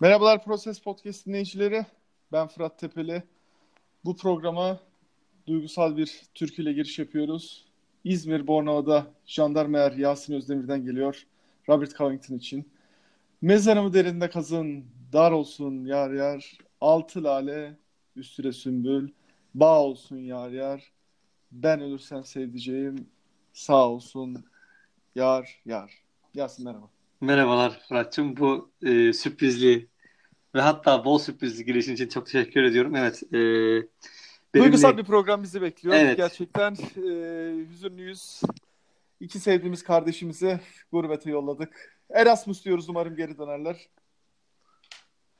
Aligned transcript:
Merhabalar 0.00 0.44
Proses 0.44 0.80
Podcast 0.80 1.26
dinleyicileri. 1.26 1.86
Ben 2.32 2.48
Fırat 2.48 2.78
Tepeli. 2.78 3.22
Bu 4.04 4.16
programa 4.16 4.80
duygusal 5.46 5.96
bir 5.96 6.22
türküyle 6.34 6.72
giriş 6.72 6.98
yapıyoruz. 6.98 7.64
İzmir 8.04 8.46
Bornova'da 8.46 9.06
jandarma 9.26 9.78
Yasin 9.78 10.34
Özdemir'den 10.34 10.84
geliyor. 10.84 11.26
Robert 11.68 11.96
Covington 11.96 12.34
için. 12.34 12.68
Mezarımı 13.42 13.94
derinde 13.94 14.30
kazın, 14.30 14.84
dar 15.12 15.32
olsun 15.32 15.84
yar 15.84 16.10
yar. 16.10 16.58
Altı 16.80 17.24
lale, 17.24 17.76
üstüne 18.16 18.52
sümbül. 18.52 19.08
Bağ 19.54 19.82
olsun 19.82 20.16
yar 20.16 20.50
yar. 20.50 20.92
Ben 21.52 21.80
ölürsem 21.80 22.24
sevdiceğim. 22.24 23.06
Sağ 23.52 23.88
olsun 23.88 24.44
yar 25.14 25.60
yar. 25.66 26.02
Yasin 26.34 26.64
merhaba. 26.64 26.88
Merhabalar 27.20 27.80
Fırat'cığım. 27.88 28.36
Bu 28.36 28.70
e, 28.82 29.12
sürprizli 29.12 29.88
ve 30.54 30.60
hatta 30.60 31.04
bol 31.04 31.18
sürprizli 31.18 31.64
girişin 31.64 31.94
için 31.94 32.08
çok 32.08 32.26
teşekkür 32.26 32.62
ediyorum. 32.62 32.96
Evet. 32.96 33.22
E, 33.22 33.32
benimle... 33.34 33.88
Duygusal 34.54 34.98
bir 34.98 35.04
program 35.04 35.42
bizi 35.42 35.62
bekliyor. 35.62 35.94
Evet. 35.94 36.16
Gerçekten 36.16 36.72
e, 36.96 37.08
hüzünlüyüz. 37.70 38.42
İki 39.20 39.40
sevdiğimiz 39.40 39.82
kardeşimizi 39.82 40.60
gurbete 40.92 41.30
yolladık. 41.30 41.98
Erasmus 42.10 42.64
diyoruz 42.64 42.88
umarım 42.88 43.16
geri 43.16 43.38
dönerler. 43.38 43.88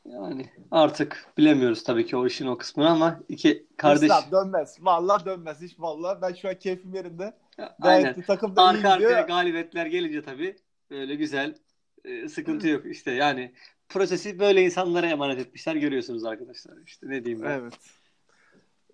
Yani 0.05 0.50
artık 0.70 1.27
bilemiyoruz 1.38 1.84
tabii 1.84 2.06
ki 2.06 2.16
o 2.16 2.27
işin 2.27 2.47
o 2.47 2.59
kısmını 2.59 2.91
ama 2.91 3.20
iki 3.28 3.66
kardeş 3.77 4.02
İslam 4.02 4.25
dönmez. 4.33 4.77
Vallahi 4.80 5.25
dönmez 5.25 5.61
hiç 5.61 5.80
vallahi. 5.80 6.22
Ben 6.22 6.34
şu 6.34 6.48
an 6.48 6.55
keyfim 6.55 6.95
yerinde. 6.95 7.36
aynen 7.59 7.75
Gayet 8.02 8.16
de 8.16 8.22
takım 8.22 8.56
da 8.56 8.62
iyi 8.62 8.66
arka 8.66 8.91
arkaya 8.91 9.20
galibiyetler 9.20 9.86
gelince 9.86 10.22
tabii 10.22 10.56
öyle 10.91 11.14
güzel 11.14 11.55
e, 12.04 12.28
sıkıntı 12.28 12.68
yok 12.68 12.86
işte 12.86 13.10
yani 13.10 13.52
prosesi 13.88 14.38
böyle 14.38 14.64
insanlara 14.64 15.06
emanet 15.06 15.38
etmişler 15.38 15.76
görüyorsunuz 15.76 16.24
arkadaşlar 16.24 16.74
işte 16.86 17.08
ne 17.08 17.24
diyeyim 17.24 17.44
ben. 17.44 17.50
Evet. 17.61 17.74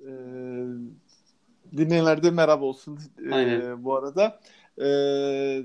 Ee, 0.01 0.11
dinleyenler 1.77 2.23
de 2.23 2.31
merhaba 2.31 2.65
olsun 2.65 2.99
ee, 3.27 3.35
Aynen. 3.35 3.85
bu 3.85 3.97
arada. 3.97 4.41
Ee, 4.83 5.63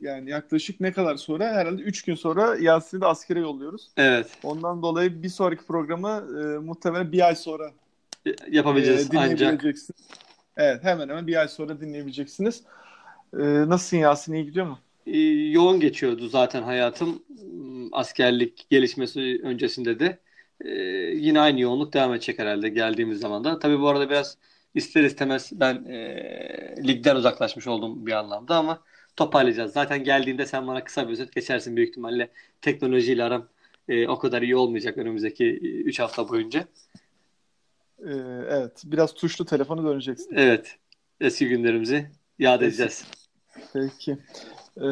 yani 0.00 0.30
yaklaşık 0.30 0.80
ne 0.80 0.92
kadar 0.92 1.16
sonra? 1.16 1.44
Herhalde 1.52 1.82
3 1.82 2.02
gün 2.04 2.14
sonra 2.14 2.56
Yasin'i 2.56 3.00
de 3.00 3.06
askere 3.06 3.40
yolluyoruz. 3.40 3.90
Evet 3.96 4.26
Ondan 4.42 4.82
dolayı 4.82 5.22
bir 5.22 5.28
sonraki 5.28 5.66
programı 5.66 6.26
e, 6.40 6.58
muhtemelen 6.58 7.12
bir 7.12 7.26
ay 7.26 7.36
sonra 7.36 7.72
e, 8.26 8.30
e, 8.30 8.34
yapabileceğiz 8.50 9.08
ancak. 9.16 9.38
dinleyebileceksiniz. 9.38 10.08
Evet 10.56 10.84
hemen 10.84 11.08
hemen 11.08 11.26
bir 11.26 11.36
ay 11.36 11.48
sonra 11.48 11.80
dinleyebileceksiniz. 11.80 12.62
E, 13.38 13.38
nasılsın 13.68 13.96
Yasin? 13.96 14.32
iyi 14.32 14.44
gidiyor 14.44 14.66
mu? 14.66 14.78
E, 15.12 15.18
yoğun 15.50 15.80
geçiyordu 15.80 16.28
zaten 16.28 16.62
hayatım 16.62 17.22
askerlik 17.92 18.70
gelişmesi 18.70 19.40
öncesinde 19.42 20.00
de 20.00 20.18
E, 20.64 20.70
yine 21.14 21.40
aynı 21.40 21.60
yoğunluk 21.60 21.92
devam 21.92 22.14
edecek 22.14 22.38
herhalde 22.38 22.68
geldiğimiz 22.68 23.20
zaman 23.20 23.44
da. 23.44 23.58
Tabii 23.58 23.80
bu 23.80 23.88
arada 23.88 24.10
biraz 24.10 24.38
ister 24.74 25.04
istemez 25.04 25.50
ben 25.52 25.84
e, 25.84 26.86
ligden 26.86 27.16
uzaklaşmış 27.16 27.66
oldum 27.66 28.06
bir 28.06 28.12
anlamda 28.12 28.56
ama 28.56 28.82
toparlayacağız. 29.16 29.72
Zaten 29.72 30.04
geldiğinde 30.04 30.46
sen 30.46 30.66
bana 30.66 30.84
kısa 30.84 31.08
bir 31.08 31.12
özet 31.12 31.32
geçersin 31.32 31.76
büyük 31.76 31.88
ihtimalle 31.88 32.30
teknolojiyle 32.60 33.24
aram 33.24 33.48
e, 33.88 34.08
o 34.08 34.18
kadar 34.18 34.42
iyi 34.42 34.56
olmayacak 34.56 34.98
önümüzdeki 34.98 35.44
3 35.60 36.00
hafta 36.00 36.28
boyunca. 36.28 36.60
E, 37.98 38.12
evet 38.48 38.82
biraz 38.84 39.14
tuşlu 39.14 39.44
telefonu 39.44 39.88
döneceksin. 39.90 40.34
Evet 40.34 40.76
eski 41.20 41.48
günlerimizi 41.48 42.10
yad 42.38 42.62
edeceğiz. 42.62 43.04
Peki. 43.72 44.18
E, 44.78 44.84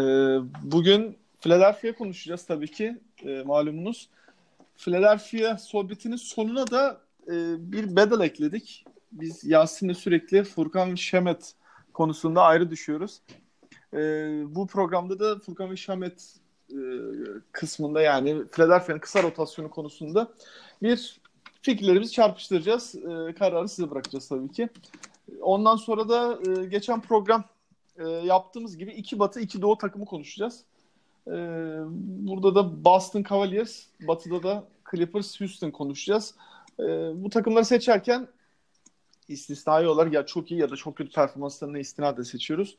bugün 0.62 1.16
Philadelphia 1.40 1.92
konuşacağız 1.92 2.46
tabii 2.46 2.70
ki 2.70 2.96
e, 3.22 3.42
malumunuz. 3.42 4.08
Philadelphia 4.76 5.58
sohbetinin 5.58 6.16
sonuna 6.16 6.70
da 6.70 7.00
e, 7.26 7.32
bir 7.72 7.96
bedel 7.96 8.20
ekledik. 8.20 8.84
Biz 9.12 9.44
Yasin'le 9.44 9.94
sürekli 9.94 10.44
Furkan 10.44 10.92
ve 10.92 10.96
Şemet 10.96 11.54
konusunda 11.92 12.42
ayrı 12.42 12.70
düşüyoruz. 12.70 13.20
E, 13.94 13.98
bu 14.54 14.66
programda 14.66 15.18
da 15.18 15.38
Furkan 15.38 15.70
ve 15.70 15.76
Şemet 15.76 16.34
e, 16.70 16.78
kısmında 17.52 18.02
yani 18.02 18.42
Philadelphia'nın 18.52 19.00
kısa 19.00 19.22
rotasyonu 19.22 19.70
konusunda 19.70 20.32
bir 20.82 21.20
fikirlerimizi 21.62 22.12
çarpıştıracağız. 22.12 22.94
E, 22.94 23.34
kararı 23.34 23.68
size 23.68 23.90
bırakacağız 23.90 24.28
tabii 24.28 24.52
ki. 24.52 24.68
Ondan 25.40 25.76
sonra 25.76 26.08
da 26.08 26.38
e, 26.46 26.64
geçen 26.66 27.00
program 27.00 27.44
e, 27.98 28.08
yaptığımız 28.08 28.76
gibi 28.76 28.92
iki 28.92 29.18
batı 29.18 29.40
iki 29.40 29.62
doğu 29.62 29.78
takımı 29.78 30.04
konuşacağız. 30.04 30.64
E, 31.26 31.32
burada 31.98 32.54
da 32.54 32.84
Boston 32.84 33.24
Cavaliers, 33.28 33.86
batıda 34.00 34.42
da 34.42 34.64
Clippers, 34.90 35.40
Houston 35.40 35.70
konuşacağız. 35.70 36.34
E, 36.80 36.84
bu 37.24 37.30
takımları 37.30 37.64
seçerken 37.64 38.28
istisnai 39.28 39.88
olarak 39.88 40.12
ya 40.12 40.26
çok 40.26 40.50
iyi 40.50 40.60
ya 40.60 40.70
da 40.70 40.76
çok 40.76 40.96
kötü 40.96 41.12
performanslarına 41.12 41.78
istinaden 41.78 42.22
seçiyoruz. 42.22 42.76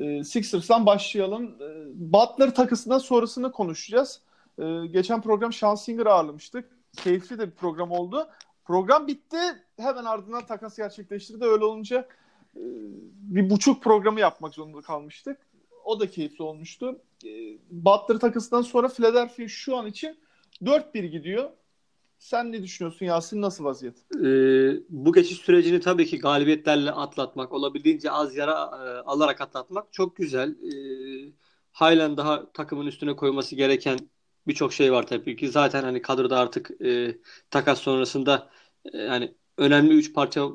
E, 0.00 0.24
Sixers'tan 0.24 0.86
başlayalım. 0.86 1.44
E, 1.60 1.66
Butler 1.94 2.54
takısından 2.54 2.98
sonrasını 2.98 3.52
konuşacağız. 3.52 4.20
E, 4.58 4.86
geçen 4.86 5.22
program 5.22 5.52
Sean 5.52 5.74
Singer 5.74 6.06
ağırlamıştık. 6.06 6.70
Keyifli 6.96 7.38
de 7.38 7.46
bir 7.46 7.54
program 7.54 7.90
oldu. 7.90 8.28
Program 8.64 9.06
bitti. 9.06 9.38
Hemen 9.76 10.04
ardından 10.04 10.46
takas 10.46 10.76
gerçekleştirdi. 10.76 11.44
Öyle 11.44 11.64
olunca 11.64 12.08
bir 13.16 13.50
buçuk 13.50 13.82
programı 13.82 14.20
yapmak 14.20 14.54
zorunda 14.54 14.80
kalmıştık. 14.80 15.38
O 15.84 16.00
da 16.00 16.10
keyifli 16.10 16.44
olmuştu. 16.44 17.00
E, 17.24 17.28
Butler 17.70 18.18
takısından 18.18 18.62
sonra 18.62 18.88
Philadelphia 18.88 19.48
şu 19.48 19.76
an 19.76 19.86
için 19.86 20.18
4-1 20.62 21.04
gidiyor. 21.04 21.50
Sen 22.18 22.52
ne 22.52 22.62
düşünüyorsun 22.62 23.06
Yasin? 23.06 23.42
Nasıl 23.42 23.64
vaziyet? 23.64 23.96
Ee, 24.24 24.80
bu 24.88 25.12
geçiş 25.12 25.38
sürecini 25.38 25.80
tabii 25.80 26.06
ki 26.06 26.18
galibiyetlerle 26.18 26.90
atlatmak, 26.90 27.52
olabildiğince 27.52 28.10
az 28.10 28.36
yara 28.36 28.52
e, 28.52 28.88
alarak 29.08 29.40
atlatmak 29.40 29.92
çok 29.92 30.16
güzel. 30.16 30.50
Ee, 30.50 31.32
halen 31.72 32.16
daha 32.16 32.52
takımın 32.52 32.86
üstüne 32.86 33.16
koyması 33.16 33.56
gereken 33.56 33.98
birçok 34.46 34.72
şey 34.72 34.92
var 34.92 35.06
tabii 35.06 35.36
ki. 35.36 35.48
Zaten 35.48 35.82
hani 35.82 36.02
kadroda 36.02 36.38
artık 36.38 36.70
e, 36.80 37.18
takas 37.50 37.78
sonrasında 37.80 38.50
e, 38.92 38.98
yani 38.98 39.34
önemli 39.58 39.94
üç 39.94 40.14
parça 40.14 40.48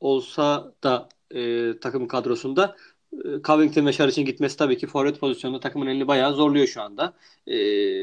olsa 0.00 0.74
da 0.84 1.08
e, 1.34 1.72
takım 1.80 2.08
kadrosunda 2.08 2.76
e, 3.12 3.42
Covington 3.44 3.86
ve 3.86 3.92
Şaric'in 3.92 4.24
gitmesi 4.26 4.56
tabii 4.56 4.78
ki 4.78 4.86
forvet 4.86 5.20
pozisyonunda 5.20 5.60
takımın 5.60 5.86
elini 5.86 6.08
bayağı 6.08 6.34
zorluyor 6.34 6.66
şu 6.66 6.82
anda. 6.82 7.16
E, 7.46 7.56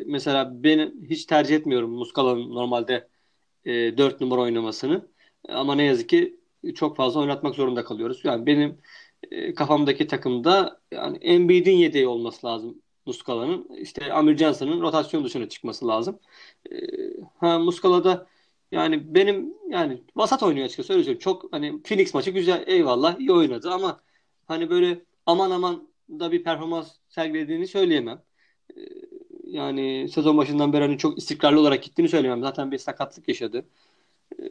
mesela 0.05 0.63
ben 0.63 0.93
hiç 1.09 1.25
tercih 1.25 1.55
etmiyorum 1.55 1.91
Muscala'nın 1.91 2.49
normalde 2.55 3.07
e, 3.65 3.97
4 3.97 4.21
numara 4.21 4.41
oynamasını. 4.41 5.07
Ama 5.49 5.75
ne 5.75 5.83
yazık 5.83 6.09
ki 6.09 6.39
çok 6.75 6.97
fazla 6.97 7.19
oynatmak 7.19 7.55
zorunda 7.55 7.85
kalıyoruz. 7.85 8.21
Yani 8.23 8.45
benim 8.45 8.77
e, 9.31 9.53
kafamdaki 9.53 10.07
takımda 10.07 10.81
yani 10.91 11.17
Embiid'in 11.17 11.71
yedeği 11.77 12.07
olması 12.07 12.47
lazım 12.47 12.81
Muscala'nın. 13.05 13.69
İşte 13.77 14.13
Amir 14.13 14.37
Johnson'ın 14.37 14.81
rotasyon 14.81 15.25
dışına 15.25 15.49
çıkması 15.49 15.87
lazım. 15.87 16.19
E, 16.71 16.75
ha 17.37 17.59
Muscala'da 17.59 18.27
yani 18.71 19.15
benim 19.15 19.53
yani 19.69 20.03
vasat 20.15 20.43
oynuyor 20.43 20.65
açıkçası 20.65 20.93
öyle 20.93 21.03
söyleyeyim. 21.03 21.19
Çok 21.19 21.53
hani 21.53 21.81
Phoenix 21.83 22.13
maçı 22.13 22.31
güzel 22.31 22.63
eyvallah 22.67 23.19
iyi 23.19 23.31
oynadı 23.31 23.71
ama 23.71 24.01
hani 24.47 24.69
böyle 24.69 25.01
aman 25.25 25.51
aman 25.51 25.87
da 26.09 26.31
bir 26.31 26.43
performans 26.43 26.91
sergilediğini 27.09 27.67
söyleyemem. 27.67 28.21
E, 28.77 28.79
yani 29.43 30.09
sezon 30.09 30.37
başından 30.37 30.73
beri 30.73 30.81
hani 30.83 30.97
çok 30.97 31.17
istikrarlı 31.17 31.59
olarak 31.59 31.83
gittiğini 31.83 32.09
söyleyemem. 32.09 32.41
Zaten 32.41 32.71
bir 32.71 32.77
sakatlık 32.77 33.27
yaşadı. 33.27 33.65
E, 34.39 34.43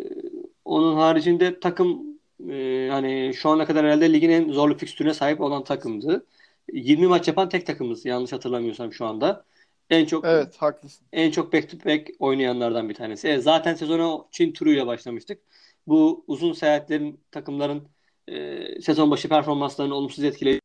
onun 0.65 0.97
haricinde 0.97 1.61
takım 1.61 2.19
e, 2.51 2.89
hani 2.91 3.33
şu 3.35 3.49
ana 3.51 3.67
kadar 3.67 3.85
herhalde 3.87 4.13
ligin 4.13 4.31
en 4.31 4.53
zorlu 4.53 4.79
fikstürüne 4.79 5.15
sahip 5.15 5.41
olan 5.41 5.65
takımdı. 5.65 6.27
20 6.73 7.07
maç 7.07 7.29
yapan 7.29 7.49
tek 7.49 7.67
takımız 7.67 8.05
yanlış 8.07 8.33
hatırlamıyorsam 8.33 8.93
şu 8.93 9.07
anda. 9.07 9.45
En 9.91 10.07
çok 10.07 10.25
Evet 10.25 10.57
haklısın. 10.57 11.07
en 11.13 11.31
çok 11.31 11.53
back 11.53 11.71
to 11.71 11.77
back 11.91 12.11
oynayanlardan 12.19 12.89
bir 12.89 12.95
tanesi. 12.95 13.29
E, 13.29 13.39
zaten 13.39 13.75
sezona 13.75 14.25
Çin 14.31 14.53
turuyla 14.53 14.87
başlamıştık. 14.87 15.43
Bu 15.87 16.25
uzun 16.27 16.53
seyahatlerin 16.53 17.25
takımların 17.31 17.89
e, 18.29 18.81
sezon 18.81 19.11
başı 19.11 19.29
performanslarını 19.29 19.95
olumsuz 19.95 20.25
etkiledi. 20.25 20.61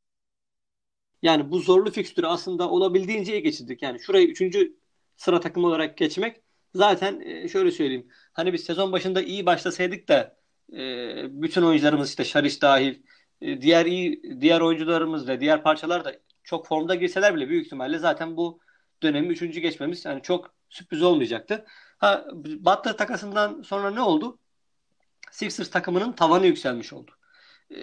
Yani 1.21 1.51
bu 1.51 1.59
zorlu 1.59 1.91
fikstürü 1.91 2.27
aslında 2.27 2.69
olabildiğince 2.69 3.33
iyi 3.33 3.43
geçirdik. 3.43 3.81
Yani 3.81 3.99
şurayı 3.99 4.27
3. 4.27 4.71
sıra 5.17 5.39
takım 5.39 5.63
olarak 5.63 5.97
geçmek 5.97 6.41
zaten 6.75 7.19
e, 7.19 7.47
şöyle 7.47 7.71
söyleyeyim. 7.71 8.07
Hani 8.33 8.53
biz 8.53 8.63
sezon 8.63 8.91
başında 8.91 9.21
iyi 9.21 9.45
başlasaydık 9.45 10.07
da 10.07 10.37
e, 10.73 11.41
bütün 11.41 11.61
oyuncularımız 11.61 12.09
işte 12.09 12.23
Şariş 12.23 12.61
dahil 12.61 12.95
e, 13.41 13.61
diğer 13.61 13.85
iyi 13.85 14.23
diğer 14.41 14.61
oyuncularımız 14.61 15.27
ve 15.27 15.39
diğer 15.39 15.63
parçalar 15.63 16.05
da 16.05 16.13
çok 16.43 16.67
formda 16.67 16.95
girseler 16.95 17.35
bile 17.35 17.49
büyük 17.49 17.65
ihtimalle 17.65 17.97
zaten 17.97 18.37
bu 18.37 18.59
dönemi 19.03 19.27
üçüncü 19.27 19.59
geçmemiz 19.59 20.05
yani 20.05 20.21
çok 20.21 20.53
sürpriz 20.69 21.01
olmayacaktı. 21.01 21.65
Ha 21.97 22.25
Butler 22.33 22.97
takasından 22.97 23.61
sonra 23.61 23.91
ne 23.91 24.01
oldu? 24.01 24.39
Sixers 25.31 25.69
takımının 25.69 26.11
tavanı 26.11 26.45
yükselmiş 26.45 26.93
oldu. 26.93 27.11
E, 27.71 27.77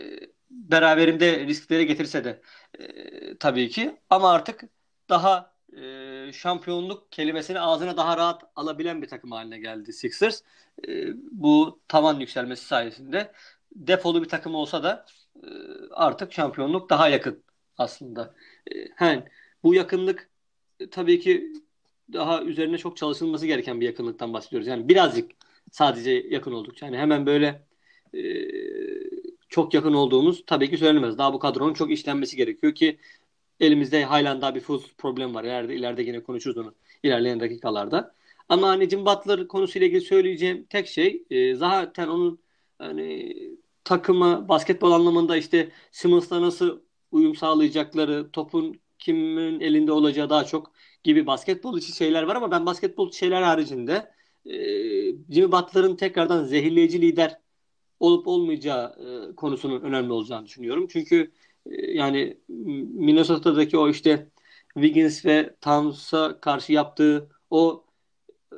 beraberinde 0.50 1.46
riskleri 1.46 1.86
getirse 1.86 2.24
de 2.24 2.42
e, 2.78 3.38
tabii 3.38 3.68
ki 3.68 3.96
ama 4.10 4.32
artık 4.32 4.64
daha 5.08 5.52
e, 5.76 6.32
şampiyonluk 6.32 7.12
kelimesini 7.12 7.60
ağzına 7.60 7.96
daha 7.96 8.16
rahat 8.16 8.42
alabilen 8.56 9.02
bir 9.02 9.08
takım 9.08 9.32
haline 9.32 9.58
geldi 9.58 9.92
Sixers. 9.92 10.42
E, 10.88 11.06
bu 11.30 11.80
tavan 11.88 12.20
yükselmesi 12.20 12.64
sayesinde 12.64 13.32
defolu 13.72 14.22
bir 14.22 14.28
takım 14.28 14.54
olsa 14.54 14.82
da 14.82 15.06
e, 15.42 15.48
artık 15.90 16.32
şampiyonluk 16.32 16.90
daha 16.90 17.08
yakın 17.08 17.42
aslında. 17.78 18.34
E, 18.70 18.74
hen, 18.96 19.28
bu 19.62 19.74
yakınlık 19.74 20.27
tabii 20.90 21.20
ki 21.20 21.52
daha 22.12 22.42
üzerine 22.42 22.78
çok 22.78 22.96
çalışılması 22.96 23.46
gereken 23.46 23.80
bir 23.80 23.86
yakınlıktan 23.86 24.32
bahsediyoruz. 24.32 24.68
Yani 24.68 24.88
birazcık 24.88 25.30
sadece 25.72 26.10
yakın 26.10 26.52
olduk. 26.52 26.82
Yani 26.82 26.98
hemen 26.98 27.26
böyle 27.26 27.66
e, 28.14 28.20
çok 29.48 29.74
yakın 29.74 29.94
olduğumuz 29.94 30.44
tabii 30.46 30.70
ki 30.70 30.78
söylenemez. 30.78 31.18
Daha 31.18 31.32
bu 31.32 31.38
kadronun 31.38 31.74
çok 31.74 31.90
işlenmesi 31.90 32.36
gerekiyor 32.36 32.74
ki 32.74 32.98
elimizde 33.60 34.04
halen 34.04 34.40
daha 34.42 34.54
bir 34.54 34.60
full 34.60 34.82
problem 34.98 35.34
var. 35.34 35.44
İleride, 35.44 35.74
ileride 35.76 36.02
yine 36.02 36.22
konuşuruz 36.22 36.58
onu 36.58 36.74
ilerleyen 37.02 37.40
dakikalarda. 37.40 38.14
Ama 38.48 38.68
hani 38.68 38.88
Jim 38.90 39.06
Butler 39.06 39.48
konusuyla 39.48 39.86
ilgili 39.86 40.00
söyleyeceğim 40.00 40.66
tek 40.70 40.88
şey 40.88 41.24
e, 41.30 41.54
zaten 41.54 42.08
onun 42.08 42.38
hani 42.78 43.36
takımı 43.84 44.48
basketbol 44.48 44.92
anlamında 44.92 45.36
işte 45.36 45.70
Simmons'la 45.92 46.42
nasıl 46.42 46.80
uyum 47.12 47.34
sağlayacakları, 47.36 48.30
topun 48.32 48.80
kimin 48.98 49.60
elinde 49.60 49.92
olacağı 49.92 50.30
daha 50.30 50.44
çok 50.44 50.72
gibi 51.04 51.26
basketbol 51.26 51.78
içi 51.78 51.92
şeyler 51.92 52.22
var 52.22 52.36
ama 52.36 52.50
ben 52.50 52.66
basketbol 52.66 53.12
şeyler 53.12 53.42
haricinde 53.42 54.12
e, 54.46 54.52
Jimmy 55.30 55.52
Butler'ın 55.52 55.96
tekrardan 55.96 56.44
zehirleyici 56.44 57.00
lider 57.00 57.40
olup 58.00 58.26
olmayacağı 58.28 58.96
e, 59.32 59.34
konusunun 59.36 59.80
önemli 59.80 60.12
olacağını 60.12 60.46
düşünüyorum. 60.46 60.86
Çünkü 60.90 61.32
e, 61.66 61.92
yani 61.92 62.38
Minnesota'daki 62.48 63.78
o 63.78 63.88
işte 63.88 64.28
Wiggins 64.74 65.24
ve 65.24 65.54
Towns'a 65.60 66.40
karşı 66.40 66.72
yaptığı 66.72 67.30
o 67.50 67.84
e, 68.52 68.56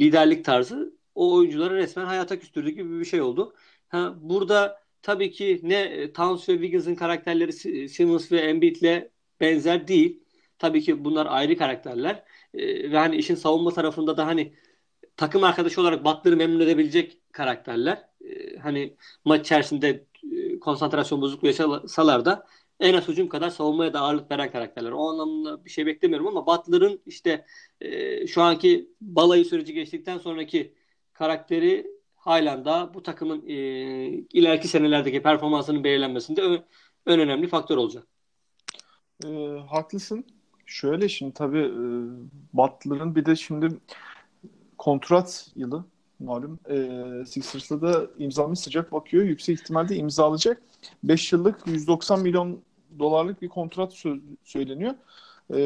liderlik 0.00 0.44
tarzı 0.44 0.94
o 1.14 1.34
oyuncuları 1.34 1.76
resmen 1.76 2.04
hayata 2.04 2.38
küstürdüğü 2.38 2.70
gibi 2.70 3.00
bir 3.00 3.04
şey 3.04 3.20
oldu. 3.20 3.54
Ha, 3.88 4.14
burada 4.20 4.82
tabii 5.02 5.30
ki 5.30 5.60
ne 5.62 6.12
Towns 6.12 6.48
ve 6.48 6.52
Wiggins'in 6.52 6.94
karakterleri 6.94 7.52
Simmons 7.88 8.32
ve 8.32 8.40
Embiid'le 8.40 9.10
benzer 9.42 9.88
değil. 9.88 10.24
Tabii 10.58 10.82
ki 10.82 11.04
bunlar 11.04 11.26
ayrı 11.30 11.56
karakterler. 11.58 12.24
E, 12.54 12.92
ve 12.92 12.98
hani 12.98 13.16
işin 13.16 13.34
savunma 13.34 13.70
tarafında 13.74 14.16
da 14.16 14.26
hani 14.26 14.54
takım 15.16 15.44
arkadaşı 15.44 15.80
olarak 15.80 16.04
Butler'ı 16.04 16.36
memnun 16.36 16.60
edebilecek 16.60 17.32
karakterler. 17.32 18.08
E, 18.24 18.56
hani 18.58 18.96
maç 19.24 19.40
içerisinde 19.46 20.06
e, 20.32 20.60
konsantrasyon 20.60 21.20
bozukluğu 21.22 21.46
yaşasalar 21.48 22.24
da 22.24 22.46
en 22.80 22.94
az 22.94 23.08
hücum 23.08 23.28
kadar 23.28 23.50
savunmaya 23.50 23.94
da 23.94 24.00
ağırlık 24.00 24.30
veren 24.30 24.50
karakterler. 24.52 24.92
O 24.92 25.08
anlamda 25.10 25.64
bir 25.64 25.70
şey 25.70 25.86
beklemiyorum 25.86 26.26
ama 26.26 26.46
Butler'ın 26.46 27.02
işte 27.06 27.46
e, 27.80 28.26
şu 28.26 28.42
anki 28.42 28.90
balayı 29.00 29.44
süreci 29.44 29.74
geçtikten 29.74 30.18
sonraki 30.18 30.74
karakteri 31.12 31.86
halen 32.16 32.64
daha 32.64 32.94
bu 32.94 33.02
takımın 33.02 33.46
e, 33.48 33.54
ileriki 34.32 34.68
senelerdeki 34.68 35.22
performansının 35.22 35.84
belirlenmesinde 35.84 36.42
ön, 36.42 36.64
ön 37.06 37.18
önemli 37.20 37.48
faktör 37.48 37.76
olacak. 37.76 38.11
E, 39.24 39.60
haklısın. 39.60 40.24
Şöyle 40.66 41.08
şimdi 41.08 41.34
tabii 41.34 41.58
e, 41.58 41.82
Butler'ın 42.52 43.14
bir 43.14 43.24
de 43.24 43.36
şimdi 43.36 43.68
kontrat 44.78 45.50
yılı 45.56 45.84
malum. 46.20 46.58
E, 46.70 47.26
Sixers'la 47.26 47.82
da 47.82 48.06
imzalamış 48.18 48.58
sıcak 48.58 48.92
bakıyor. 48.92 49.24
Yüksek 49.24 49.60
ihtimalle 49.60 49.96
imzalayacak. 49.96 50.62
5 51.04 51.32
yıllık 51.32 51.66
190 51.66 52.20
milyon 52.20 52.60
dolarlık 52.98 53.42
bir 53.42 53.48
kontrat 53.48 53.92
sö- 53.92 54.20
söyleniyor. 54.44 54.94
E, 55.54 55.56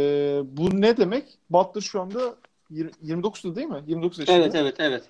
bu 0.56 0.80
ne 0.80 0.96
demek? 0.96 1.38
Butler 1.50 1.80
şu 1.80 2.00
anda 2.00 2.36
29'da 2.72 3.56
değil 3.56 3.66
mi? 3.68 3.82
29 3.86 4.18
yaşında. 4.18 4.36
Evet, 4.36 4.54
evet, 4.54 4.74
evet. 4.78 5.04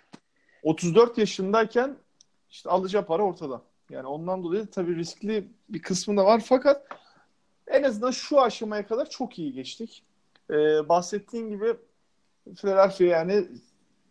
34 0.62 1.18
yaşındayken 1.18 1.96
işte 2.50 2.70
alacağı 2.70 3.06
para 3.06 3.22
ortada. 3.22 3.62
Yani 3.90 4.06
ondan 4.06 4.44
dolayı 4.44 4.66
tabii 4.66 4.96
riskli 4.96 5.48
bir 5.68 5.82
kısmı 5.82 6.16
da 6.16 6.24
var 6.24 6.42
fakat 6.46 6.86
en 7.66 7.82
azından 7.82 8.10
şu 8.10 8.40
aşamaya 8.40 8.86
kadar 8.86 9.10
çok 9.10 9.38
iyi 9.38 9.52
geçtik. 9.52 10.02
Ee, 10.50 10.88
bahsettiğin 10.88 11.50
gibi 11.50 11.74
Philadelphia 12.56 13.04
yani 13.04 13.46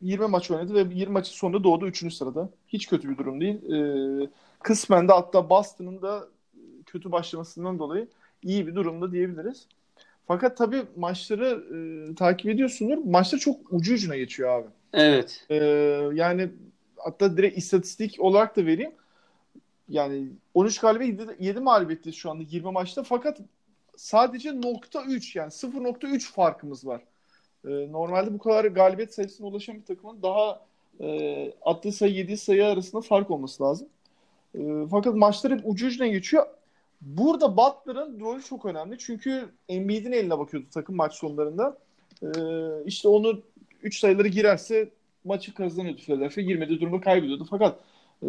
20 0.01 0.27
maç 0.27 0.51
oynadı 0.51 0.73
ve 0.73 0.95
20 0.95 1.13
maçın 1.13 1.33
sonunda 1.33 1.63
doğdu 1.63 1.87
3. 1.87 2.13
sırada. 2.13 2.49
Hiç 2.67 2.87
kötü 2.87 3.09
bir 3.09 3.17
durum 3.17 3.41
değil. 3.41 3.71
Ee, 3.71 4.29
kısmen 4.63 5.07
de 5.07 5.13
hatta 5.13 5.49
Boston'ın 5.49 6.01
da 6.01 6.27
kötü 6.85 7.11
başlamasından 7.11 7.79
dolayı 7.79 8.07
iyi 8.43 8.67
bir 8.67 8.75
durumda 8.75 9.11
diyebiliriz. 9.11 9.67
Fakat 10.27 10.57
tabii 10.57 10.83
maçları 10.95 11.63
e, 12.11 12.15
takip 12.15 12.51
ediyorsundur. 12.51 12.97
Maçlar 12.97 13.39
çok 13.39 13.73
ucu 13.73 13.93
ucuna 13.93 14.17
geçiyor 14.17 14.59
abi. 14.59 14.67
Evet. 14.93 15.45
Ee, 15.49 15.55
yani 16.13 16.49
hatta 16.97 17.37
direkt 17.37 17.57
istatistik 17.57 18.15
olarak 18.19 18.57
da 18.57 18.65
vereyim. 18.65 18.91
Yani 19.89 20.27
13 20.53 20.79
galibiyet 20.79 21.19
7, 21.19 21.35
7 21.39 21.59
mağlubiyetli 21.59 22.13
şu 22.13 22.31
anda 22.31 22.43
20 22.43 22.71
maçta 22.71 23.03
fakat 23.03 23.41
sadece 23.95 24.61
nokta 24.61 25.03
3 25.03 25.35
yani 25.35 25.51
0.3 25.51 26.31
farkımız 26.31 26.87
var. 26.87 27.01
Ee, 27.67 27.91
normalde 27.91 28.33
bu 28.33 28.37
kadar 28.37 28.65
galibiyet 28.65 29.13
sayısına 29.13 29.47
ulaşan 29.47 29.75
bir 29.75 29.85
takımın 29.85 30.21
daha 30.21 30.61
e, 30.99 31.51
attığı 31.61 31.91
sayı 31.91 32.13
7 32.13 32.37
sayı 32.37 32.65
arasında 32.65 33.01
fark 33.01 33.31
olması 33.31 33.63
lazım. 33.63 33.87
E, 34.55 34.59
fakat 34.91 35.15
maçlar 35.15 35.53
hep 35.53 35.61
ucu 35.65 35.87
ucuna 35.87 36.07
geçiyor. 36.07 36.45
Burada 37.01 37.57
Butler'ın 37.57 38.19
rolü 38.19 38.43
çok 38.43 38.65
önemli. 38.65 38.97
Çünkü 38.97 39.49
Embiid'in 39.69 40.11
eline 40.11 40.39
bakıyordu 40.39 40.67
takım 40.73 40.95
maç 40.95 41.13
sonlarında. 41.13 41.77
E, 42.23 42.27
işte 42.85 43.07
onu 43.07 43.41
3 43.83 43.99
sayıları 43.99 44.27
girerse 44.27 44.89
maçı 45.25 45.53
kazanıyordu 45.53 46.01
Philadelphia. 46.01 46.41
Girmediği 46.41 46.81
durumda 46.81 47.01
kaybediyordu. 47.01 47.47
Fakat 47.49 47.79
e, 48.25 48.27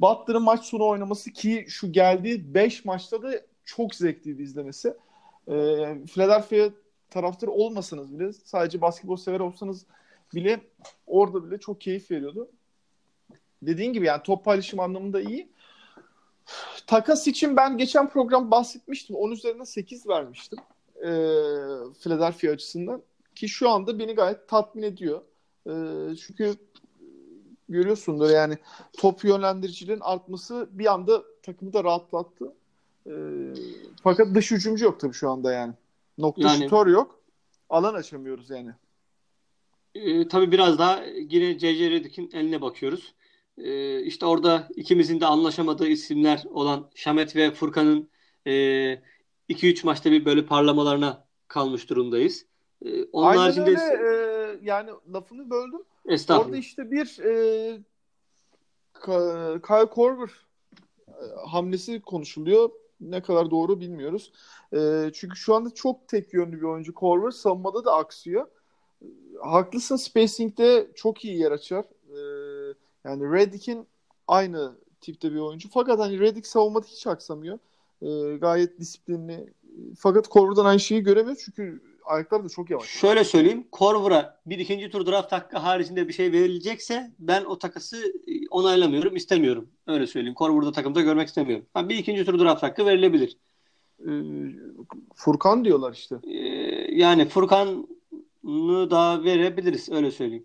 Butler'ın 0.00 0.42
maç 0.42 0.64
sonu 0.64 0.86
oynaması 0.86 1.32
ki 1.32 1.66
şu 1.68 1.92
geldiği 1.92 2.54
5 2.54 2.84
maçta 2.84 3.22
da 3.22 3.30
çok 3.64 3.94
zevkliydi 3.94 4.42
izlemesi. 4.42 4.88
E, 5.48 5.54
Philadelphia 6.06 6.70
taraftarı 7.10 7.50
olmasanız 7.50 8.18
bile 8.18 8.32
sadece 8.32 8.80
basketbol 8.80 9.16
sever 9.16 9.40
olsanız 9.40 9.86
bile 10.34 10.60
orada 11.06 11.46
bile 11.46 11.58
çok 11.58 11.80
keyif 11.80 12.10
veriyordu. 12.10 12.48
Dediğin 13.62 13.92
gibi 13.92 14.06
yani 14.06 14.22
top 14.22 14.44
paylaşım 14.44 14.80
anlamında 14.80 15.20
iyi. 15.20 15.48
Takas 16.86 17.26
için 17.26 17.56
ben 17.56 17.78
geçen 17.78 18.08
program 18.08 18.50
bahsetmiştim. 18.50 19.16
10 19.16 19.30
üzerinden 19.30 19.64
8 19.64 20.08
vermiştim. 20.08 20.58
E, 20.96 21.10
Philadelphia 22.00 22.50
açısından. 22.50 23.02
Ki 23.34 23.48
şu 23.48 23.70
anda 23.70 23.98
beni 23.98 24.14
gayet 24.14 24.48
tatmin 24.48 24.82
ediyor. 24.82 25.20
E, 25.66 25.72
çünkü 26.16 26.54
görüyorsundur 27.68 28.30
yani 28.30 28.58
top 28.98 29.24
yönlendiriciliğin 29.24 30.00
artması 30.00 30.68
bir 30.72 30.92
anda 30.92 31.22
takımı 31.42 31.72
da 31.72 31.84
rahatlattı. 31.84 32.52
E, 33.06 33.12
fakat 34.02 34.34
dış 34.34 34.50
hücumcu 34.50 34.84
yok 34.84 35.00
tabii 35.00 35.14
şu 35.14 35.30
anda 35.30 35.52
yani. 35.52 35.74
Nokta 36.18 36.48
yani, 36.48 36.62
şutör 36.62 36.86
yok. 36.86 37.20
Alan 37.70 37.94
açamıyoruz 37.94 38.50
yani. 38.50 38.70
E, 39.94 40.28
tabii 40.28 40.52
biraz 40.52 40.78
daha 40.78 41.04
yine 41.04 41.58
C.C. 41.58 41.90
Redick'in 41.90 42.30
eline 42.32 42.60
bakıyoruz. 42.60 43.14
E, 43.58 44.00
işte 44.02 44.26
orada 44.26 44.68
ikimizin 44.76 45.20
de 45.20 45.26
anlaşamadığı 45.26 45.88
isimler 45.88 46.44
olan 46.50 46.90
Şamet 46.94 47.36
ve 47.36 47.50
Furkan'ın 47.50 48.08
2-3 48.46 49.12
e, 49.48 49.74
maçta 49.84 50.10
bir 50.10 50.24
böyle 50.24 50.46
parlamalarına 50.46 51.24
kalmış 51.48 51.90
durumdayız. 51.90 52.46
E, 52.84 53.04
onun 53.04 53.26
Aynen 53.26 53.40
haricinde 53.40 53.70
öyle. 53.70 53.80
E, 53.80 54.37
yani 54.62 54.90
lafını 55.14 55.50
böldüm. 55.50 55.80
Orada 56.44 56.56
işte 56.56 56.90
bir 56.90 57.18
e, 57.18 57.78
Kyle 59.66 59.90
Korver 59.90 60.30
e, 61.08 61.24
hamlesi 61.46 62.00
konuşuluyor. 62.00 62.70
Ne 63.00 63.22
kadar 63.22 63.50
doğru 63.50 63.80
bilmiyoruz. 63.80 64.32
E, 64.72 65.10
çünkü 65.14 65.36
şu 65.36 65.54
anda 65.54 65.70
çok 65.70 66.08
tek 66.08 66.34
yönlü 66.34 66.56
bir 66.56 66.62
oyuncu 66.62 66.94
Korver. 66.94 67.30
Savunmada 67.30 67.84
da 67.84 67.94
aksıyor. 67.94 68.46
E, 69.02 69.06
haklısın 69.42 69.96
spacing'de 69.96 70.90
çok 70.94 71.24
iyi 71.24 71.38
yer 71.38 71.52
açar. 71.52 71.84
E, 72.08 72.18
yani 73.04 73.32
Redick'in 73.32 73.86
aynı 74.28 74.72
tipte 75.00 75.32
bir 75.32 75.38
oyuncu. 75.38 75.68
Fakat 75.72 75.98
hani 75.98 76.20
Redick 76.20 76.46
savunmada 76.46 76.86
hiç 76.86 77.06
aksamıyor. 77.06 77.58
E, 78.02 78.36
gayet 78.36 78.78
disiplinli. 78.78 79.52
Fakat 79.98 80.28
Korver'dan 80.28 80.64
aynı 80.64 80.80
şeyi 80.80 81.02
göremiyor 81.02 81.36
çünkü 81.44 81.82
ayaklar 82.08 82.44
da 82.44 82.48
çok 82.48 82.70
yavaş. 82.70 82.88
Şöyle 82.88 83.24
söyleyeyim. 83.24 83.66
Korver'a 83.72 84.40
bir 84.46 84.58
ikinci 84.58 84.90
tur 84.90 85.06
draft 85.06 85.32
hakkı 85.32 85.58
haricinde 85.58 86.08
bir 86.08 86.12
şey 86.12 86.32
verilecekse 86.32 87.10
ben 87.18 87.44
o 87.44 87.58
takası 87.58 87.96
e, 88.26 88.48
onaylamıyorum, 88.50 89.16
istemiyorum. 89.16 89.70
Öyle 89.86 90.06
söyleyeyim. 90.06 90.34
Korver'da 90.34 90.72
takımda 90.72 91.00
görmek 91.00 91.28
istemiyorum. 91.28 91.66
Ha, 91.74 91.88
bir 91.88 91.96
ikinci 91.98 92.24
tur 92.24 92.38
draft 92.38 92.62
hakkı 92.62 92.86
verilebilir. 92.86 93.36
Ee, 94.00 94.10
Furkan 95.14 95.64
diyorlar 95.64 95.92
işte. 95.92 96.16
Ee, 96.24 96.36
yani 96.94 97.28
Furkan'ı 97.28 98.90
da 98.90 99.24
verebiliriz. 99.24 99.88
Öyle 99.88 100.10
söyleyeyim. 100.10 100.44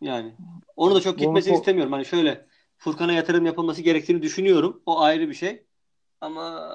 Yani 0.00 0.34
onu 0.76 0.94
da 0.94 1.00
çok 1.00 1.18
gitmesini 1.18 1.52
Bunu... 1.52 1.60
istemiyorum. 1.60 1.92
Hani 1.92 2.04
şöyle 2.04 2.46
Furkan'a 2.78 3.12
yatırım 3.12 3.46
yapılması 3.46 3.82
gerektiğini 3.82 4.22
düşünüyorum. 4.22 4.82
O 4.86 5.00
ayrı 5.00 5.28
bir 5.28 5.34
şey. 5.34 5.62
Ama 6.20 6.70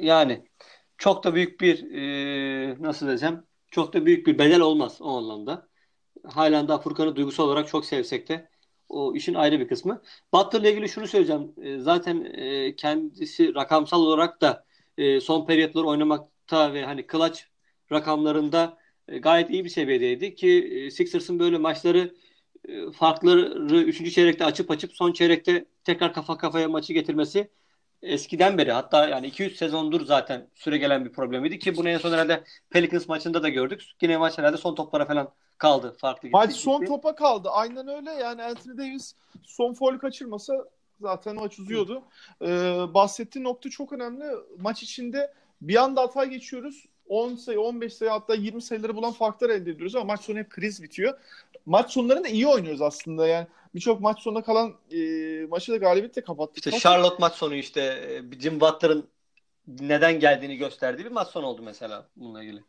yani 0.00 0.44
çok 0.98 1.24
da 1.24 1.34
büyük 1.34 1.60
bir 1.60 1.90
e, 1.92 2.76
nasıl 2.82 3.08
desem 3.08 3.44
çok 3.70 3.92
da 3.94 4.06
büyük 4.06 4.26
bir 4.26 4.38
bedel 4.38 4.60
olmaz 4.60 4.98
o 5.02 5.16
anlamda. 5.18 5.68
Halen 6.24 6.68
daha 6.68 6.78
Furkan'ı 6.80 7.16
duygusal 7.16 7.44
olarak 7.44 7.68
çok 7.68 7.86
sevsek 7.86 8.28
de 8.28 8.50
o 8.88 9.14
işin 9.14 9.34
ayrı 9.34 9.60
bir 9.60 9.68
kısmı. 9.68 10.02
Butler'la 10.34 10.68
ilgili 10.70 10.88
şunu 10.88 11.06
söyleyeceğim. 11.06 11.54
E, 11.62 11.78
zaten 11.78 12.24
e, 12.24 12.76
kendisi 12.76 13.54
rakamsal 13.54 14.02
olarak 14.02 14.40
da 14.40 14.66
e, 14.98 15.20
son 15.20 15.46
periyotları 15.46 15.86
oynamakta 15.86 16.74
ve 16.74 16.84
hani 16.84 17.06
clutch 17.12 17.40
rakamlarında 17.92 18.78
e, 19.08 19.18
gayet 19.18 19.50
iyi 19.50 19.64
bir 19.64 19.70
seviyedeydi 19.70 20.34
ki 20.34 20.48
e, 20.86 20.90
Sixers'ın 20.90 21.38
böyle 21.38 21.58
maçları 21.58 22.14
e, 22.68 22.92
farkları 22.92 23.40
3. 23.84 24.10
çeyrekte 24.10 24.44
açıp 24.44 24.70
açıp 24.70 24.92
son 24.92 25.12
çeyrekte 25.12 25.64
tekrar 25.84 26.14
kafa 26.14 26.38
kafaya 26.38 26.68
maçı 26.68 26.92
getirmesi 26.92 27.50
eskiden 28.04 28.58
beri 28.58 28.72
hatta 28.72 29.08
yani 29.08 29.26
200 29.26 29.56
sezondur 29.56 30.06
zaten 30.06 30.48
süre 30.54 30.78
gelen 30.78 31.04
bir 31.04 31.12
problemiydi 31.12 31.58
ki 31.58 31.76
bunu 31.76 31.88
en 31.88 31.98
son 31.98 32.12
herhalde 32.12 32.44
Pelicans 32.70 33.08
maçında 33.08 33.42
da 33.42 33.48
gördük. 33.48 33.82
Yine 34.02 34.16
maç 34.16 34.38
herhalde 34.38 34.56
son 34.56 34.74
toplara 34.74 35.04
falan 35.04 35.28
kaldı 35.58 35.96
farklı. 35.98 36.28
Maç 36.32 36.52
son 36.52 36.80
gitti. 36.80 36.92
topa 36.92 37.14
kaldı. 37.14 37.48
Aynen 37.50 37.88
öyle. 37.88 38.10
Yani 38.10 38.42
Anthony 38.42 38.78
Davis 38.78 39.14
son 39.42 39.74
foul 39.74 39.98
kaçırmasa 39.98 40.54
zaten 41.00 41.34
maç 41.34 41.58
uzuyordu. 41.58 42.02
Ee, 42.42 42.46
bahsettiğin 42.94 43.44
nokta 43.44 43.70
çok 43.70 43.92
önemli. 43.92 44.24
Maç 44.58 44.82
içinde 44.82 45.34
bir 45.62 45.76
anda 45.76 46.02
hata 46.02 46.24
geçiyoruz. 46.24 46.86
10 47.08 47.34
sayı, 47.34 47.60
15 47.60 47.94
sayı 47.94 48.10
hatta 48.10 48.34
20 48.34 48.62
sayıları 48.62 48.96
bulan 48.96 49.12
farklar 49.12 49.50
elde 49.50 49.70
ediyoruz 49.70 49.96
ama 49.96 50.04
maç 50.04 50.20
sonu 50.20 50.38
hep 50.38 50.50
kriz 50.50 50.82
bitiyor. 50.82 51.18
Maç 51.66 51.92
sonlarında 51.92 52.28
iyi 52.28 52.46
oynuyoruz 52.46 52.82
aslında 52.82 53.26
yani. 53.26 53.46
Birçok 53.74 54.00
maç 54.00 54.20
sonuna 54.20 54.42
kalan 54.42 54.74
e, 54.90 54.98
maçı 55.46 55.72
da 55.72 55.76
galibiyetle 55.76 56.22
kapattık. 56.22 56.66
İşte 56.66 56.78
Charlotte 56.78 57.16
maç 57.20 57.34
sonu 57.34 57.54
işte 57.54 57.80
e, 57.80 58.40
Jim 58.40 58.60
Butler'ın 58.60 59.08
neden 59.66 60.20
geldiğini 60.20 60.56
gösterdiği 60.56 61.04
bir 61.04 61.10
maç 61.10 61.28
sonu 61.28 61.46
oldu 61.46 61.62
mesela 61.64 62.06
bununla 62.16 62.42
ilgili. 62.42 62.64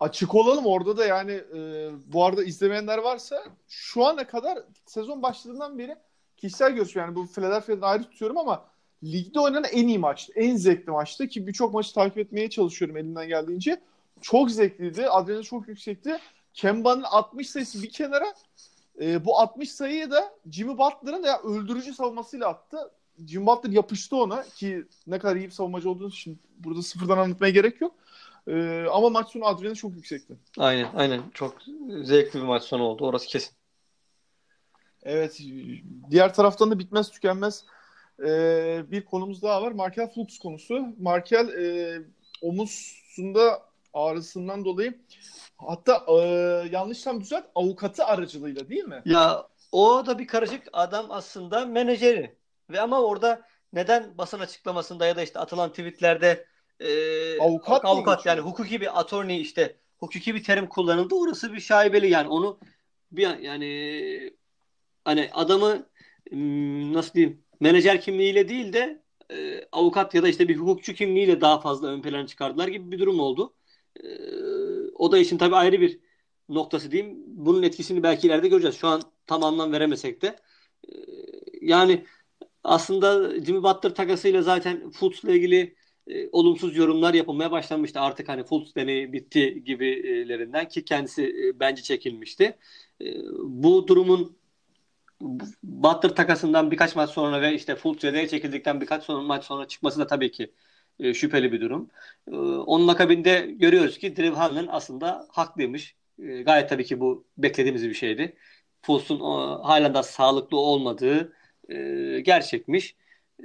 Açık 0.00 0.34
olalım 0.34 0.66
orada 0.66 0.96
da 0.96 1.06
yani 1.06 1.32
e, 1.32 1.90
bu 2.06 2.24
arada 2.24 2.44
izlemeyenler 2.44 2.98
varsa 2.98 3.44
şu 3.68 4.04
ana 4.04 4.26
kadar 4.26 4.58
sezon 4.86 5.22
başladığından 5.22 5.78
beri 5.78 5.96
kişisel 6.36 6.72
görüşüm 6.72 7.02
yani 7.02 7.14
bu 7.14 7.26
Philadelphia'dan 7.26 7.88
ayrı 7.88 8.02
tutuyorum 8.02 8.38
ama 8.38 8.64
ligde 9.04 9.40
oynanan 9.40 9.64
en 9.72 9.88
iyi 9.88 9.98
maçtı. 9.98 10.32
En 10.36 10.56
zevkli 10.56 10.90
maçtı 10.90 11.28
ki 11.28 11.46
birçok 11.46 11.74
maçı 11.74 11.94
takip 11.94 12.18
etmeye 12.18 12.50
çalışıyorum 12.50 12.96
elimden 12.96 13.28
geldiğince. 13.28 13.80
Çok 14.20 14.50
zevkliydi. 14.50 15.08
Adrenalin 15.08 15.42
çok 15.42 15.68
yüksekti. 15.68 16.18
Kemba'nın 16.54 17.02
60 17.02 17.50
sayısı 17.50 17.82
bir 17.82 17.90
kenara 17.90 18.34
e, 19.00 19.24
bu 19.24 19.38
60 19.38 19.70
sayıyı 19.70 20.10
da 20.10 20.32
Jimmy 20.50 20.78
Butler'ın 20.78 21.22
ya 21.22 21.42
öldürücü 21.42 21.94
savunmasıyla 21.94 22.48
attı. 22.48 22.90
Jimmy 23.26 23.46
Butler 23.46 23.70
yapıştı 23.70 24.16
ona 24.16 24.42
ki 24.42 24.84
ne 25.06 25.18
kadar 25.18 25.36
iyi 25.36 25.46
bir 25.46 25.50
savunmacı 25.50 25.90
olduğunu 25.90 26.12
şimdi 26.12 26.38
burada 26.58 26.82
sıfırdan 26.82 27.18
anlatmaya 27.18 27.50
gerek 27.50 27.80
yok. 27.80 27.94
E, 28.46 28.84
ama 28.92 29.08
maç 29.08 29.28
sonu 29.28 29.46
adrenalin 29.46 29.74
çok 29.74 29.96
yüksekti. 29.96 30.36
Aynen 30.58 30.88
aynen. 30.94 31.22
Çok 31.34 31.56
zevkli 32.02 32.40
bir 32.40 32.44
maç 32.44 32.62
sonu 32.62 32.82
oldu. 32.82 33.06
Orası 33.06 33.26
kesin. 33.26 33.52
Evet. 35.02 35.40
Diğer 36.10 36.34
taraftan 36.34 36.70
da 36.70 36.78
bitmez 36.78 37.10
tükenmez 37.10 37.64
e, 38.24 38.90
bir 38.90 39.04
konumuz 39.04 39.42
daha 39.42 39.62
var. 39.62 39.72
Markel 39.72 40.10
Fultz 40.10 40.38
konusu. 40.38 40.86
Markel 40.98 41.48
e, 41.48 41.98
omuzunda 42.42 43.62
ağrısından 43.94 44.64
dolayı 44.64 44.98
hatta 45.56 46.04
e, 46.08 46.14
yanlışsam 46.72 47.20
düzelt 47.20 47.44
avukatı 47.54 48.04
aracılığıyla 48.04 48.68
değil 48.68 48.84
mi? 48.84 49.02
Ya 49.04 49.46
o 49.72 50.06
da 50.06 50.18
bir 50.18 50.26
karışık 50.26 50.62
adam 50.72 51.06
aslında 51.10 51.66
menajeri. 51.66 52.36
Ve 52.70 52.80
ama 52.80 53.02
orada 53.02 53.42
neden 53.72 54.18
basın 54.18 54.40
açıklamasında 54.40 55.06
ya 55.06 55.16
da 55.16 55.22
işte 55.22 55.38
atılan 55.38 55.70
tweetlerde 55.70 56.46
e, 56.80 57.40
avukat 57.40 57.84
avukat 57.84 58.26
yani 58.26 58.40
hukuki 58.40 58.80
bir 58.80 59.00
attorney 59.00 59.40
işte 59.40 59.76
hukuki 59.98 60.34
bir 60.34 60.44
terim 60.44 60.68
kullanıldı. 60.68 61.14
Orası 61.14 61.52
bir 61.52 61.60
şaibeli 61.60 62.10
yani 62.10 62.28
onu 62.28 62.58
bir 63.12 63.38
yani 63.38 64.32
hani 65.04 65.30
adamı 65.32 65.86
hmm, 66.30 66.92
nasıl 66.92 67.14
diyeyim 67.14 67.42
menajer 67.60 68.00
kimliğiyle 68.00 68.48
değil 68.48 68.72
de 68.72 69.02
e, 69.32 69.64
avukat 69.72 70.14
ya 70.14 70.22
da 70.22 70.28
işte 70.28 70.48
bir 70.48 70.56
hukukçu 70.56 70.94
kimliğiyle 70.94 71.40
daha 71.40 71.60
fazla 71.60 71.88
ön 71.88 72.02
plana 72.02 72.26
çıkardılar 72.26 72.68
gibi 72.68 72.90
bir 72.90 72.98
durum 72.98 73.20
oldu. 73.20 73.54
E, 74.04 74.08
o 74.94 75.12
da 75.12 75.18
işin 75.18 75.38
tabii 75.38 75.56
ayrı 75.56 75.80
bir 75.80 76.00
noktası 76.48 76.90
diyeyim. 76.90 77.16
Bunun 77.26 77.62
etkisini 77.62 78.02
belki 78.02 78.26
ileride 78.26 78.48
göreceğiz. 78.48 78.76
Şu 78.76 78.88
an 78.88 79.02
tam 79.26 79.44
anlam 79.44 79.72
veremesek 79.72 80.22
de. 80.22 80.36
E, 80.88 80.92
yani 81.62 82.04
aslında 82.64 83.30
Jimmy 83.44 83.62
Butler 83.62 83.94
takasıyla 83.94 84.42
zaten 84.42 84.90
Fultz'la 84.90 85.32
ilgili 85.32 85.76
e, 86.06 86.28
olumsuz 86.32 86.76
yorumlar 86.76 87.14
yapılmaya 87.14 87.50
başlanmıştı. 87.50 88.00
Artık 88.00 88.28
hani 88.28 88.44
Fultz 88.44 88.74
deneyi 88.76 89.12
bitti 89.12 89.64
gibilerinden 89.64 90.68
ki 90.68 90.84
kendisi 90.84 91.22
e, 91.24 91.60
bence 91.60 91.82
çekilmişti. 91.82 92.58
E, 93.00 93.06
bu 93.38 93.88
durumun 93.88 94.38
Butler 95.62 96.14
takasından 96.14 96.70
birkaç 96.70 96.96
maç 96.96 97.10
sonra 97.10 97.42
ve 97.42 97.54
işte 97.54 97.76
full 97.76 97.98
cede'ye 97.98 98.28
çekildikten 98.28 98.80
birkaç 98.80 99.04
sonra, 99.04 99.22
maç 99.22 99.44
sonra 99.44 99.68
çıkması 99.68 100.00
da 100.00 100.06
tabii 100.06 100.30
ki 100.30 100.52
e, 100.98 101.14
şüpheli 101.14 101.52
bir 101.52 101.60
durum. 101.60 101.90
E, 102.28 102.36
onun 102.36 102.88
akabinde 102.88 103.40
görüyoruz 103.40 103.98
ki 103.98 104.16
Drew 104.16 104.36
Hannon 104.36 104.66
aslında 104.70 105.28
haklıymış. 105.32 105.96
E, 106.18 106.42
gayet 106.42 106.68
tabii 106.70 106.84
ki 106.84 107.00
bu 107.00 107.26
beklediğimiz 107.38 107.88
bir 107.88 107.94
şeydi. 107.94 108.36
Fultz'un 108.82 109.20
halen 109.62 109.94
daha 109.94 110.02
sağlıklı 110.02 110.56
olmadığı 110.58 111.32
e, 111.68 112.20
gerçekmiş. 112.20 112.96
E, 113.40 113.44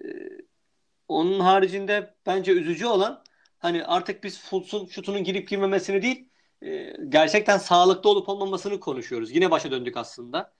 onun 1.07 1.39
haricinde 1.39 2.15
bence 2.25 2.51
üzücü 2.51 2.85
olan 2.85 3.23
hani 3.59 3.85
artık 3.85 4.23
biz 4.23 4.39
Fultz'un 4.41 4.85
şutunun 4.85 5.23
girip 5.23 5.49
girmemesini 5.49 6.01
değil 6.01 6.29
e, 6.61 6.93
gerçekten 7.09 7.57
sağlıklı 7.57 8.09
olup 8.09 8.29
olmamasını 8.29 8.79
konuşuyoruz. 8.79 9.31
Yine 9.35 9.51
başa 9.51 9.71
döndük 9.71 9.97
aslında 9.97 10.53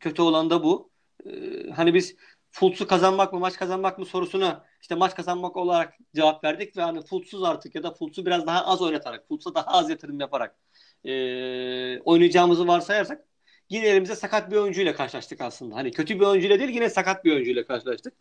kötü 0.00 0.22
olan 0.22 0.50
da 0.50 0.62
bu. 0.62 0.90
Ee, 1.26 1.70
hani 1.70 1.94
biz 1.94 2.16
Fultz'u 2.50 2.86
kazanmak 2.86 3.32
mı 3.32 3.40
maç 3.40 3.56
kazanmak 3.56 3.98
mı 3.98 4.06
sorusuna 4.06 4.64
işte 4.82 4.94
maç 4.94 5.14
kazanmak 5.14 5.56
olarak 5.56 5.94
cevap 6.14 6.44
verdik 6.44 6.76
ve 6.76 6.82
hani 6.82 7.02
Fultz'suz 7.02 7.42
artık 7.42 7.74
ya 7.74 7.82
da 7.82 7.94
Fultz'u 7.94 8.26
biraz 8.26 8.46
daha 8.46 8.66
az 8.66 8.82
oynatarak, 8.82 9.28
Fultz'a 9.28 9.54
daha 9.54 9.66
az 9.66 9.90
yatırım 9.90 10.20
yaparak 10.20 10.56
e, 11.04 12.00
oynayacağımızı 12.00 12.66
varsayarsak 12.66 13.24
yine 13.70 13.86
elimize 13.86 14.16
sakat 14.16 14.50
bir 14.50 14.56
oyuncuyla 14.56 14.94
karşılaştık 14.94 15.40
aslında. 15.40 15.76
Hani 15.76 15.90
kötü 15.90 16.20
bir 16.20 16.24
oyuncuyla 16.24 16.58
değil 16.58 16.70
yine 16.70 16.90
sakat 16.90 17.24
bir 17.24 17.32
oyuncuyla 17.32 17.66
karşılaştık. 17.66 18.14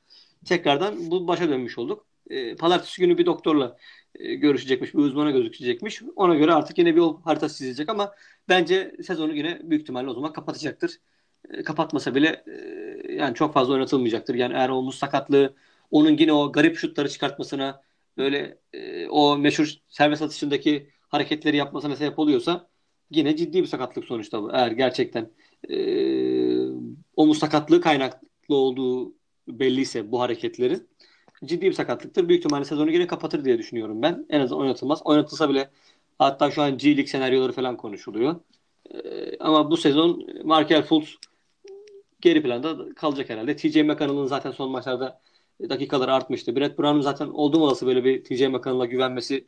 Tekrardan 0.46 1.12
bu 1.12 1.28
başa 1.28 1.50
dönmüş 1.50 1.78
olduk. 1.78 2.08
E, 2.30 2.56
Pazartesi 2.56 3.02
günü 3.02 3.18
bir 3.18 3.26
doktorla 3.26 3.78
e, 4.16 4.36
görüşecekmiş, 4.36 4.94
bir 4.94 5.00
uzmana 5.00 5.32
gözükecekmiş. 5.32 6.02
Ona 6.16 6.36
göre 6.36 6.54
artık 6.54 6.78
yine 6.78 6.96
bir 6.96 7.02
harita 7.24 7.50
çizecek 7.50 7.90
ama 7.90 8.16
bence 8.50 8.96
sezonu 9.04 9.36
yine 9.36 9.60
büyük 9.64 9.82
ihtimalle 9.82 10.10
o 10.10 10.14
zaman 10.14 10.34
kapatacaktır. 10.34 11.00
E, 11.50 11.64
kapatmasa 11.64 12.16
bile 12.16 12.44
e, 12.48 13.14
yani 13.14 13.36
çok 13.36 13.54
fazla 13.54 13.74
oynatılmayacaktır. 13.74 14.36
Yani 14.36 14.54
eğer 14.54 14.70
omuz 14.70 14.96
sakatlığı 14.96 15.54
onun 15.92 16.18
yine 16.18 16.34
o 16.34 16.52
garip 16.52 16.78
şutları 16.78 17.10
çıkartmasına 17.10 17.82
böyle 18.18 18.58
e, 18.74 19.08
o 19.08 19.38
meşhur 19.38 19.74
serbest 19.88 20.22
atışındaki 20.22 20.90
hareketleri 21.10 21.58
yapmasına 21.58 21.96
sebep 21.96 22.20
oluyorsa 22.20 22.68
yine 23.12 23.36
ciddi 23.36 23.62
bir 23.62 23.68
sakatlık 23.68 24.06
sonuçta 24.06 24.44
bu. 24.44 24.52
Eğer 24.54 24.72
gerçekten 24.72 25.32
e, 25.70 25.78
omuz 27.16 27.40
sakatlığı 27.40 27.82
kaynaklı 27.82 28.56
olduğu 28.56 29.14
belliyse 29.48 30.12
bu 30.12 30.22
hareketlerin 30.22 30.88
ciddi 31.46 31.66
bir 31.66 31.74
sakatlıktır. 31.74 32.30
Büyük 32.30 32.40
ihtimalle 32.40 32.66
sezonu 32.66 32.92
yine 32.92 33.08
kapatır 33.08 33.46
diye 33.46 33.58
düşünüyorum 33.58 34.02
ben. 34.02 34.26
En 34.30 34.40
azından 34.40 34.62
oynatılmaz. 34.62 35.02
Oynatılsa 35.06 35.50
bile 35.50 35.70
hatta 36.20 36.52
şu 36.52 36.62
an 36.62 36.78
G 36.78 36.88
League 36.88 37.08
senaryoları 37.08 37.52
falan 37.52 37.78
konuşuluyor. 37.78 38.36
Ee, 38.92 39.38
ama 39.40 39.72
bu 39.72 39.78
sezon 39.78 40.28
Markel 40.44 40.84
Fultz 40.84 41.16
geri 42.22 42.44
planda 42.44 42.94
kalacak 42.96 43.30
herhalde. 43.30 43.56
TJ 43.56 43.76
McConnell'ın 43.76 44.26
zaten 44.26 44.52
son 44.52 44.72
maçlarda 44.72 45.22
dakikaları 45.70 46.14
artmıştı. 46.14 46.56
Brett 46.56 46.80
Brown'un 46.80 47.02
zaten 47.02 47.28
oldum 47.28 47.62
olası 47.62 47.88
böyle 47.88 48.04
bir 48.04 48.24
TJ 48.24 48.42
McConnell'a 48.42 48.86
güvenmesi 48.86 49.48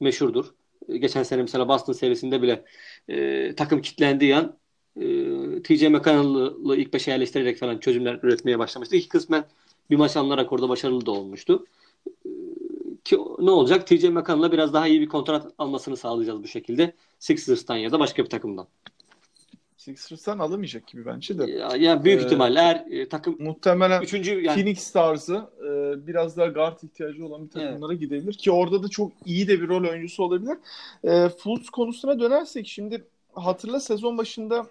meşhurdur. 0.00 0.54
Geçen 0.88 1.22
sene 1.22 1.42
mesela 1.42 1.68
Boston 1.68 1.92
serisinde 1.92 2.42
bile 2.42 2.64
e, 3.08 3.54
takım 3.54 3.82
kitlendiği 3.82 4.36
an 4.36 4.56
e, 4.96 5.02
TJ 5.62 5.82
McConnell'ı 5.82 6.76
ilk 6.76 6.94
beşe 6.94 7.10
yerleştirerek 7.10 7.58
falan 7.58 7.78
çözümler 7.78 8.20
üretmeye 8.22 8.58
başlamıştı. 8.58 8.96
İki 8.96 9.08
kısmen 9.08 9.44
bir 9.90 9.96
maç 9.96 10.16
alınarak 10.16 10.52
orada 10.52 10.68
başarılı 10.68 11.06
da 11.06 11.10
olmuştu. 11.10 11.66
E, 12.26 12.30
ki 13.04 13.18
ne 13.38 13.50
olacak? 13.50 13.86
TJ 13.86 14.04
McConnell'a 14.04 14.52
biraz 14.52 14.74
daha 14.74 14.86
iyi 14.88 15.00
bir 15.00 15.08
kontrat 15.08 15.52
almasını 15.58 15.96
sağlayacağız 15.96 16.42
bu 16.42 16.48
şekilde. 16.48 16.94
Sixers'tan 17.18 17.76
ya 17.76 17.92
da 17.92 18.00
başka 18.00 18.24
bir 18.24 18.30
takımdan. 18.30 18.66
Sixers'tan 19.82 20.38
alamayacak 20.38 20.86
gibi 20.86 21.06
bence 21.06 21.38
de. 21.38 21.50
Ya, 21.50 21.68
yani 21.76 22.04
büyük 22.04 22.22
ee, 22.22 22.24
ihtimalle 22.24 22.60
eğer 22.60 22.84
e, 22.90 23.08
takım 23.08 23.36
muhtemelen 23.38 24.02
üçüncü 24.02 24.40
yani, 24.40 24.54
Phoenix 24.54 24.92
tarzı 24.92 25.46
e, 25.60 26.06
biraz 26.06 26.36
daha 26.36 26.46
guard 26.46 26.82
ihtiyacı 26.82 27.26
olan 27.26 27.46
bir 27.46 27.50
takımlara 27.50 27.92
evet. 27.92 28.00
gidebilir 28.00 28.32
ki 28.32 28.50
orada 28.50 28.82
da 28.82 28.88
çok 28.88 29.12
iyi 29.26 29.48
de 29.48 29.60
bir 29.60 29.68
rol 29.68 29.90
oyuncusu 29.90 30.24
olabilir. 30.24 30.56
E, 31.04 31.28
Fultz 31.28 31.70
konusuna 31.70 32.20
dönersek 32.20 32.66
şimdi 32.66 33.04
hatırla 33.32 33.80
sezon 33.80 34.18
başında 34.18 34.66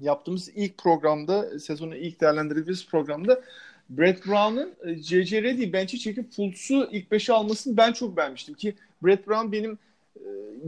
yaptığımız 0.00 0.48
ilk 0.54 0.78
programda 0.78 1.58
sezonu 1.58 1.96
ilk 1.96 2.20
değerlendirdiğimiz 2.20 2.86
programda 2.86 3.42
Brett 3.90 4.26
Brown'ın 4.26 4.74
J.J. 5.02 5.36
E, 5.36 5.42
Reddy 5.42 5.72
bench'e 5.72 5.98
çekip 5.98 6.32
Fultz'u 6.32 6.88
ilk 6.92 7.12
5'e 7.12 7.34
almasını 7.34 7.76
ben 7.76 7.92
çok 7.92 8.16
beğenmiştim 8.16 8.54
ki 8.54 8.74
Brett 9.02 9.28
Brown 9.28 9.52
benim 9.52 9.78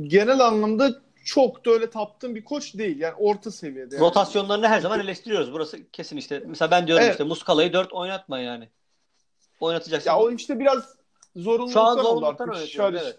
genel 0.06 0.40
anlamda 0.40 1.05
çok 1.26 1.66
da 1.66 1.70
öyle 1.70 1.90
taptığım 1.90 2.34
bir 2.34 2.44
koç 2.44 2.74
değil. 2.74 3.00
Yani 3.00 3.14
orta 3.14 3.50
seviyede. 3.50 3.94
Yani. 3.94 4.04
Rotasyonlarını 4.04 4.68
her 4.68 4.80
zaman 4.80 5.00
eleştiriyoruz. 5.00 5.52
Burası 5.52 5.90
kesin 5.92 6.16
işte. 6.16 6.42
Mesela 6.46 6.70
ben 6.70 6.86
diyorum 6.86 7.04
evet. 7.04 7.12
işte 7.14 7.24
Muskala'yı 7.24 7.72
4 7.72 7.92
oynatma 7.92 8.38
yani. 8.38 8.68
Oynatacaksın. 9.60 10.10
Ya 10.10 10.18
o 10.18 10.30
işte 10.30 10.58
biraz 10.58 10.94
zorunluluktan 11.36 11.72
Şu 11.72 11.80
an 11.80 12.02
zorunluluktan 12.02 12.48
artık. 12.48 12.80
Evet. 12.80 13.18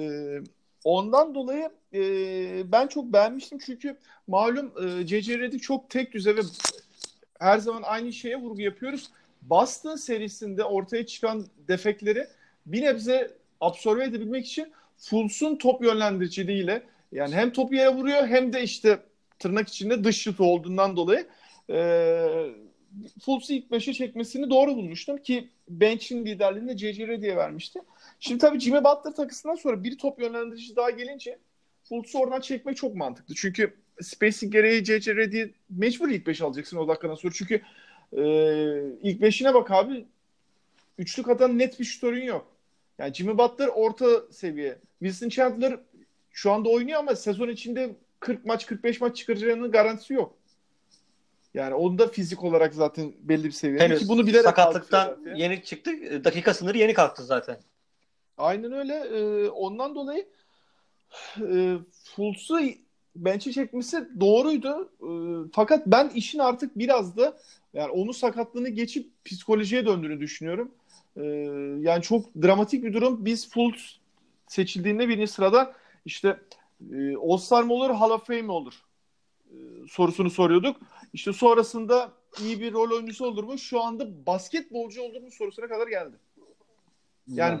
Ee, 0.00 0.40
ondan 0.84 1.34
dolayı 1.34 1.70
e, 1.94 2.72
ben 2.72 2.86
çok 2.86 3.04
beğenmiştim 3.04 3.58
çünkü 3.58 3.96
malum 4.26 4.72
e, 5.00 5.06
C.C. 5.06 5.38
Redick 5.38 5.62
çok 5.62 5.90
tek 5.90 6.12
düze 6.12 6.36
ve 6.36 6.40
her 7.38 7.58
zaman 7.58 7.82
aynı 7.82 8.12
şeye 8.12 8.36
vurgu 8.36 8.60
yapıyoruz. 8.60 9.10
Boston 9.42 9.96
serisinde 9.96 10.64
ortaya 10.64 11.06
çıkan 11.06 11.46
defekleri 11.68 12.26
bir 12.66 12.82
nebze 12.82 13.36
absorbe 13.60 14.04
edebilmek 14.04 14.46
için 14.46 14.72
Fultz'un 14.98 15.56
top 15.56 15.82
yönlendiriciliğiyle 15.82 16.82
yani 17.12 17.34
hem 17.34 17.52
topu 17.52 17.74
yere 17.74 17.88
vuruyor 17.88 18.26
hem 18.26 18.52
de 18.52 18.62
işte 18.62 18.98
tırnak 19.38 19.68
içinde 19.68 20.04
dış 20.04 20.22
şut 20.22 20.40
olduğundan 20.40 20.96
dolayı 20.96 21.26
e, 21.70 21.76
Fultz'u 23.24 23.52
ilk 23.52 23.70
beşe 23.70 23.92
çekmesini 23.92 24.50
doğru 24.50 24.76
bulmuştum 24.76 25.16
ki 25.16 25.48
bench'in 25.68 26.26
liderliğini 26.26 26.76
C.J. 26.76 27.08
Reddy'ye 27.08 27.36
vermişti. 27.36 27.80
Şimdi 28.20 28.38
tabii 28.38 28.60
Jimmy 28.60 28.84
Butler 28.84 29.14
takısından 29.14 29.54
sonra 29.54 29.84
bir 29.84 29.98
top 29.98 30.20
yönlendirici 30.20 30.76
daha 30.76 30.90
gelince 30.90 31.38
Fultz'u 31.84 32.18
oradan 32.18 32.40
çekmek 32.40 32.76
çok 32.76 32.94
mantıklı. 32.94 33.34
Çünkü 33.34 33.74
spacing 34.00 34.52
gereği 34.52 34.84
C.J. 34.84 35.16
Reddy'yi 35.16 35.54
mecbur 35.70 36.08
ilk 36.08 36.26
5 36.26 36.42
alacaksın 36.42 36.76
o 36.76 36.88
dakikadan 36.88 37.14
sonra. 37.14 37.32
Çünkü 37.36 37.62
e, 38.12 38.22
ilk 39.02 39.22
beşine 39.22 39.54
bak 39.54 39.70
abi 39.70 40.06
üçlük 40.98 41.28
atan 41.28 41.58
net 41.58 41.80
bir 41.80 41.84
şutörün 41.84 42.24
yok. 42.24 42.55
Yani 42.98 43.14
Jimmy 43.14 43.38
Butler 43.38 43.68
orta 43.68 44.06
seviye. 44.30 44.78
Wilson 44.98 45.28
Chandler 45.28 45.80
şu 46.30 46.52
anda 46.52 46.68
oynuyor 46.68 46.98
ama 46.98 47.16
sezon 47.16 47.48
içinde 47.48 47.96
40 48.20 48.44
maç 48.46 48.66
45 48.66 49.00
maç 49.00 49.16
çıkaracağının 49.16 49.70
garantisi 49.70 50.14
yok. 50.14 50.36
Yani 51.54 51.74
onda 51.74 52.08
fizik 52.08 52.44
olarak 52.44 52.74
zaten 52.74 53.12
belli 53.20 53.44
bir 53.44 53.50
seviye. 53.50 53.80
Henüz 53.80 54.00
Ki 54.00 54.08
bunu 54.08 54.26
bilerek 54.26 54.44
sakatlıktan 54.44 55.18
yeni 55.34 55.62
çıktı. 55.62 55.90
Dakika 56.24 56.54
sınırı 56.54 56.78
yeni 56.78 56.94
kalktı 56.94 57.24
zaten. 57.24 57.58
Aynen 58.38 58.72
öyle. 58.72 58.94
Ee, 58.94 59.48
ondan 59.48 59.94
dolayı 59.94 60.26
e, 61.40 61.76
Fultz'u 62.04 62.58
bench'e 63.16 63.52
çekmesi 63.52 64.08
doğruydu. 64.20 64.90
E, 65.00 65.10
fakat 65.52 65.86
ben 65.86 66.08
işin 66.08 66.38
artık 66.38 66.78
biraz 66.78 67.16
da 67.16 67.36
yani 67.74 67.90
onun 67.90 68.12
sakatlığını 68.12 68.68
geçip 68.68 69.24
psikolojiye 69.24 69.86
döndüğünü 69.86 70.20
düşünüyorum. 70.20 70.74
E, 71.16 71.22
yani 71.80 72.02
çok 72.02 72.34
dramatik 72.42 72.84
bir 72.84 72.92
durum. 72.92 73.24
Biz 73.24 73.50
Fultz 73.50 74.00
seçildiğinde 74.46 75.08
birinci 75.08 75.32
sırada 75.32 75.72
işte 76.04 76.40
e, 76.92 77.16
All-Star 77.16 77.62
mı 77.62 77.72
olur, 77.72 77.90
Hall 77.90 78.10
of 78.10 78.26
Fame 78.26 78.42
mi 78.42 78.52
olur 78.52 78.86
e, 79.50 79.54
sorusunu 79.88 80.30
soruyorduk. 80.30 80.76
İşte 81.12 81.32
sonrasında 81.32 82.12
iyi 82.40 82.60
bir 82.60 82.72
rol 82.72 82.90
oyuncusu 82.90 83.26
olur 83.26 83.44
mu? 83.44 83.58
Şu 83.58 83.82
anda 83.82 84.26
basketbolcu 84.26 85.02
olur 85.02 85.20
mu 85.20 85.30
sorusuna 85.30 85.68
kadar 85.68 85.88
geldi. 85.88 86.16
Yani 87.28 87.60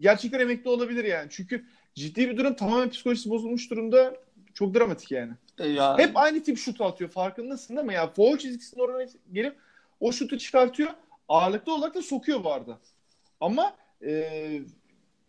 gerçekten 0.00 0.40
emekli 0.40 0.70
olabilir 0.70 1.04
yani. 1.04 1.28
Çünkü 1.30 1.64
ciddi 1.94 2.28
bir 2.28 2.36
durum 2.36 2.54
tamamen 2.54 2.90
psikolojisi 2.90 3.30
bozulmuş 3.30 3.70
durumda. 3.70 4.16
Çok 4.54 4.74
dramatik 4.74 5.10
yani. 5.10 5.32
E 5.58 5.68
ya. 5.68 5.98
Hep 5.98 6.16
aynı 6.16 6.42
tip 6.42 6.58
şut 6.58 6.80
atıyor. 6.80 7.10
Farkındasın 7.10 7.76
değil 7.76 7.86
mi? 7.86 7.94
Ya 7.94 8.12
foul 8.12 8.38
çizgisinin 8.38 8.82
oraya 8.82 9.08
gelip 9.32 9.56
o 10.00 10.12
şutu 10.12 10.38
çıkartıyor. 10.38 10.90
Ağırlıklı 11.28 11.74
olarak 11.74 11.94
da 11.94 12.02
sokuyor 12.02 12.44
bu 12.44 12.52
arada. 12.52 12.78
Ama 13.40 13.76
e, 14.06 14.62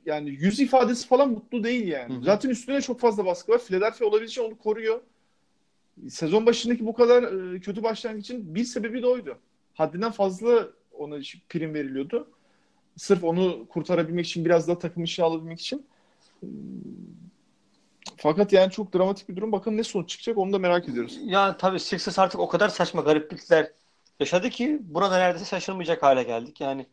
yani 0.06 0.30
yüz 0.30 0.60
ifadesi 0.60 1.08
falan 1.08 1.30
mutlu 1.30 1.64
değil 1.64 1.88
yani. 1.88 2.16
Hı 2.16 2.18
hı. 2.18 2.24
Zaten 2.24 2.50
üstüne 2.50 2.82
çok 2.82 3.00
fazla 3.00 3.26
baskı 3.26 3.52
var. 3.52 3.60
Philadelphia 3.60 4.06
olabildiğince 4.06 4.42
onu 4.42 4.58
koruyor. 4.58 5.02
Sezon 6.10 6.46
başındaki 6.46 6.86
bu 6.86 6.94
kadar 6.94 7.24
e, 7.56 7.60
kötü 7.60 7.84
başlangıcın 7.84 8.56
bir 8.56 8.64
sebebi 8.64 9.02
de 9.02 9.08
oydu. 9.08 9.38
Haddinden 9.74 10.12
fazla 10.12 10.68
ona 10.92 11.16
prim 11.50 11.74
veriliyordu. 11.74 12.28
Sırf 12.98 13.24
onu 13.24 13.68
kurtarabilmek 13.70 14.26
için 14.26 14.46
biraz 14.46 14.68
daha 14.68 14.80
takım 14.80 15.04
işi 15.04 15.24
alabilmek 15.24 15.60
için. 15.60 15.86
E, 16.44 16.48
fakat 18.18 18.54
yani 18.54 18.72
çok 18.72 18.94
dramatik 18.94 19.30
bir 19.30 19.36
durum. 19.36 19.52
Bakın 19.52 19.78
ne 19.78 19.84
sonuç 19.84 20.10
çıkacak 20.10 20.38
onu 20.38 20.54
da 20.54 20.60
merak 20.60 20.90
ediyoruz. 20.90 21.20
Ya 21.24 21.58
tabii 21.58 21.80
Sixers 21.80 22.20
artık 22.20 22.40
o 22.40 22.48
kadar 22.48 22.70
saçma 22.70 23.02
gariplikler 23.02 23.72
yaşadı 24.20 24.50
ki 24.50 24.80
burada 24.82 25.18
neredeyse 25.18 25.46
şaşırmayacak 25.46 26.04
hale 26.04 26.24
geldik. 26.24 26.62
Yani 26.62 26.86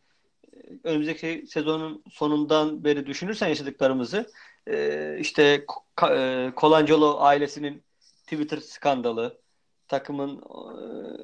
önümüzdeki 0.83 1.45
sezonun 1.47 2.03
sonundan 2.11 2.83
beri 2.83 3.05
düşünürsen 3.05 3.47
yaşadıklarımızı 3.47 4.31
e, 4.67 5.17
işte 5.19 5.65
Colangelo 6.57 7.17
ailesinin 7.19 7.83
Twitter 8.23 8.57
skandalı 8.57 9.41
takımın 9.87 10.37
e, 10.37 10.77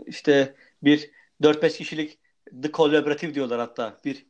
işte 0.06 0.56
bir 0.84 1.12
4-5 1.42 1.78
kişilik 1.78 2.20
The 2.64 2.72
Collaborative 2.72 3.34
diyorlar 3.34 3.60
hatta 3.60 3.98
bir 4.06 4.26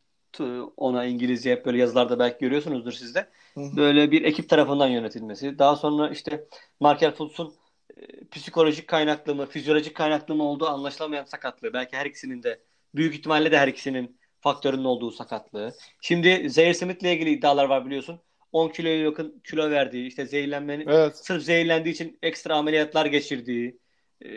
ona 0.78 1.06
İngilizce 1.06 1.52
hep 1.52 1.66
böyle 1.66 1.78
yazılarda 1.78 2.20
belki 2.20 2.38
görüyorsunuzdur 2.40 2.92
sizde. 2.92 3.30
Böyle 3.58 4.12
bir 4.12 4.24
ekip 4.24 4.50
tarafından 4.50 4.88
yönetilmesi. 4.88 5.60
Daha 5.60 5.76
sonra 5.76 6.10
işte 6.10 6.46
Markel 6.80 7.12
Fultz'un 7.12 7.54
e, 7.98 8.28
psikolojik 8.32 8.88
kaynaklı 8.88 9.36
mı, 9.36 9.46
fizyolojik 9.46 9.96
kaynaklı 9.96 10.36
mı 10.36 10.44
olduğu 10.44 10.68
anlaşılamayan 10.68 11.26
sakatlığı. 11.26 11.74
Belki 11.74 11.98
her 11.98 12.06
ikisinin 12.06 12.44
de 12.44 12.60
büyük 12.96 13.16
ihtimalle 13.16 13.52
de 13.52 13.58
her 13.58 13.68
ikisinin 13.68 14.20
faktörünün 14.42 14.84
olduğu 14.84 15.12
sakatlığı. 15.12 15.74
Şimdi 16.02 16.50
Zaire 16.50 16.74
Smith'le 16.74 17.04
ilgili 17.04 17.30
iddialar 17.30 17.66
var 17.66 17.86
biliyorsun. 17.86 18.20
10 18.52 18.70
kiloya 18.70 18.98
yakın 18.98 19.42
kilo 19.44 19.70
verdiği, 19.70 20.08
işte 20.08 20.26
zehirlenmenin 20.26 20.88
evet. 20.88 21.18
sırf 21.18 21.44
zehirlendiği 21.44 21.96
için 21.96 22.20
ekstra 22.22 22.56
ameliyatlar 22.56 23.06
geçirdiği 23.06 23.80
e, 24.22 24.30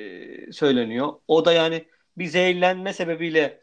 söyleniyor. 0.52 1.12
O 1.28 1.44
da 1.44 1.52
yani 1.52 1.84
bir 2.18 2.26
zehirlenme 2.26 2.92
sebebiyle 2.92 3.60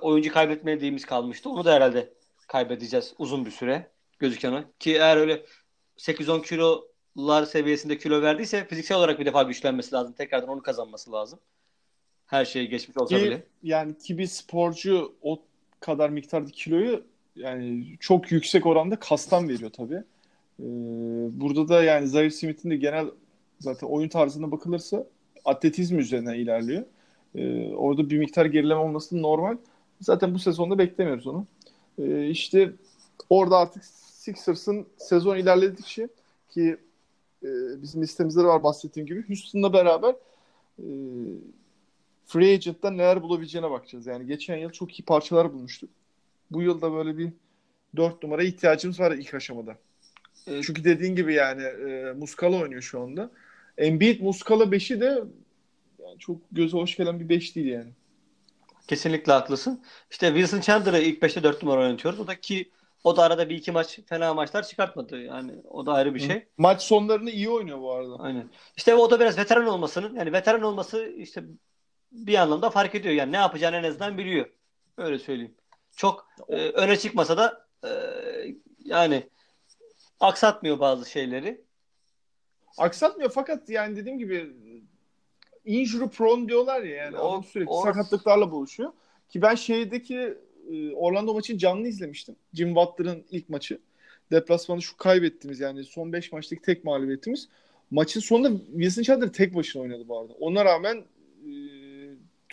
oyuncu 0.00 0.32
kaybetmediğimiz 0.32 1.04
kalmıştı. 1.04 1.50
Onu 1.50 1.64
da 1.64 1.74
herhalde 1.74 2.14
kaybedeceğiz 2.48 3.14
uzun 3.18 3.46
bir 3.46 3.50
süre 3.50 3.90
gözüken 4.18 4.52
o. 4.52 4.62
Ki 4.78 4.94
eğer 4.94 5.16
öyle 5.16 5.44
8-10 5.96 6.42
kilolar 6.42 7.44
seviyesinde 7.44 7.98
kilo 7.98 8.22
verdiyse 8.22 8.66
fiziksel 8.66 8.98
olarak 8.98 9.20
bir 9.20 9.26
defa 9.26 9.42
güçlenmesi 9.42 9.92
lazım. 9.94 10.12
Tekrardan 10.12 10.48
onu 10.48 10.62
kazanması 10.62 11.12
lazım 11.12 11.40
her 12.26 12.44
şeyi 12.44 12.68
geçmiş 12.68 12.96
olsa 12.96 13.18
ki, 13.18 13.24
bile. 13.24 13.42
Yani 13.62 13.98
ki 13.98 14.18
bir 14.18 14.26
sporcu 14.26 15.14
o 15.22 15.42
kadar 15.80 16.10
miktarda 16.10 16.50
kiloyu 16.50 17.04
yani 17.36 17.84
çok 18.00 18.32
yüksek 18.32 18.66
oranda 18.66 18.96
kastan 18.96 19.48
veriyor 19.48 19.70
tabii. 19.70 20.02
Ee, 20.60 20.64
burada 21.40 21.68
da 21.68 21.82
yani 21.82 22.08
Zaire 22.08 22.30
Smith'in 22.30 22.70
de 22.70 22.76
genel 22.76 23.06
zaten 23.60 23.86
oyun 23.86 24.08
tarzına 24.08 24.50
bakılırsa 24.50 25.06
atletizm 25.44 25.98
üzerine 25.98 26.38
ilerliyor. 26.38 26.84
Ee, 27.34 27.68
orada 27.68 28.10
bir 28.10 28.18
miktar 28.18 28.46
gerileme 28.46 28.80
olması 28.80 29.22
normal. 29.22 29.56
Zaten 30.00 30.34
bu 30.34 30.38
sezonda 30.38 30.78
beklemiyoruz 30.78 31.26
onu. 31.26 31.46
Ee, 31.98 32.28
işte 32.28 32.72
orada 33.30 33.58
artık 33.58 33.84
Sixers'ın 33.84 34.86
sezon 34.96 35.36
ilerledikçe 35.36 36.08
ki 36.50 36.76
e, 37.42 37.48
bizim 37.82 38.02
listemizde 38.02 38.40
de 38.40 38.46
var 38.46 38.62
bahsettiğim 38.62 39.06
gibi 39.06 39.28
Houston'la 39.28 39.72
beraber 39.72 40.14
e, 40.78 40.86
free 42.26 42.54
agent'ta 42.54 42.90
neler 42.90 43.22
bulabileceğine 43.22 43.70
bakacağız. 43.70 44.06
Yani 44.06 44.26
geçen 44.26 44.56
yıl 44.56 44.70
çok 44.70 45.00
iyi 45.00 45.04
parçalar 45.04 45.52
bulmuştuk. 45.52 45.90
Bu 46.50 46.62
yıl 46.62 46.82
da 46.82 46.92
böyle 46.92 47.18
bir 47.18 47.32
dört 47.96 48.22
numara 48.22 48.42
ihtiyacımız 48.42 49.00
var 49.00 49.12
ilk 49.12 49.34
aşamada. 49.34 49.76
Evet. 50.46 50.64
Çünkü 50.66 50.84
dediğin 50.84 51.16
gibi 51.16 51.34
yani 51.34 51.62
e, 51.62 52.12
Muskala 52.12 52.56
oynuyor 52.56 52.82
şu 52.82 53.00
anda. 53.00 53.30
Embiid 53.78 54.20
Muskala 54.20 54.64
5'i 54.64 55.00
de 55.00 55.24
yani 56.04 56.18
çok 56.18 56.36
göze 56.52 56.76
hoş 56.76 56.96
gelen 56.96 57.20
bir 57.20 57.28
5 57.28 57.56
değil 57.56 57.66
yani. 57.66 57.90
Kesinlikle 58.88 59.32
haklısın. 59.32 59.82
İşte 60.10 60.26
Wilson 60.28 60.60
Chandler'ı 60.60 60.98
ilk 60.98 61.22
5'te 61.22 61.42
4 61.42 61.62
numara 61.62 61.80
oynatıyoruz. 61.80 62.20
O 62.20 62.26
da 62.26 62.40
ki 62.40 62.70
o 63.04 63.16
da 63.16 63.22
arada 63.22 63.48
bir 63.48 63.54
iki 63.54 63.72
maç 63.72 63.98
fena 64.06 64.34
maçlar 64.34 64.62
çıkartmadı. 64.62 65.22
Yani 65.22 65.52
o 65.70 65.86
da 65.86 65.92
ayrı 65.92 66.14
bir 66.14 66.20
şey. 66.20 66.36
Hı. 66.36 66.42
Maç 66.58 66.82
sonlarını 66.82 67.30
iyi 67.30 67.50
oynuyor 67.50 67.80
bu 67.80 67.92
arada. 67.92 68.16
Aynen. 68.18 68.50
İşte 68.76 68.94
o 68.94 69.10
da 69.10 69.20
biraz 69.20 69.38
veteran 69.38 69.66
olmasının 69.66 70.16
yani 70.16 70.32
veteran 70.32 70.62
olması 70.62 71.06
işte 71.06 71.44
bir 72.14 72.34
anlamda 72.34 72.70
fark 72.70 72.94
ediyor. 72.94 73.14
Yani 73.14 73.32
ne 73.32 73.36
yapacağını 73.36 73.76
en 73.76 73.84
azından 73.84 74.18
biliyor. 74.18 74.46
Öyle 74.98 75.18
söyleyeyim. 75.18 75.54
Çok 75.96 76.28
e, 76.48 76.56
öne 76.56 76.96
çıkmasa 76.96 77.36
da 77.36 77.66
e, 77.84 77.90
yani 78.84 79.28
aksatmıyor 80.20 80.80
bazı 80.80 81.10
şeyleri. 81.10 81.64
Aksatmıyor 82.78 83.30
fakat 83.30 83.68
yani 83.68 83.96
dediğim 83.96 84.18
gibi 84.18 84.52
injury 85.64 86.08
prone 86.08 86.48
diyorlar 86.48 86.82
ya 86.82 86.96
yani 86.96 87.18
o, 87.18 87.42
sürekli 87.42 87.70
o... 87.70 87.82
sakatlıklarla 87.82 88.50
buluşuyor. 88.50 88.92
Ki 89.28 89.42
ben 89.42 89.54
şeydeki 89.54 90.38
e, 90.70 90.92
Orlando 90.94 91.34
maçını 91.34 91.58
canlı 91.58 91.88
izlemiştim. 91.88 92.36
Jim 92.54 92.74
Butler'ın 92.74 93.24
ilk 93.30 93.48
maçı. 93.48 93.78
Deplasmanı 94.30 94.82
şu 94.82 94.96
kaybettiğimiz 94.96 95.60
yani 95.60 95.84
son 95.84 96.12
5 96.12 96.32
maçtaki 96.32 96.62
tek 96.62 96.84
mağlubiyetimiz. 96.84 97.48
Maçın 97.90 98.20
sonunda 98.20 98.58
Wilson 98.72 99.02
Chandler 99.02 99.32
tek 99.32 99.54
başına 99.54 99.82
oynadı 99.82 100.08
bu 100.08 100.18
arada. 100.18 100.32
Ona 100.32 100.64
rağmen 100.64 101.04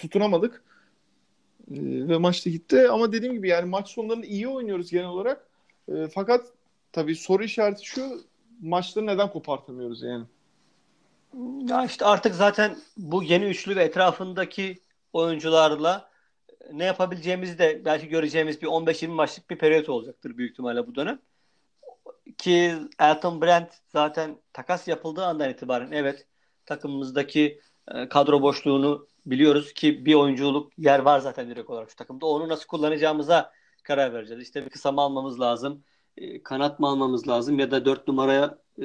tutunamadık. 0.01 0.63
E, 1.71 2.07
ve 2.07 2.17
maçta 2.17 2.49
gitti. 2.49 2.89
Ama 2.89 3.11
dediğim 3.11 3.33
gibi 3.33 3.49
yani 3.49 3.69
maç 3.69 3.89
sonlarında 3.89 4.25
iyi 4.25 4.47
oynuyoruz 4.47 4.91
genel 4.91 5.05
olarak. 5.05 5.47
E, 5.87 6.07
fakat 6.07 6.47
tabii 6.91 7.15
soru 7.15 7.43
işareti 7.43 7.85
şu 7.85 8.21
maçları 8.61 9.05
neden 9.05 9.29
kopartamıyoruz 9.29 10.03
yani? 10.03 10.25
Ya 11.69 11.85
işte 11.85 12.05
artık 12.05 12.35
zaten 12.35 12.77
bu 12.97 13.23
yeni 13.23 13.45
üçlü 13.45 13.75
ve 13.75 13.83
etrafındaki 13.83 14.79
oyuncularla 15.13 16.11
ne 16.73 16.85
yapabileceğimizi 16.85 17.57
de 17.59 17.85
belki 17.85 18.07
göreceğimiz 18.07 18.61
bir 18.61 18.67
15-20 18.67 19.07
maçlık 19.07 19.49
bir 19.49 19.57
periyot 19.57 19.89
olacaktır 19.89 20.37
büyük 20.37 20.51
ihtimalle 20.51 20.87
bu 20.87 20.95
dönem. 20.95 21.19
Ki 22.37 22.75
Elton 22.99 23.41
Brand 23.41 23.67
zaten 23.87 24.37
takas 24.53 24.87
yapıldığı 24.87 25.25
andan 25.25 25.49
itibaren 25.49 25.91
evet 25.91 26.27
takımımızdaki 26.65 27.61
e, 27.87 28.09
kadro 28.09 28.41
boşluğunu 28.41 29.07
biliyoruz 29.25 29.73
ki 29.73 30.05
bir 30.05 30.13
oyunculuk 30.13 30.71
yer 30.77 30.99
var 30.99 31.19
zaten 31.19 31.49
direkt 31.49 31.69
olarak 31.69 31.89
şu 31.89 31.95
takımda. 31.95 32.25
Onu 32.25 32.49
nasıl 32.49 32.67
kullanacağımıza 32.67 33.51
karar 33.83 34.13
vereceğiz. 34.13 34.43
İşte 34.43 34.65
bir 34.65 34.69
kısa 34.69 34.91
mı 34.91 35.01
almamız 35.01 35.39
lazım, 35.39 35.83
e, 36.17 36.43
kanat 36.43 36.79
mı 36.79 36.87
almamız 36.87 37.27
lazım 37.27 37.59
ya 37.59 37.71
da 37.71 37.85
dört 37.85 38.07
numaraya 38.07 38.57
e, 38.77 38.83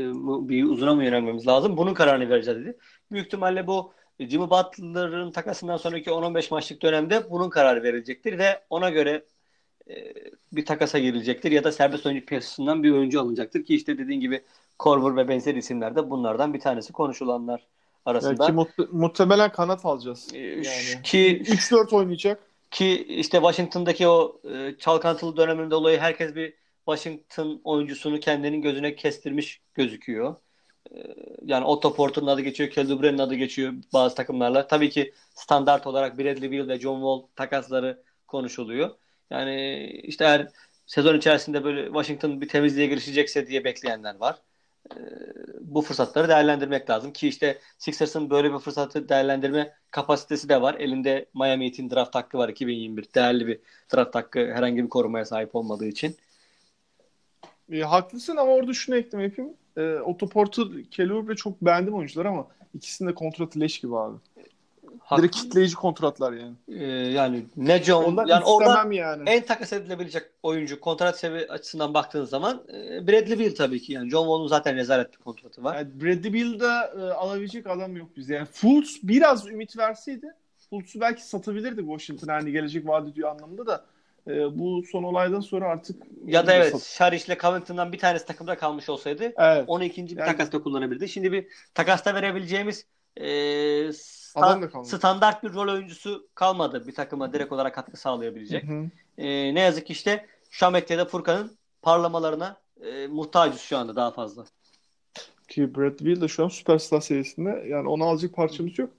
bir 0.48 0.64
uzuna 0.64 0.94
mı 0.94 1.04
yönelmemiz 1.04 1.46
lazım? 1.46 1.76
Bunun 1.76 1.94
kararını 1.94 2.28
vereceğiz 2.28 2.60
dedi. 2.60 2.78
Büyük 3.12 3.26
ihtimalle 3.26 3.66
bu 3.66 3.92
Jimmy 4.20 4.50
Butler'ın 4.50 5.32
takasından 5.32 5.76
sonraki 5.76 6.10
10-15 6.10 6.50
maçlık 6.50 6.82
dönemde 6.82 7.30
bunun 7.30 7.50
kararı 7.50 7.82
verilecektir 7.82 8.38
ve 8.38 8.64
ona 8.70 8.90
göre 8.90 9.24
e, 9.90 10.14
bir 10.52 10.66
takasa 10.66 10.98
girilecektir 10.98 11.50
ya 11.52 11.64
da 11.64 11.72
serbest 11.72 12.06
oyuncu 12.06 12.26
piyasasından 12.26 12.82
bir 12.82 12.90
oyuncu 12.90 13.20
alınacaktır 13.20 13.64
ki 13.64 13.74
işte 13.74 13.98
dediğin 13.98 14.20
gibi 14.20 14.44
Korver 14.78 15.16
ve 15.16 15.28
benzer 15.28 15.54
isimler 15.54 15.96
de 15.96 16.10
bunlardan 16.10 16.54
bir 16.54 16.60
tanesi 16.60 16.92
konuşulanlar 16.92 17.66
arasında. 18.06 18.46
Ki 18.46 18.52
mu- 18.52 18.68
muhtemelen 18.92 19.52
kanat 19.52 19.84
alacağız. 19.84 20.28
E, 20.34 20.38
Yani. 20.38 21.02
ki 21.02 21.42
3-4 21.46 21.92
oynayacak. 21.92 22.40
ki 22.70 23.04
işte 23.08 23.38
Washington'daki 23.38 24.08
o 24.08 24.40
e, 24.54 24.74
çalkantılı 24.78 25.36
döneminde 25.36 25.70
dolayı 25.70 25.98
herkes 25.98 26.34
bir 26.34 26.54
Washington 26.84 27.60
oyuncusunu 27.64 28.20
kendinin 28.20 28.62
gözüne 28.62 28.94
kestirmiş 28.94 29.60
gözüküyor. 29.74 30.36
E, 30.94 30.98
yani 31.44 31.64
Otto 31.64 31.94
Porter'ın 31.94 32.26
adı 32.26 32.40
geçiyor, 32.40 32.70
Kelly 32.70 33.22
adı 33.22 33.34
geçiyor 33.34 33.74
bazı 33.92 34.14
takımlarla. 34.14 34.66
Tabii 34.66 34.90
ki 34.90 35.14
standart 35.34 35.86
olarak 35.86 36.18
Bradley 36.18 36.52
Beal 36.52 36.68
ve 36.68 36.78
John 36.80 36.94
Wall 36.96 37.28
takasları 37.36 38.02
konuşuluyor. 38.26 38.90
Yani 39.30 39.86
işte 40.04 40.24
eğer 40.24 40.48
sezon 40.86 41.18
içerisinde 41.18 41.64
böyle 41.64 41.86
Washington 41.86 42.40
bir 42.40 42.48
temizliğe 42.48 42.86
girişecekse 42.86 43.46
diye 43.46 43.64
bekleyenler 43.64 44.14
var. 44.16 44.36
E, 44.94 44.98
bu 45.60 45.82
fırsatları 45.82 46.28
değerlendirmek 46.28 46.90
lazım 46.90 47.12
ki 47.12 47.28
işte 47.28 47.58
Sixers'ın 47.78 48.30
böyle 48.30 48.54
bir 48.54 48.58
fırsatı 48.58 49.08
değerlendirme 49.08 49.72
kapasitesi 49.90 50.48
de 50.48 50.62
var. 50.62 50.74
Elinde 50.74 51.26
Miami 51.34 51.66
Heat'in 51.66 51.90
draft 51.90 52.14
hakkı 52.14 52.38
var 52.38 52.48
2021. 52.48 53.08
Değerli 53.14 53.46
bir 53.46 53.60
draft 53.94 54.14
hakkı 54.14 54.38
herhangi 54.38 54.84
bir 54.84 54.88
korumaya 54.88 55.24
sahip 55.24 55.54
olmadığı 55.54 55.86
için. 55.86 56.16
E, 57.72 57.80
haklısın 57.80 58.36
ama 58.36 58.52
orada 58.52 58.72
şunu 58.72 58.96
ekleme 58.96 59.24
yapayım. 59.24 59.52
E, 59.76 59.94
Otto 59.94 60.28
Porter, 60.28 60.64
Kelly 60.90 61.36
çok 61.36 61.62
beğendim 61.62 61.94
oyuncular 61.94 62.24
ama 62.24 62.46
ikisinin 62.74 63.08
de 63.08 63.14
kontratı 63.14 63.60
leş 63.60 63.78
gibi 63.78 63.96
abi. 63.96 64.16
Hak- 65.06 65.18
Direkt 65.18 65.36
kitleyici 65.36 65.74
kontratlar 65.74 66.32
yani. 66.32 66.54
Ee, 66.68 66.84
yani 66.86 67.44
ne 67.56 67.82
John 67.82 68.04
Ondan 68.04 68.26
yani 68.26 68.44
orada 68.44 68.94
yani. 68.94 69.30
en 69.30 69.42
takas 69.46 69.72
edilebilecek 69.72 70.22
oyuncu 70.42 70.80
kontrat 70.80 71.18
seviye 71.18 71.46
açısından 71.46 71.94
baktığın 71.94 72.24
zaman 72.24 72.62
e, 72.74 73.06
Bradley 73.06 73.38
Beal 73.38 73.54
tabii 73.54 73.80
ki 73.80 73.92
yani 73.92 74.10
John 74.10 74.22
Wall'un 74.22 74.46
zaten 74.46 74.76
rezalet 74.76 75.12
bir 75.12 75.16
kontratı 75.18 75.64
var. 75.64 75.76
Yani 75.76 75.88
Bradley 76.00 76.32
Beal'da 76.34 76.84
e, 76.98 77.12
alabilecek 77.12 77.66
adam 77.66 77.96
yok 77.96 78.16
bizde. 78.16 78.34
Yani 78.34 78.46
Fultz 78.52 78.96
biraz 79.02 79.46
ümit 79.46 79.76
verseydi 79.78 80.26
Fultz'u 80.70 81.00
belki 81.00 81.26
satabilirdi 81.26 81.80
Washington 81.80 82.28
hani 82.28 82.52
gelecek 82.52 82.88
vaat 82.88 83.08
ediyor 83.08 83.28
anlamında 83.30 83.66
da 83.66 83.84
e, 84.28 84.58
bu 84.58 84.82
son 84.92 85.02
olaydan 85.02 85.40
sonra 85.40 85.68
artık 85.68 86.02
Ya 86.26 86.46
da 86.46 86.52
evet 86.54 86.72
sat- 86.72 86.82
Şariş 86.96 87.26
ile 87.26 87.38
Covington'dan 87.38 87.92
bir 87.92 87.98
tanesi 87.98 88.26
takımda 88.26 88.56
kalmış 88.58 88.88
olsaydı 88.88 89.32
Evet. 89.38 89.64
onu 89.66 89.84
ikinci 89.84 90.16
bir 90.16 90.20
Yani- 90.20 90.30
takasta 90.30 90.62
kullanabilirdi. 90.62 91.08
Şimdi 91.08 91.32
bir 91.32 91.46
takasta 91.74 92.14
verebileceğimiz 92.14 92.86
e, 93.16 93.26
sta- 94.36 94.84
standart 94.84 95.44
bir 95.44 95.52
rol 95.52 95.72
oyuncusu 95.72 96.28
kalmadı 96.34 96.86
bir 96.86 96.94
takıma 96.94 97.32
direkt 97.32 97.52
olarak 97.52 97.74
katkı 97.74 97.96
sağlayabilecek. 97.96 98.68
Hı 98.68 98.72
hı. 98.72 98.90
E, 99.18 99.54
ne 99.54 99.60
yazık 99.60 99.86
ki 99.86 99.92
işte 99.92 100.26
Şamek 100.50 100.90
ya 100.90 100.98
da 100.98 101.04
Furkan'ın 101.04 101.56
parlamalarına 101.82 102.56
e, 102.80 103.06
muhtacız 103.06 103.60
şu 103.60 103.78
anda 103.78 103.96
daha 103.96 104.10
fazla. 104.10 104.44
Ki 105.48 105.74
Bradley 105.74 106.08
Beal 106.08 106.20
de 106.20 106.28
şu 106.28 106.44
an 106.44 106.48
süperstar 106.48 107.00
seviyesinde. 107.00 107.64
Yani 107.68 107.88
onu 107.88 108.04
alacak 108.04 108.34
parçamız 108.34 108.78
yok. 108.78 108.90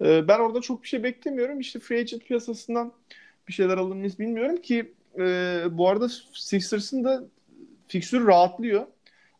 E, 0.00 0.28
ben 0.28 0.38
orada 0.38 0.60
çok 0.60 0.82
bir 0.82 0.88
şey 0.88 1.02
beklemiyorum. 1.02 1.60
İşte 1.60 1.78
free 1.78 2.00
agent 2.00 2.24
piyasasından 2.24 2.92
bir 3.48 3.52
şeyler 3.52 3.78
alır 3.78 3.94
mıyız 3.94 4.18
bilmiyorum 4.18 4.56
ki 4.56 4.94
e, 5.18 5.64
bu 5.70 5.88
arada 5.88 6.08
Sixers'ın 6.32 7.04
da 7.04 7.24
fiksürü 7.88 8.26
rahatlıyor. 8.26 8.86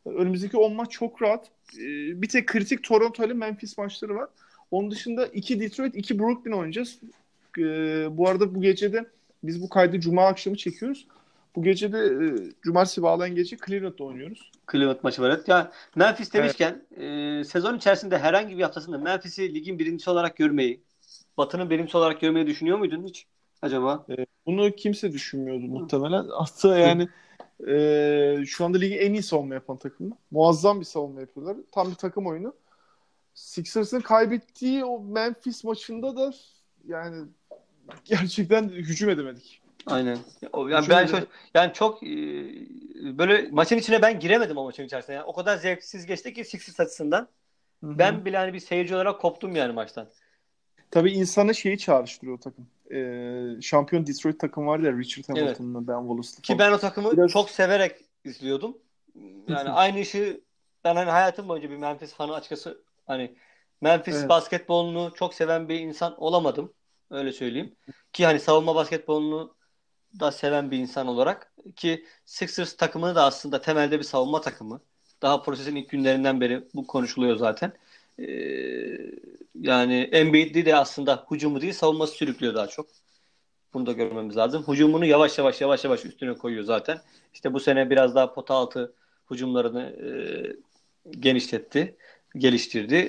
Önümüzdeki 0.06 0.56
10 0.56 0.72
maç 0.74 0.90
çok 0.90 1.22
rahat. 1.22 1.50
E, 1.78 1.82
bir 2.22 2.28
tek 2.28 2.46
kritik 2.46 2.84
Toronto 2.84 3.24
ile 3.24 3.32
Memphis 3.32 3.78
maçları 3.78 4.14
var. 4.14 4.28
Onun 4.72 4.90
dışında 4.90 5.26
2 5.26 5.60
Detroit, 5.60 5.96
2 5.96 6.18
Brooklyn 6.18 6.52
oynayacağız. 6.52 7.00
E, 7.58 7.62
bu 8.16 8.28
arada 8.28 8.54
bu 8.54 8.62
gece 8.62 8.92
de 8.92 9.04
biz 9.42 9.62
bu 9.62 9.68
kaydı 9.68 10.00
Cuma 10.00 10.26
akşamı 10.26 10.56
çekiyoruz. 10.56 11.06
Bu 11.56 11.62
gece 11.62 11.92
de 11.92 11.98
e, 11.98 12.26
Cumartesi 12.62 13.02
bağlayan 13.02 13.34
gece 13.34 13.56
Cleveland'da 13.66 14.04
oynuyoruz. 14.04 14.50
Cleveland 14.72 14.98
maçı 15.02 15.22
var. 15.22 15.30
Evet. 15.30 15.48
Ya 15.48 15.72
Memphis 15.96 16.32
demişken 16.32 16.82
e, 16.96 17.44
sezon 17.44 17.76
içerisinde 17.76 18.18
herhangi 18.18 18.58
bir 18.58 18.62
haftasında 18.62 18.98
Memphis'i 18.98 19.54
ligin 19.54 19.78
birincisi 19.78 20.10
olarak 20.10 20.36
görmeyi, 20.36 20.80
Batı'nın 21.38 21.70
birincisi 21.70 21.96
olarak 21.96 22.20
görmeyi 22.20 22.46
düşünüyor 22.46 22.78
muydun 22.78 23.04
hiç 23.04 23.26
acaba? 23.62 24.06
Bunu 24.46 24.70
kimse 24.70 25.12
düşünmüyordu 25.12 25.66
muhtemelen. 25.66 26.24
Hatta 26.30 26.78
yani 26.78 27.08
e, 27.68 28.44
şu 28.46 28.64
anda 28.64 28.78
ligin 28.78 28.98
en 28.98 29.12
iyi 29.12 29.22
savunma 29.22 29.54
yapan 29.54 29.76
takımı. 29.76 30.16
Muazzam 30.30 30.80
bir 30.80 30.84
savunma 30.84 31.20
yapıyorlar. 31.20 31.56
Tam 31.72 31.90
bir 31.90 31.94
takım 31.94 32.26
oyunu. 32.26 32.54
Sixers'ın 33.34 34.00
kaybettiği 34.00 34.84
o 34.84 35.00
Memphis 35.02 35.64
maçında 35.64 36.16
da 36.16 36.32
yani 36.86 37.26
gerçekten 38.04 38.68
hücum 38.68 39.10
edemedik. 39.10 39.62
Aynen. 39.86 40.18
O- 40.52 40.68
Yani 40.68 40.82
Hücum 40.82 40.96
ben 40.96 41.06
çok, 41.06 41.28
yani 41.54 41.72
çok 41.72 42.02
e, 42.02 42.08
böyle 43.18 43.48
maçın 43.50 43.76
içine 43.76 44.02
ben 44.02 44.20
giremedim 44.20 44.56
o 44.56 44.64
maçın 44.64 44.84
içerisine. 44.84 45.14
Yani 45.14 45.24
o 45.24 45.32
kadar 45.32 45.56
zevksiz 45.56 46.06
geçti 46.06 46.34
ki 46.34 46.44
Sixers 46.44 46.80
açısından. 46.80 47.28
Ben 47.82 48.24
bile 48.24 48.36
hani 48.36 48.52
bir 48.52 48.60
seyirci 48.60 48.94
olarak 48.94 49.20
koptum 49.20 49.56
yani 49.56 49.72
maçtan. 49.72 50.08
Tabii 50.90 51.10
insana 51.12 51.52
şeyi 51.52 51.78
çağrıştırıyor 51.78 52.36
o 52.36 52.40
takım. 52.40 52.66
E, 52.94 53.62
şampiyon 53.62 54.06
Detroit 54.06 54.40
takım 54.40 54.66
vardı 54.66 54.86
ya 54.86 54.92
Richard 54.92 55.28
Hamilton'la 55.28 55.88
Ben 55.88 56.00
Wallace'lı 56.00 56.42
Ki 56.42 56.58
ben 56.58 56.72
o 56.72 56.78
takımı 56.78 57.12
Biraz- 57.12 57.30
çok 57.30 57.50
severek 57.50 57.96
izliyordum. 58.24 58.78
Yani 59.48 59.70
aynı 59.70 59.98
işi 59.98 60.40
ben 60.84 60.96
hani 60.96 61.10
hayatım 61.10 61.48
boyunca 61.48 61.70
bir 61.70 61.76
Memphis 61.76 62.12
fanı 62.12 62.34
açıkçası 62.34 62.82
hani 63.06 63.36
Memphis 63.80 64.14
Evet. 64.14 64.28
basketbolunu 64.28 65.12
çok 65.14 65.34
seven 65.34 65.68
bir 65.68 65.80
insan 65.80 66.20
olamadım. 66.20 66.72
Öyle 67.10 67.32
söyleyeyim. 67.32 67.76
Ki 68.12 68.26
hani 68.26 68.40
savunma 68.40 68.74
basketbolunu 68.74 69.54
da 70.20 70.32
seven 70.32 70.70
bir 70.70 70.78
insan 70.78 71.06
olarak 71.06 71.52
ki 71.76 72.06
Sixers 72.24 72.76
takımını 72.76 73.14
da 73.14 73.24
aslında 73.24 73.60
temelde 73.60 73.98
bir 73.98 74.04
savunma 74.04 74.40
takımı. 74.40 74.80
Daha 75.22 75.42
prosesin 75.42 75.76
ilk 75.76 75.90
günlerinden 75.90 76.40
beri 76.40 76.64
bu 76.74 76.86
konuşuluyor 76.86 77.36
zaten. 77.36 77.72
Ee, 78.18 78.24
yani 79.60 79.94
Embiid'i 80.12 80.66
de 80.66 80.76
aslında 80.76 81.26
hücumu 81.30 81.60
değil 81.60 81.72
savunması 81.72 82.14
sürüklüyor 82.14 82.54
daha 82.54 82.66
çok. 82.66 82.86
Bunu 83.74 83.86
da 83.86 83.92
görmemiz 83.92 84.36
lazım. 84.36 84.64
Hücumunu 84.68 85.04
yavaş 85.04 85.38
yavaş 85.38 85.60
yavaş 85.60 85.84
yavaş 85.84 86.04
üstüne 86.04 86.34
koyuyor 86.34 86.64
zaten. 86.64 87.00
İşte 87.34 87.52
bu 87.52 87.60
sene 87.60 87.90
biraz 87.90 88.14
daha 88.14 88.32
pota 88.32 88.54
altı 88.54 88.94
hücumlarını 89.30 89.82
e, 89.82 90.10
genişletti, 91.10 91.96
geliştirdi. 92.36 93.06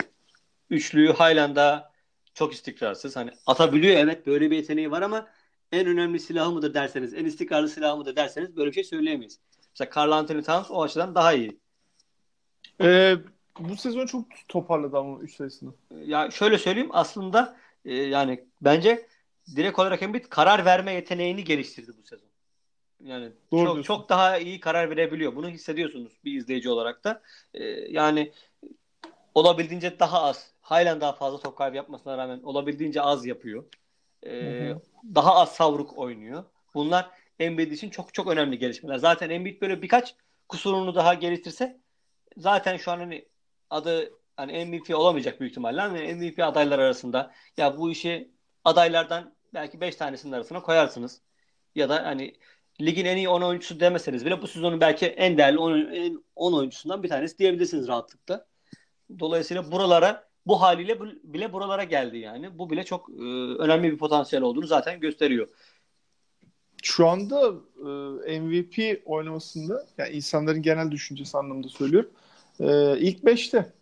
Üçlüyü 0.70 1.14
halen 1.14 1.56
daha 1.56 1.92
çok 2.34 2.54
istikrarsız. 2.54 3.16
Hani 3.16 3.32
atabiliyor 3.48 3.98
evet 3.98 4.28
böyle 4.28 4.52
bir 4.52 4.56
yeteneği 4.56 4.92
var 4.92 5.02
ama 5.02 5.28
en 5.72 5.88
önemli 5.88 6.20
silahı 6.20 6.52
mıdır 6.52 6.74
derseniz, 6.74 7.14
en 7.14 7.26
istikrarlı 7.26 7.70
silahı 7.70 7.98
mıdır 7.98 8.16
derseniz 8.16 8.56
böyle 8.56 8.70
bir 8.70 8.76
şey 8.76 8.84
söyleyemeyiz. 8.84 9.40
Mesela 9.74 9.90
Karl 9.90 10.12
Anthony 10.12 10.44
Towns 10.44 10.72
o 10.72 10.84
açıdan 10.84 11.16
daha 11.16 11.34
iyi. 11.34 11.60
E, 12.82 13.16
bu 13.60 13.76
sezon 13.76 14.06
çok 14.06 14.26
toparladı 14.48 14.98
ama 14.98 15.20
3 15.20 15.36
sayısını. 15.36 15.74
Ya 16.06 16.32
şöyle 16.32 16.58
söyleyeyim 16.58 16.90
aslında 16.92 17.58
e, 17.86 17.94
yani 17.94 18.46
bence 18.62 19.08
direkt 19.56 19.80
olarak 19.80 20.02
Embiid 20.02 20.26
karar 20.30 20.66
verme 20.66 20.94
yeteneğini 20.94 21.44
geliştirdi 21.44 21.92
bu 21.98 22.04
sezon. 22.08 22.28
Yani 23.04 23.32
Doğru 23.52 23.66
çok 23.66 23.76
diyorsun. 23.76 23.82
çok 23.82 24.10
daha 24.10 24.38
iyi 24.38 24.60
karar 24.60 24.90
verebiliyor. 24.90 25.36
Bunu 25.36 25.50
hissediyorsunuz 25.50 26.14
bir 26.26 26.34
izleyici 26.34 26.70
olarak 26.70 27.04
da. 27.04 27.22
E, 27.54 27.64
yani 27.66 28.32
olabildiğince 29.36 30.00
daha 30.00 30.24
az, 30.24 30.52
halen 30.62 31.02
daha 31.02 31.14
fazla 31.14 31.40
top 31.40 31.58
kaybı 31.58 31.76
yapmasına 31.76 32.18
rağmen 32.18 32.40
olabildiğince 32.44 33.02
az 33.02 33.26
yapıyor. 33.26 33.66
E, 34.24 34.30
Hı 34.30 34.72
hı. 34.72 34.82
daha 35.16 35.36
az 35.36 35.52
savruk 35.52 35.98
oynuyor. 35.98 36.44
Bunlar 36.74 37.10
Embiid 37.40 37.72
için 37.72 37.90
çok 37.90 38.14
çok 38.14 38.28
önemli 38.28 38.60
gelişmeler. 38.60 38.98
Zaten 38.98 39.30
Embiid 39.30 39.62
böyle 39.62 39.82
birkaç 39.82 40.16
kusurunu 40.50 40.96
daha 40.96 41.14
geliştirse 41.14 41.80
zaten 42.38 42.78
şu 42.78 42.92
an 42.92 42.98
hani 43.00 43.26
adı 43.70 44.12
hani 44.38 44.66
MVP 44.66 44.96
olamayacak 44.96 45.40
büyük 45.40 45.52
ihtimalle 45.52 45.82
ama 45.82 45.98
MVP 45.98 46.40
adaylar 46.40 46.80
arasında 46.80 47.34
ya 47.58 47.78
bu 47.78 47.92
işi 47.92 48.32
adaylardan 48.64 49.36
belki 49.54 49.82
5 49.82 49.96
tanesinin 49.96 50.34
arasına 50.34 50.62
koyarsınız. 50.62 51.22
Ya 51.76 51.90
da 51.90 52.06
hani 52.06 52.36
ligin 52.82 53.06
en 53.06 53.18
iyi 53.18 53.30
10 53.30 53.42
oyuncusu 53.42 53.80
demeseniz 53.80 54.26
bile 54.26 54.42
bu 54.42 54.48
sezonun 54.48 54.82
belki 54.82 55.06
en 55.06 55.38
değerli 55.38 55.58
10, 55.58 56.24
10 56.36 56.54
oyuncusundan 56.54 57.04
bir 57.04 57.10
tanesi 57.10 57.38
diyebilirsiniz 57.38 57.88
rahatlıkla. 57.88 58.46
Dolayısıyla 59.20 59.72
buralara 59.72 60.28
bu 60.48 60.62
haliyle 60.62 61.00
bile 61.24 61.54
buralara 61.54 61.84
geldi 61.84 62.18
yani. 62.18 62.58
Bu 62.58 62.70
bile 62.70 62.84
çok 62.84 63.10
e, 63.10 63.24
önemli 63.60 63.92
bir 63.92 63.98
potansiyel 63.98 64.44
olduğunu 64.44 64.68
zaten 64.68 65.00
gösteriyor. 65.00 65.48
Şu 66.84 67.08
anda 67.08 67.54
e, 68.28 68.40
MVP 68.40 69.02
oynamasında 69.06 69.86
yani 69.98 70.10
insanların 70.10 70.62
genel 70.62 70.92
düşüncesi 70.92 71.38
anlamında 71.38 71.70
söylüyorum. 71.70 72.10
E, 72.60 72.98
ilk 73.00 73.24
5'te. 73.24 73.74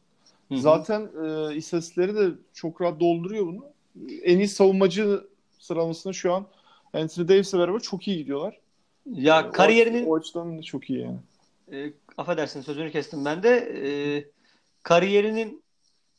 Zaten 0.52 1.10
e, 1.26 1.56
istatistikleri 1.56 2.16
de 2.16 2.30
çok 2.54 2.82
rahat 2.82 3.00
dolduruyor 3.00 3.46
bunu. 3.46 3.66
En 4.24 4.38
iyi 4.38 4.48
savunmacı 4.48 5.22
sıralamasında 5.60 6.14
şu 6.14 6.34
an 6.34 6.46
Anthony 6.94 7.28
Davis'le 7.28 7.54
beraber 7.54 7.80
çok 7.80 8.08
iyi 8.08 8.18
gidiyorlar. 8.18 8.60
Ya 9.06 9.42
e, 9.42 9.52
kariyerinin 9.52 10.06
o, 10.06 10.16
açıdan 10.16 10.58
da 10.58 10.62
çok 10.62 10.90
iyi 10.90 11.00
yani. 11.00 11.20
E, 11.72 11.94
affedersin 12.18 12.62
sözünü 12.62 12.92
kestim 12.92 13.26
ben 13.26 13.44
de. 13.44 13.50
E, 13.58 13.90
kariyerinin 14.84 15.64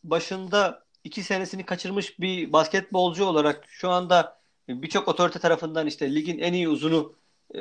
başında 0.05 0.85
iki 1.05 1.23
senesini 1.23 1.67
kaçırmış 1.67 2.21
bir 2.21 2.53
basketbolcu 2.53 3.25
olarak 3.25 3.65
şu 3.69 3.91
anda 3.91 4.41
birçok 4.69 5.09
otorite 5.09 5.39
tarafından 5.39 5.87
işte 5.87 6.15
ligin 6.15 6.39
en 6.39 6.53
iyi 6.53 6.69
uzunu 6.69 7.15
e, 7.55 7.61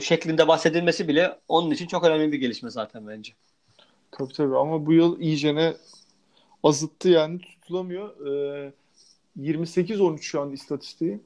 şeklinde 0.00 0.48
bahsedilmesi 0.48 1.08
bile 1.08 1.38
onun 1.48 1.70
için 1.70 1.86
çok 1.86 2.04
önemli 2.04 2.32
bir 2.32 2.38
gelişme 2.38 2.70
zaten 2.70 3.06
bence. 3.08 3.32
Tabii 4.10 4.32
tabii 4.32 4.56
ama 4.56 4.86
bu 4.86 4.92
yıl 4.92 5.20
iyicene 5.20 5.76
azıttı 6.62 7.08
yani 7.08 7.38
tutulamıyor. 7.40 8.26
Ee, 8.26 8.72
28-13 9.36 10.22
şu 10.22 10.40
anda 10.40 10.54
istatistiği. 10.54 11.20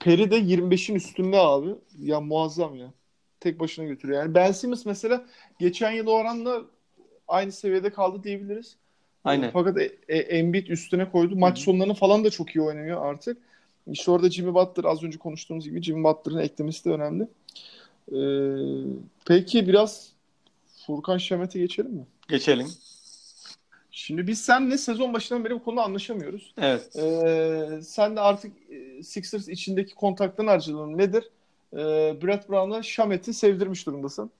Peri 0.00 0.30
de 0.30 0.36
25'in 0.36 0.94
üstünde 0.94 1.38
abi. 1.38 1.74
Ya 1.98 2.20
muazzam 2.20 2.76
ya. 2.76 2.92
Tek 3.40 3.60
başına 3.60 3.84
götürüyor. 3.84 4.22
Yani 4.22 4.34
Ben 4.34 4.52
Simmons 4.52 4.86
mesela 4.86 5.26
geçen 5.58 5.90
yıl 5.90 6.06
oranla 6.06 6.62
aynı 7.28 7.52
seviyede 7.52 7.90
kaldı 7.90 8.24
diyebiliriz. 8.24 8.76
Aynen. 9.24 9.50
Fakat 9.50 9.78
e, 9.78 9.92
e, 10.08 10.18
Embiid 10.18 10.66
üstüne 10.66 11.10
koydu. 11.10 11.36
Maç 11.36 11.58
sonlarını 11.58 11.94
falan 11.94 12.24
da 12.24 12.30
çok 12.30 12.56
iyi 12.56 12.62
oynuyor 12.62 13.06
artık. 13.06 13.38
İşte 13.86 14.10
orada 14.10 14.30
Jimmy 14.30 14.54
Butler 14.54 14.84
az 14.84 15.02
önce 15.02 15.18
konuştuğumuz 15.18 15.64
gibi 15.64 15.82
Jimmy 15.82 16.04
Butler'ın 16.04 16.38
eklemesi 16.38 16.84
de 16.84 16.90
önemli. 16.90 17.28
Ee, 18.12 18.18
peki 19.26 19.68
biraz 19.68 20.12
Furkan 20.86 21.18
Şemet'e 21.18 21.58
geçelim 21.58 21.92
mi? 21.92 22.06
Geçelim. 22.28 22.66
Şimdi 23.90 24.26
biz 24.26 24.40
seninle 24.40 24.78
sezon 24.78 25.14
başından 25.14 25.44
beri 25.44 25.54
bu 25.54 25.64
konuda 25.64 25.82
anlaşamıyoruz. 25.82 26.54
Evet. 26.58 26.96
Ee, 26.96 27.80
sen 27.82 28.16
de 28.16 28.20
artık 28.20 28.52
e, 28.70 29.02
Sixers 29.02 29.48
içindeki 29.48 29.94
kontaktan 29.94 30.46
harcadığın 30.46 30.98
nedir? 30.98 31.24
Ee, 31.72 31.78
Brett 32.22 32.48
Brown'a 32.48 32.82
Şamet'i 32.82 33.34
sevdirmiş 33.34 33.86
durumdasın. 33.86 34.30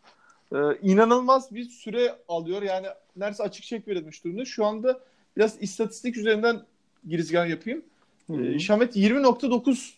Ee, 0.53 0.57
inanılmaz 0.83 1.55
bir 1.55 1.65
süre 1.65 2.19
alıyor. 2.29 2.63
Yani 2.63 2.87
neredeyse 3.17 3.43
açık 3.43 3.65
çek 3.65 3.89
verilmiş 3.89 4.25
durumda. 4.25 4.45
Şu 4.45 4.65
anda 4.65 5.01
biraz 5.37 5.63
istatistik 5.63 6.17
üzerinden 6.17 6.63
girizgah 7.09 7.49
yapayım. 7.49 7.85
Ee, 8.31 8.59
Şamet 8.59 8.97
20.9 8.97 9.93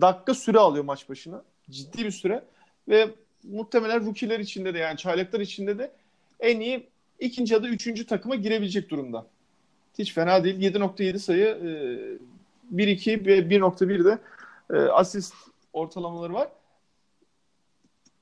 dakika 0.00 0.34
süre 0.34 0.58
alıyor 0.58 0.84
maç 0.84 1.08
başına. 1.08 1.42
Ciddi 1.70 2.04
bir 2.04 2.10
süre. 2.10 2.44
Ve 2.88 3.10
muhtemelen 3.44 4.06
rookie'ler 4.06 4.40
içinde 4.40 4.74
de 4.74 4.78
yani 4.78 4.96
çaylaklar 4.96 5.40
içinde 5.40 5.78
de 5.78 5.90
en 6.40 6.60
iyi 6.60 6.86
ikinci 7.20 7.54
ya 7.54 7.62
da 7.62 7.68
üçüncü 7.68 8.06
takıma 8.06 8.34
girebilecek 8.34 8.90
durumda. 8.90 9.26
Hiç 9.98 10.14
fena 10.14 10.44
değil. 10.44 10.74
7.7 10.74 11.18
sayı 11.18 11.46
1-2 12.74 13.10
e, 13.10 13.26
ve 13.26 13.38
1.1 13.38 14.04
de 14.04 14.18
e, 14.70 14.76
asist 14.76 15.34
ortalamaları 15.72 16.32
var. 16.32 16.48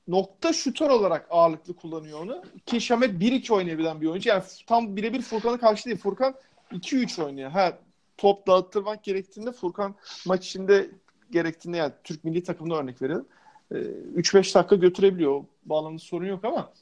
Nokta 0.07 0.53
şutör 0.53 0.89
olarak 0.89 1.27
ağırlıklı 1.29 1.75
kullanıyor 1.75 2.19
onu. 2.19 2.43
Ki 2.65 2.81
Şamet 2.81 3.11
1-2 3.11 3.53
oynayabilen 3.53 4.01
bir 4.01 4.07
oyuncu. 4.07 4.29
Yani 4.29 4.43
tam 4.67 4.95
birebir 4.95 5.21
Furkan'a 5.21 5.59
karşı 5.59 5.85
değil. 5.85 5.97
Furkan 5.97 6.35
2-3 6.71 7.23
oynuyor. 7.23 7.51
Ha 7.51 7.77
top 8.17 8.47
dağıttırmak 8.47 9.03
gerektiğinde 9.03 9.51
Furkan 9.51 9.95
maç 10.25 10.47
içinde 10.47 10.89
gerektiğinde 11.31 11.77
yani 11.77 11.93
Türk 12.03 12.23
milli 12.23 12.43
takımına 12.43 12.77
örnek 12.77 13.01
verelim. 13.01 13.25
3-5 13.71 14.55
dakika 14.55 14.75
götürebiliyor. 14.75 15.31
O 15.31 15.45
bağlamda 15.65 15.99
sorun 15.99 16.25
yok 16.25 16.45
ama 16.45 16.73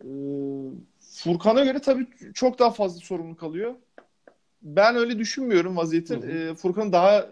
e, 0.00 0.08
Furkan'a 1.00 1.64
göre 1.64 1.78
tabii 1.78 2.06
çok 2.34 2.58
daha 2.58 2.70
fazla 2.70 3.00
sorumluluk 3.00 3.42
alıyor. 3.42 3.74
Ben 4.62 4.96
öyle 4.96 5.18
düşünmüyorum 5.18 5.76
vaziyetin. 5.76 6.22
E, 6.22 6.54
Furkan'ın 6.54 6.92
daha 6.92 7.26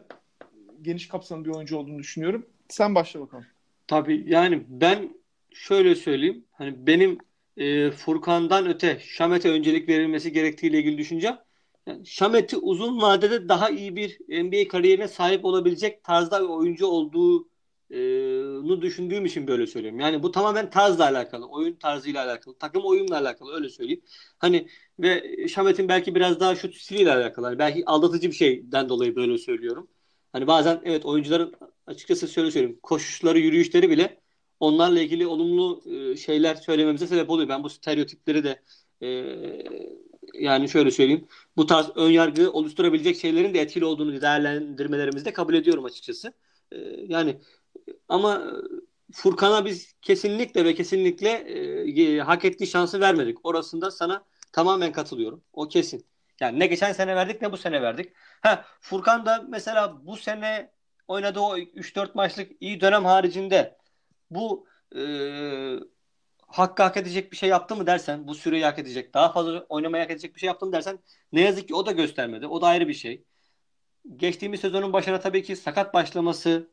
geniş 0.82 1.08
kapsamlı 1.08 1.44
bir 1.44 1.50
oyuncu 1.50 1.76
olduğunu 1.76 1.98
düşünüyorum. 1.98 2.46
Sen 2.68 2.94
başla 2.94 3.20
bakalım. 3.20 3.44
Tabii 3.86 4.24
yani 4.28 4.64
ben 4.68 5.14
şöyle 5.52 5.94
söyleyeyim. 5.94 6.44
Hani 6.52 6.86
benim 6.86 7.18
e, 7.56 7.90
Furkan'dan 7.90 8.66
öte 8.68 8.98
Şamet'e 9.00 9.50
öncelik 9.50 9.88
verilmesi 9.88 10.32
gerektiğiyle 10.32 10.78
ilgili 10.78 10.98
düşüncem. 10.98 11.38
Yani 11.86 12.06
Şamet'i 12.06 12.56
uzun 12.56 13.00
vadede 13.02 13.48
daha 13.48 13.70
iyi 13.70 13.96
bir 13.96 14.18
NBA 14.44 14.68
kariyerine 14.68 15.08
sahip 15.08 15.44
olabilecek 15.44 16.04
tarzda 16.04 16.42
bir 16.42 16.48
oyuncu 16.48 16.86
olduğu 16.86 17.48
nu 18.68 18.82
düşündüğüm 18.82 19.24
için 19.26 19.46
böyle 19.46 19.66
söylüyorum. 19.66 20.00
Yani 20.00 20.22
bu 20.22 20.30
tamamen 20.32 20.70
tarzla 20.70 21.04
alakalı, 21.04 21.46
oyun 21.46 21.74
tarzıyla 21.76 22.24
alakalı, 22.24 22.58
takım 22.58 22.84
oyunla 22.84 23.18
alakalı 23.18 23.54
öyle 23.54 23.68
söyleyeyim. 23.68 24.02
Hani 24.38 24.68
ve 24.98 25.48
Şamet'in 25.48 25.88
belki 25.88 26.14
biraz 26.14 26.40
daha 26.40 26.54
şut 26.56 26.74
stiliyle 26.76 27.12
alakalı. 27.12 27.46
Yani 27.46 27.58
belki 27.58 27.82
aldatıcı 27.86 28.28
bir 28.28 28.34
şeyden 28.34 28.88
dolayı 28.88 29.16
böyle 29.16 29.38
söylüyorum. 29.38 29.88
Hani 30.32 30.46
bazen 30.46 30.80
evet 30.84 31.04
oyuncuların 31.06 31.54
açıkçası 31.86 32.28
şöyle 32.28 32.50
söyleyeyim. 32.50 32.78
Koşuşları, 32.82 33.38
yürüyüşleri 33.38 33.90
bile 33.90 34.20
onlarla 34.60 35.00
ilgili 35.00 35.26
olumlu 35.26 35.82
şeyler 36.16 36.54
söylememize 36.54 37.06
sebep 37.06 37.30
oluyor. 37.30 37.48
Ben 37.48 37.64
bu 37.64 37.70
stereotipleri 37.70 38.44
de 38.44 38.62
e, 39.02 39.08
yani 40.34 40.68
şöyle 40.68 40.90
söyleyeyim. 40.90 41.28
Bu 41.56 41.66
tarz 41.66 41.86
ön 41.94 42.10
yargı 42.10 42.52
oluşturabilecek 42.52 43.16
şeylerin 43.16 43.54
de 43.54 43.60
etkili 43.60 43.84
olduğunu 43.84 44.20
değerlendirmelerimizde 44.20 45.32
kabul 45.32 45.54
ediyorum 45.54 45.84
açıkçası. 45.84 46.32
E, 46.72 46.76
yani 47.08 47.40
ama 48.08 48.52
Furkan'a 49.12 49.64
biz 49.64 49.92
kesinlikle 50.02 50.64
ve 50.64 50.74
kesinlikle 50.74 51.28
e, 51.28 52.18
hak 52.20 52.44
ettiği 52.44 52.66
şansı 52.66 53.00
vermedik. 53.00 53.46
Orasında 53.46 53.90
sana 53.90 54.24
tamamen 54.52 54.92
katılıyorum. 54.92 55.44
O 55.52 55.68
kesin. 55.68 56.06
Yani 56.40 56.58
ne 56.58 56.66
geçen 56.66 56.92
sene 56.92 57.16
verdik 57.16 57.42
ne 57.42 57.52
bu 57.52 57.56
sene 57.56 57.82
verdik. 57.82 58.12
Ha 58.40 58.64
Furkan 58.80 59.26
da 59.26 59.46
mesela 59.48 60.06
bu 60.06 60.16
sene 60.16 60.70
oynadığı 61.12 61.40
o 61.40 61.58
3-4 61.58 62.10
maçlık 62.14 62.52
iyi 62.60 62.80
dönem 62.80 63.04
haricinde 63.04 63.76
bu 64.30 64.66
e, 64.96 65.02
hakkı 66.46 66.82
hak 66.82 66.96
edecek 66.96 67.32
bir 67.32 67.36
şey 67.36 67.48
yaptı 67.48 67.76
mı 67.76 67.86
dersen, 67.86 68.26
bu 68.28 68.34
süreyi 68.34 68.64
hak 68.64 68.78
edecek, 68.78 69.14
daha 69.14 69.32
fazla 69.32 69.66
oynamayı 69.68 70.02
hak 70.02 70.10
edecek 70.10 70.34
bir 70.34 70.40
şey 70.40 70.46
yaptı 70.46 70.66
mı 70.66 70.72
dersen 70.72 70.98
ne 71.32 71.40
yazık 71.40 71.68
ki 71.68 71.74
o 71.74 71.86
da 71.86 71.92
göstermedi. 71.92 72.46
O 72.46 72.60
da 72.60 72.66
ayrı 72.66 72.88
bir 72.88 72.94
şey. 72.94 73.24
Geçtiğimiz 74.16 74.60
sezonun 74.60 74.92
başına 74.92 75.20
tabii 75.20 75.42
ki 75.42 75.56
sakat 75.56 75.94
başlaması, 75.94 76.70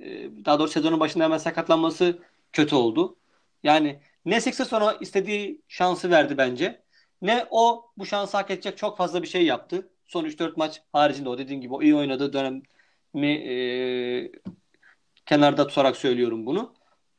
ee, 0.00 0.30
daha 0.44 0.58
doğrusu 0.58 0.72
sezonun 0.72 1.00
başında 1.00 1.24
hemen 1.24 1.38
sakatlanması 1.38 2.18
kötü 2.52 2.74
oldu. 2.74 3.16
Yani 3.62 4.00
ne 4.24 4.40
Sixers 4.40 4.68
sonra 4.68 4.92
istediği 5.00 5.62
şansı 5.68 6.10
verdi 6.10 6.38
bence. 6.38 6.82
Ne 7.22 7.46
o 7.50 7.90
bu 7.98 8.06
şansı 8.06 8.36
hak 8.36 8.50
edecek 8.50 8.78
çok 8.78 8.96
fazla 8.98 9.22
bir 9.22 9.28
şey 9.28 9.44
yaptı. 9.46 9.90
Son 10.06 10.24
3-4 10.24 10.52
maç 10.56 10.82
haricinde 10.92 11.28
o 11.28 11.38
dediğim 11.38 11.60
gibi 11.60 11.74
o 11.74 11.82
iyi 11.82 11.94
oynadığı 11.96 12.32
dönemi 13.14 13.32
e, 13.32 14.32
kenarda 15.26 15.66
tutarak 15.66 15.96
söylüyorum 15.96 16.46
bunu. 16.46 16.74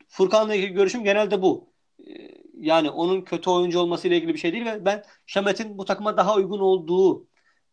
Furkan'la 0.08 0.54
ilgili 0.54 0.72
görüşüm 0.72 1.04
genelde 1.04 1.42
bu. 1.42 1.72
E, 2.06 2.12
yani 2.60 2.90
onun 2.90 3.22
kötü 3.22 3.50
oyuncu 3.50 3.78
olması 3.78 4.08
ile 4.08 4.16
ilgili 4.16 4.34
bir 4.34 4.38
şey 4.38 4.52
değil 4.52 4.64
ve 4.64 4.84
ben 4.84 5.04
Şamet'in 5.26 5.78
bu 5.78 5.84
takıma 5.84 6.16
daha 6.16 6.36
uygun 6.36 6.60
olduğu, 6.60 7.26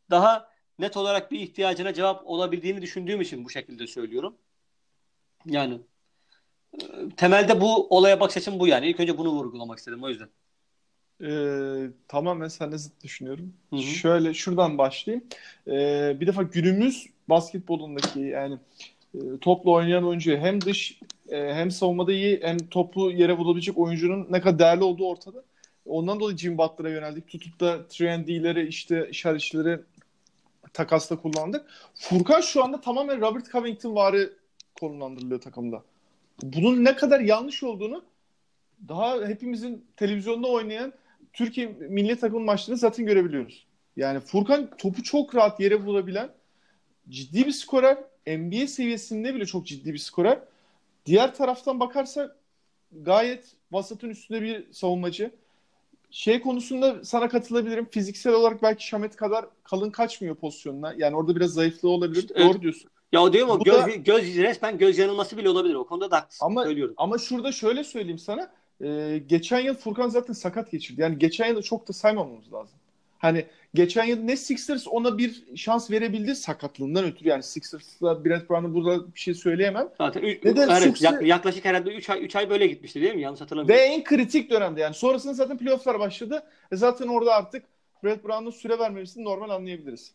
daha 0.10 0.50
net 0.80 0.98
olarak 0.98 1.32
bir 1.32 1.40
ihtiyacına 1.40 1.94
cevap 1.94 2.28
olabildiğini 2.28 2.82
düşündüğüm 2.82 3.22
için 3.22 3.46
bu 3.46 3.50
şekilde 3.50 3.88
söylüyorum. 3.88 4.36
Yani 5.46 5.80
e, 6.82 6.86
temelde 7.18 7.62
bu 7.62 7.88
olaya 7.88 8.20
bakış 8.20 8.38
açım 8.38 8.60
bu 8.60 8.68
yani. 8.68 8.88
İlk 8.88 9.00
önce 9.00 9.18
bunu 9.18 9.30
vurgulamak 9.30 9.80
istedim 9.80 10.04
o 10.04 10.10
yüzden. 10.10 10.30
Ee, 11.24 11.90
tamamen 12.08 12.48
seninle 12.48 12.78
zıt 12.78 13.04
düşünüyorum. 13.04 13.54
Hı-hı. 13.70 13.82
Şöyle 13.82 14.34
şuradan 14.34 14.78
başlayayım. 14.78 15.26
Ee, 15.68 16.18
bir 16.20 16.28
defa 16.28 16.44
günümüz 16.44 17.08
basketbolundaki 17.30 18.20
yani 18.20 18.58
e, 19.16 19.20
topla 19.42 19.72
oynayan 19.72 20.04
oyuncu 20.04 20.38
hem 20.38 20.62
dış 20.62 21.00
e, 21.30 21.54
hem 21.54 21.72
savunmada 21.72 22.14
iyi 22.14 22.40
hem 22.44 22.58
topu 22.58 23.12
yere 23.12 23.38
bulabilecek 23.38 23.78
oyuncunun 23.78 24.28
ne 24.30 24.42
kadar 24.42 24.60
değerli 24.60 24.84
olduğu 24.84 25.08
ortada. 25.08 25.44
Ondan 25.86 26.20
dolayı 26.20 26.38
Jim 26.38 26.58
Butler'a 26.58 26.90
yöneldik. 26.90 27.28
Tutup 27.28 27.60
da 27.60 27.88
trendy'leri 27.88 28.68
işte 28.68 29.10
şarjları 29.14 29.84
takasla 30.74 31.22
kullandık. 31.22 31.66
Furkan 31.96 32.42
şu 32.42 32.64
anda 32.64 32.82
tamamen 32.82 33.22
Robert 33.22 33.52
Covington 33.52 33.96
varı 33.96 34.34
konumlandırılıyor 34.80 35.42
takımda. 35.42 35.84
Bunun 36.44 36.86
ne 36.86 36.96
kadar 36.96 37.20
yanlış 37.20 37.64
olduğunu 37.64 38.04
daha 38.88 39.28
hepimizin 39.28 39.86
televizyonda 39.96 40.48
oynayan 40.48 40.94
Türkiye 41.34 41.68
milli 41.68 42.20
takım 42.20 42.44
maçlarını 42.44 42.80
zaten 42.80 43.06
görebiliyoruz. 43.06 43.66
Yani 43.98 44.20
Furkan 44.20 44.70
topu 44.78 45.04
çok 45.04 45.36
rahat 45.36 45.60
yere 45.60 45.86
bulabilen 45.86 46.30
ciddi 47.10 47.46
bir 47.46 47.52
skorer. 47.52 47.98
NBA 48.28 48.68
seviyesinde 48.68 49.36
bile 49.36 49.46
çok 49.46 49.66
ciddi 49.66 49.94
bir 49.94 49.98
skorer. 49.98 50.40
Diğer 51.06 51.36
taraftan 51.36 51.80
bakarsak 51.80 52.36
gayet 52.92 53.46
vasatın 53.72 54.10
üstünde 54.10 54.42
bir 54.42 54.74
savunmacı. 54.74 55.32
Şey 56.12 56.42
konusunda 56.42 57.06
sana 57.06 57.30
katılabilirim. 57.30 57.88
Fiziksel 57.92 58.34
olarak 58.34 58.62
belki 58.64 58.88
Şamet 58.88 59.16
kadar 59.16 59.46
kalın 59.64 59.90
kaçmıyor 59.92 60.36
pozisyonuna. 60.36 60.94
Yani 60.98 61.16
orada 61.16 61.36
biraz 61.36 61.52
zayıflığı 61.54 61.90
olabilir. 61.90 62.22
İşte, 62.22 62.36
Doğru 62.36 62.52
evet. 62.52 62.62
diyorsun. 62.62 62.90
Ya 63.12 63.24
o 63.24 63.34
diyorum 63.34 63.50
o 63.50 63.64
göz, 63.64 63.76
da- 63.76 63.90
göz 63.90 64.38
resmen 64.38 64.78
göz 64.78 64.98
yanılması 64.98 65.38
bile 65.38 65.50
olabilir. 65.50 65.76
O 65.76 65.88
konuda 65.88 66.12
da 66.12 66.18
haklısın. 66.18 66.46
Ama 66.46 66.64
Söylüyorum. 66.64 66.94
ama 66.98 67.18
şurada 67.18 67.52
şöyle 67.52 67.84
söyleyeyim 67.84 68.20
sana. 68.20 68.52
Ee, 68.84 69.22
geçen 69.28 69.60
yıl 69.60 69.76
Furkan 69.76 70.10
zaten 70.10 70.34
sakat 70.34 70.72
geçirdi. 70.72 71.02
Yani 71.02 71.20
geçen 71.20 71.48
yılı 71.48 71.62
çok 71.62 71.88
da 71.88 71.94
saymamamız 71.94 72.54
lazım. 72.54 72.80
Hani 73.20 73.46
geçen 73.74 74.04
yıl 74.06 74.20
ne 74.20 74.38
Sixers 74.38 74.88
ona 74.88 75.18
bir 75.18 75.44
şans 75.56 75.92
verebildi 75.92 76.36
sakatlığından 76.36 77.06
ötürü. 77.06 77.30
Yani 77.30 77.44
Sixers'la 77.44 78.26
Brett 78.26 78.50
Brown'a 78.50 78.74
burada 78.74 79.14
bir 79.16 79.20
şey 79.20 79.34
söyleyemem. 79.34 79.90
Zaten 79.98 80.22
üç- 80.22 80.44
Neden 80.44 80.70
evet, 80.70 81.02
yak- 81.02 81.22
yaklaşık 81.22 81.66
herhalde 81.66 81.96
3 81.96 82.10
ay 82.10 82.26
3 82.26 82.36
ay 82.36 82.50
böyle 82.50 82.68
gitmişti 82.68 83.02
değil 83.02 83.16
mi? 83.16 83.22
Yanlış 83.22 83.42
Ve 83.42 83.44
hatırlamıyorum. 83.44 83.84
en 83.86 84.04
kritik 84.04 84.50
dönemde 84.52 84.82
yani. 84.82 84.94
Sonrasında 84.94 85.34
zaten 85.34 85.58
playofflar 85.58 86.00
başladı. 86.00 86.44
E 86.72 86.76
zaten 86.76 87.08
orada 87.08 87.34
artık 87.36 87.64
Brett 88.04 88.24
Brown'un 88.24 88.52
süre 88.52 88.80
vermemesini 88.80 89.24
normal 89.24 89.50
anlayabiliriz. 89.50 90.12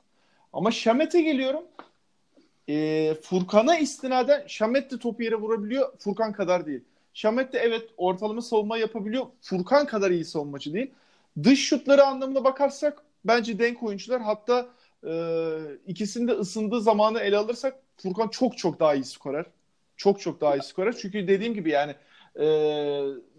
Ama 0.52 0.70
Şamet'e 0.70 1.20
geliyorum. 1.22 1.62
E, 2.68 3.14
Furkan'a 3.22 3.78
istinaden 3.78 4.44
Şamet 4.46 4.90
de 4.90 4.98
topu 4.98 5.22
yere 5.22 5.34
vurabiliyor. 5.34 5.92
Furkan 5.98 6.32
kadar 6.32 6.66
değil. 6.66 6.80
Şamet 7.14 7.52
de 7.52 7.58
evet 7.58 7.82
ortalama 7.96 8.42
savunma 8.42 8.78
yapabiliyor. 8.78 9.26
Furkan 9.40 9.86
kadar 9.86 10.10
iyi 10.10 10.24
savunmacı 10.24 10.72
değil. 10.74 10.90
Dış 11.42 11.68
şutları 11.68 12.04
anlamına 12.04 12.44
bakarsak 12.44 13.02
bence 13.24 13.58
denk 13.58 13.82
oyuncular. 13.82 14.22
Hatta 14.22 14.68
e, 15.06 15.12
ikisinin 15.86 16.28
de 16.28 16.32
ısındığı 16.32 16.80
zamanı 16.80 17.20
ele 17.20 17.36
alırsak 17.36 17.82
Furkan 17.96 18.28
çok 18.28 18.58
çok 18.58 18.80
daha 18.80 18.94
iyi 18.94 19.04
skorer. 19.04 19.46
Çok 19.96 20.20
çok 20.20 20.40
daha 20.40 20.56
iyi 20.56 20.62
skorer. 20.62 20.96
Çünkü 21.02 21.28
dediğim 21.28 21.54
gibi 21.54 21.70
yani 21.70 21.94
e, 22.36 22.44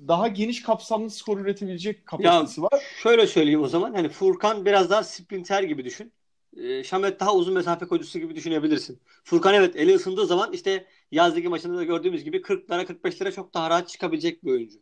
daha 0.08 0.28
geniş 0.28 0.64
kapsamlı 0.64 1.10
skor 1.10 1.40
üretebilecek 1.40 2.06
kapasitesi 2.06 2.62
var. 2.62 2.84
Şöyle 3.04 3.28
söyleyeyim 3.28 3.62
o 3.64 3.68
zaman. 3.68 3.94
Hani 3.94 4.10
Furkan 4.10 4.66
biraz 4.66 4.90
daha 4.90 5.04
sprinter 5.04 5.64
gibi 5.64 5.86
düşün. 5.86 6.12
Ee, 6.58 6.84
Şamet 6.84 7.20
daha 7.20 7.36
uzun 7.36 7.54
mesafe 7.54 7.86
koyucusu 7.86 8.20
gibi 8.20 8.36
düşünebilirsin. 8.36 9.00
Furkan 9.24 9.54
evet 9.54 9.76
eli 9.76 9.96
ısındığı 9.96 10.26
zaman 10.26 10.54
işte 10.54 10.86
yaz 11.12 11.36
ligi 11.36 11.48
maçında 11.50 11.78
da 11.78 11.84
gördüğümüz 11.84 12.24
gibi 12.24 12.38
40'lara 12.38 12.86
45'lere 12.86 13.32
çok 13.32 13.54
daha 13.54 13.70
rahat 13.70 13.90
çıkabilecek 13.90 14.46
bir 14.46 14.52
oyuncu. 14.52 14.80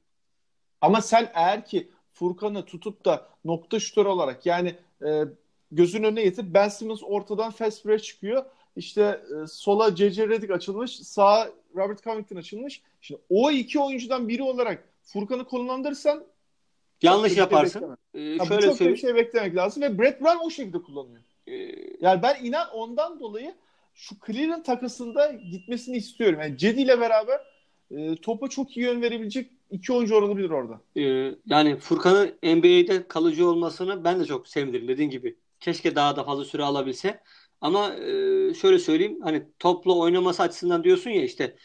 Ama 0.82 1.02
sen 1.02 1.32
eğer 1.34 1.66
ki 1.66 1.92
Furkan'ı 2.26 2.66
tutup 2.66 3.06
da 3.06 3.28
nokta 3.46 3.80
şutör 3.80 4.06
olarak 4.06 4.46
yani 4.46 4.76
e, 5.06 5.24
gözün 5.72 6.04
önüne 6.04 6.24
getir. 6.24 6.46
Ben 6.54 6.70
Simmons 6.70 7.02
ortadan 7.04 7.52
fast 7.52 7.86
break 7.86 8.04
çıkıyor. 8.04 8.46
İşte 8.76 9.02
e, 9.44 9.48
sola 9.48 9.96
C.C. 9.96 10.28
Redick 10.28 10.52
açılmış. 10.52 10.96
Sağa 10.96 11.50
Robert 11.76 12.04
Covington 12.04 12.36
açılmış. 12.36 12.82
Şimdi 13.02 13.22
o 13.30 13.52
iki 13.52 13.80
oyuncudan 13.80 14.28
biri 14.28 14.44
olarak 14.44 14.84
Furkan'ı 15.04 15.46
konumlandırırsan 15.46 16.24
Yanlış 17.02 17.32
şey 17.34 17.40
yaparsın. 17.40 17.82
bekleme. 18.14 18.36
Ee, 18.36 18.38
Ha, 18.38 18.46
şöyle 18.46 18.68
çok 18.68 18.80
bir 18.80 18.98
şey 18.98 19.16
beklemek 19.16 19.56
lazım 19.56 19.84
ve 19.84 20.00
Brett 20.00 20.22
Brown 20.22 20.46
o 20.46 20.50
şekilde 20.50 20.82
kullanıyor. 20.82 21.22
Ee, 21.48 21.54
Yani 22.02 22.22
ben 22.22 22.44
inan 22.46 22.70
ondan 22.74 23.20
dolayı 23.20 23.56
şu 23.94 24.16
Cleveland 24.28 24.64
takasında 24.66 25.32
gitmesini 25.32 25.98
istiyorum. 25.98 26.40
Yani 26.42 26.58
Cedi 26.58 26.82
ile 26.82 27.00
beraber 27.00 27.42
e, 27.92 28.16
topa 28.16 28.48
çok 28.48 28.78
iyi 28.78 28.86
yön 28.86 29.02
verebilecek 29.02 29.52
iki 29.72 29.94
oyuncu 29.94 30.16
olabilir 30.16 30.50
orada. 30.50 30.82
Ee, 30.98 31.36
yani 31.46 31.78
Furkan'ın 31.78 32.56
NBA'de 32.58 33.08
kalıcı 33.08 33.48
olmasını 33.48 34.04
ben 34.04 34.20
de 34.20 34.26
çok 34.26 34.48
sevinirim 34.48 34.88
dediğin 34.88 35.10
gibi. 35.10 35.38
Keşke 35.60 35.96
daha 35.96 36.16
da 36.16 36.24
fazla 36.24 36.46
süre 36.46 36.64
alabilse. 36.64 37.22
Ama 37.62 37.94
e, 37.96 38.54
şöyle 38.54 38.80
söyleyeyim 38.80 39.22
hani 39.22 39.44
topla 39.60 39.98
oynaması 39.98 40.44
açısından 40.44 40.84
diyorsun 40.84 41.10
ya 41.10 41.24
işte 41.24 41.56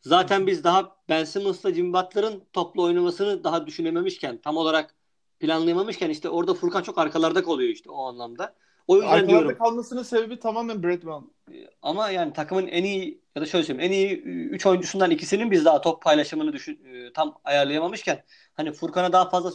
zaten 0.00 0.46
biz 0.46 0.64
daha 0.64 0.96
Ben 1.08 1.24
Simmons'la 1.24 1.74
Jimmy 1.74 1.92
Butler'ın 1.92 2.42
topla 2.52 2.82
oynamasını 2.82 3.44
daha 3.44 3.66
düşünememişken 3.66 4.40
tam 4.40 4.56
olarak 4.56 4.94
planlayamamışken 5.40 6.10
işte 6.10 6.28
orada 6.28 6.54
Furkan 6.54 6.82
çok 6.82 6.98
arkalarda 6.98 7.44
kalıyor 7.44 7.70
işte 7.70 7.90
o 7.90 8.04
anlamda. 8.04 8.54
O 8.86 8.96
yüzden 8.96 9.08
Arkalarda 9.08 9.28
diyorum. 9.28 9.58
kalmasının 9.58 10.02
sebebi 10.02 10.38
tamamen 10.38 10.82
Brett 10.82 11.04
Brown. 11.04 11.33
Ama 11.82 12.10
yani 12.10 12.32
takımın 12.32 12.66
en 12.66 12.84
iyi 12.84 13.20
ya 13.36 13.42
da 13.42 13.46
şöyle 13.46 13.64
söyleyeyim 13.64 13.92
en 13.92 13.96
iyi 13.96 14.22
3 14.50 14.66
oyuncusundan 14.66 15.10
ikisinin 15.10 15.50
biz 15.50 15.64
daha 15.64 15.80
top 15.80 16.02
paylaşımını 16.02 16.52
düşün, 16.52 16.84
e, 16.84 17.12
tam 17.12 17.38
ayarlayamamışken 17.44 18.24
hani 18.54 18.72
Furkan'a 18.72 19.12
daha 19.12 19.30
fazla 19.30 19.52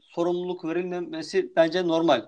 sorumluluk 0.00 0.64
verilmemesi 0.64 1.52
bence 1.56 1.86
normal. 1.86 2.26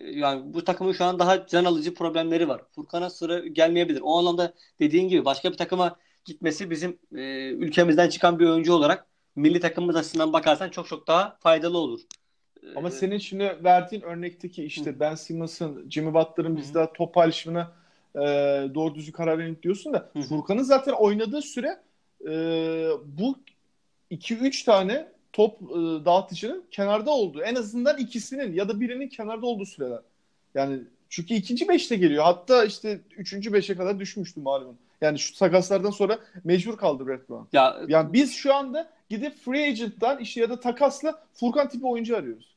Yani 0.00 0.54
bu 0.54 0.64
takımın 0.64 0.92
şu 0.92 1.04
an 1.04 1.18
daha 1.18 1.46
can 1.46 1.64
alıcı 1.64 1.94
problemleri 1.94 2.48
var. 2.48 2.62
Furkan'a 2.74 3.10
sıra 3.10 3.38
gelmeyebilir. 3.38 4.00
O 4.04 4.18
anlamda 4.18 4.54
dediğin 4.80 5.08
gibi 5.08 5.24
başka 5.24 5.52
bir 5.52 5.56
takıma 5.56 5.96
gitmesi 6.24 6.70
bizim 6.70 6.98
e, 7.14 7.48
ülkemizden 7.48 8.08
çıkan 8.08 8.38
bir 8.38 8.46
oyuncu 8.46 8.72
olarak 8.72 9.06
milli 9.36 9.60
takımımız 9.60 9.96
açısından 9.96 10.32
bakarsan 10.32 10.70
çok 10.70 10.86
çok 10.88 11.06
daha 11.06 11.38
faydalı 11.40 11.78
olur. 11.78 12.00
Ama 12.76 12.90
senin 12.90 13.18
şimdi 13.18 13.58
verdiğin 13.64 14.02
örnekteki 14.02 14.64
işte 14.64 15.00
Ben 15.00 15.14
Simmons'ın, 15.14 15.90
Jimmy 15.90 16.14
Butler'ın 16.14 16.52
Hı. 16.52 16.56
bizde 16.56 16.88
top 16.94 17.14
paylaşımına 17.14 17.77
e, 18.14 18.20
doğru 18.74 18.94
düzgün 18.94 19.12
karar 19.12 19.38
verin 19.38 19.58
diyorsun 19.62 19.92
da. 19.92 20.10
Furkan'ın 20.28 20.62
zaten 20.62 20.92
oynadığı 20.92 21.42
süre 21.42 21.78
e, 22.28 22.30
bu 23.18 23.38
2-3 24.10 24.64
tane 24.64 25.08
top 25.32 25.62
e, 25.62 25.74
dağıtıcının 26.04 26.64
kenarda 26.70 27.10
olduğu. 27.10 27.42
En 27.42 27.54
azından 27.54 27.98
ikisinin 27.98 28.52
ya 28.52 28.68
da 28.68 28.80
birinin 28.80 29.08
kenarda 29.08 29.46
olduğu 29.46 29.66
süreler. 29.66 30.00
Yani 30.54 30.80
çünkü 31.08 31.34
ikinci 31.34 31.68
beşte 31.68 31.96
geliyor. 31.96 32.24
Hatta 32.24 32.64
işte 32.64 33.00
üçüncü 33.16 33.52
beşe 33.52 33.76
kadar 33.76 33.98
düşmüştü 33.98 34.40
malumun. 34.40 34.76
Yani 35.00 35.18
şu 35.18 35.34
takaslardan 35.38 35.90
sonra 35.90 36.18
mecbur 36.44 36.76
kaldı 36.76 37.06
Brett 37.06 37.28
Brown. 37.30 37.56
ya 37.56 37.76
Yani 37.88 38.12
biz 38.12 38.32
şu 38.34 38.54
anda 38.54 38.90
gidip 39.08 39.34
free 39.34 39.68
agent'tan 39.68 40.18
işte 40.18 40.40
ya 40.40 40.50
da 40.50 40.60
takasla 40.60 41.22
Furkan 41.34 41.68
tipi 41.68 41.86
oyuncu 41.86 42.16
arıyoruz. 42.16 42.54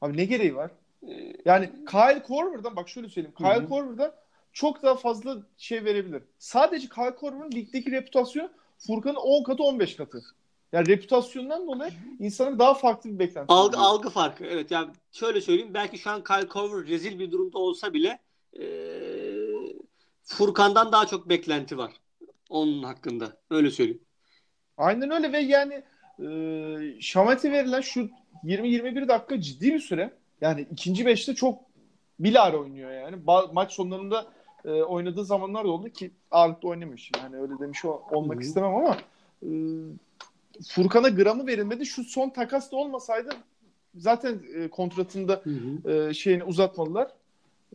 Abi 0.00 0.16
ne 0.16 0.24
gereği 0.24 0.56
var? 0.56 0.70
e, 1.08 1.32
Yani 1.44 1.70
Kyle 1.90 2.22
Korver'dan 2.22 2.76
bak 2.76 2.88
şöyle 2.88 3.08
söyleyeyim. 3.08 3.34
Kyle. 3.38 3.66
Korver'dan 3.66 4.12
çok 4.58 4.82
daha 4.82 4.94
fazla 4.94 5.36
şey 5.58 5.84
verebilir. 5.84 6.22
Sadece 6.38 6.88
Kyle 6.88 7.14
Korver'ın 7.14 7.52
ligdeki 7.52 7.90
reputasyonu 7.90 8.50
Furkan'ın 8.86 9.14
10 9.16 9.42
katı 9.42 9.62
15 9.62 9.96
katı. 9.96 10.22
Yani 10.72 10.86
reputasyonundan 10.88 11.66
dolayı 11.66 11.92
insanın 12.18 12.58
daha 12.58 12.74
farklı 12.74 13.10
bir 13.10 13.18
beklenti. 13.18 13.52
Algı, 13.52 13.76
oluyor. 13.76 13.90
algı 13.90 14.10
farkı. 14.10 14.44
Evet 14.44 14.70
yani 14.70 14.90
şöyle 15.12 15.40
söyleyeyim. 15.40 15.74
Belki 15.74 15.98
şu 15.98 16.10
an 16.10 16.24
Kyle 16.24 16.48
Korver 16.48 16.86
rezil 16.88 17.18
bir 17.18 17.30
durumda 17.32 17.58
olsa 17.58 17.94
bile 17.94 18.18
eee, 18.52 19.76
Furkan'dan 20.24 20.92
daha 20.92 21.06
çok 21.06 21.28
beklenti 21.28 21.78
var. 21.78 21.92
Onun 22.50 22.82
hakkında. 22.82 23.36
Öyle 23.50 23.70
söyleyeyim. 23.70 24.00
Aynen 24.76 25.10
öyle 25.10 25.32
ve 25.32 25.38
yani 25.38 25.82
e, 26.24 27.00
Şamat'e 27.00 27.52
verilen 27.52 27.80
şu 27.80 28.08
20-21 28.44 29.08
dakika 29.08 29.40
ciddi 29.40 29.74
bir 29.74 29.80
süre. 29.80 30.10
Yani 30.40 30.66
ikinci 30.72 31.06
beşte 31.06 31.34
çok 31.34 31.58
bilare 32.20 32.56
oynuyor 32.56 32.90
yani. 32.90 33.16
Ba- 33.16 33.52
maç 33.52 33.72
sonlarında 33.72 34.37
e, 34.64 34.70
oynadığı 34.82 35.24
zamanlar 35.24 35.64
da 35.64 35.68
oldu 35.68 35.88
ki 35.88 36.10
ağırlıkta 36.30 36.68
oynamıyor 36.68 36.98
şimdi. 36.98 37.18
Yani 37.18 37.36
öyle 37.36 37.58
demiş 37.58 37.84
ol- 37.84 38.00
olmak 38.10 38.36
Hı 38.36 38.40
hı. 38.40 38.44
istemem 38.44 38.74
ama 38.74 38.96
e, 39.42 39.48
Furkan'a 40.68 41.08
gramı 41.08 41.46
verilmedi. 41.46 41.86
Şu 41.86 42.04
son 42.04 42.30
takas 42.30 42.72
da 42.72 42.76
olmasaydı 42.76 43.28
zaten 43.96 44.40
e, 44.54 44.68
kontratında 44.68 45.42
e, 45.84 46.14
şeyini 46.14 46.44
uzatmadılar. 46.44 47.08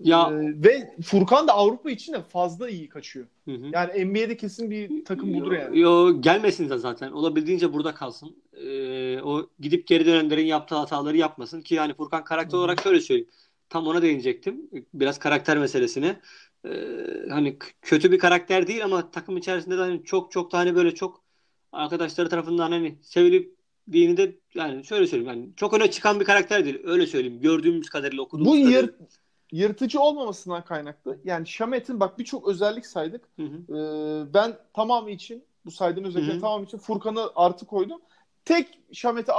Ya- 0.04 0.30
E, 0.32 0.64
ve 0.64 0.96
Furkan 1.04 1.48
da 1.48 1.54
Avrupa 1.54 1.92
için 1.92 2.14
de 2.14 2.22
fazla 2.22 2.70
iyi 2.70 2.90
kaçıyor. 2.90 3.26
Hı 3.46 3.52
hı. 3.52 3.66
Yani 3.74 4.06
NBA'de 4.06 4.38
kesin 4.38 4.72
bir 4.72 5.06
takım 5.06 5.34
budur 5.34 5.52
yani. 5.52 5.80
Yo, 5.80 6.22
gelmesin 6.22 6.70
de 6.70 6.78
zaten. 6.78 7.12
Olabildiğince 7.12 7.74
burada 7.74 7.94
kalsın. 7.94 8.36
Ee, 8.54 9.22
o 9.22 9.50
gidip 9.60 9.88
geri 9.88 10.06
dönenlerin 10.06 10.46
yaptığı 10.46 10.76
hataları 10.76 11.18
yapmasın 11.18 11.62
ki 11.62 11.76
yani 11.76 11.94
Furkan 11.94 12.24
karakter 12.24 12.58
hı. 12.58 12.62
olarak 12.62 12.82
şöyle 12.82 13.02
söyleyeyim. 13.02 13.30
Tam 13.70 13.88
ona 13.88 14.02
değinecektim. 14.02 14.70
Biraz 14.94 15.20
karakter 15.20 15.58
meselesine. 15.58 16.20
Ee, 16.66 17.30
hani 17.30 17.58
kötü 17.82 18.12
bir 18.12 18.20
karakter 18.20 18.68
değil 18.68 18.86
ama 18.86 19.12
takım 19.12 19.38
içerisinde 19.38 19.78
de 19.78 19.82
hani 19.82 20.04
çok 20.04 20.32
çok 20.32 20.52
da 20.52 20.58
hani 20.58 20.76
böyle 20.76 20.96
çok 20.96 21.24
arkadaşları 21.72 22.30
tarafından 22.30 22.72
hani 22.72 22.96
sevilip 23.02 23.56
dini 23.92 24.18
de 24.18 24.36
yani 24.54 24.86
şöyle 24.86 25.08
söyleyeyim 25.08 25.40
yani 25.40 25.50
çok 25.56 25.74
öne 25.74 25.92
çıkan 25.92 26.20
bir 26.20 26.26
karakter 26.26 26.66
değil. 26.66 26.82
Öyle 26.84 27.08
söyleyeyim. 27.08 27.42
Gördüğümüz 27.42 27.90
kadarıyla 27.90 28.24
okuduğumuz 28.24 28.52
Bu 28.52 28.56
kadarıyla. 28.56 28.80
yır, 28.82 28.94
yırtıcı 29.52 30.00
olmamasından 30.00 30.66
kaynaklı. 30.66 31.20
Yani 31.24 31.48
Şamet'in 31.48 32.00
bak 32.00 32.20
birçok 32.20 32.48
özellik 32.48 32.86
saydık. 32.86 33.22
Hı 33.36 33.44
hı. 33.44 33.78
Ee, 33.78 34.34
ben 34.34 34.58
tamamı 34.74 35.12
için 35.12 35.44
bu 35.66 35.72
saydığım 35.72 36.04
özellikler 36.04 36.40
tamamı 36.40 36.66
için 36.66 36.78
Furkan'ı 36.78 37.30
artı 37.36 37.66
koydum. 37.66 38.02
Tek 38.46 38.80
Şamet'i 38.92 39.32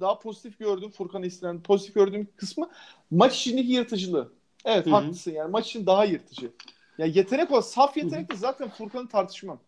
daha 0.00 0.18
pozitif 0.18 0.58
gördüm. 0.58 0.90
Furkan'ı 0.90 1.26
istenen 1.26 1.62
pozitif 1.62 1.94
gördüğüm 1.94 2.28
kısmı 2.36 2.70
maç 3.10 3.36
içindeki 3.40 3.72
yırtıcılığı. 3.72 4.32
Evet 4.64 4.86
Hı 4.86 4.90
hı. 4.90 4.94
haklısın 4.94 5.30
yani 5.30 5.50
maç 5.50 5.66
için 5.66 5.86
daha 5.86 6.04
yırtıcı. 6.04 6.50
Ya 6.98 7.06
yetenek 7.06 7.52
o. 7.52 7.62
Saf 7.62 7.96
yetenek 7.96 8.32
de 8.32 8.36
zaten 8.36 8.68
Furkan'ı 8.68 9.08
tartışmam. 9.08 9.58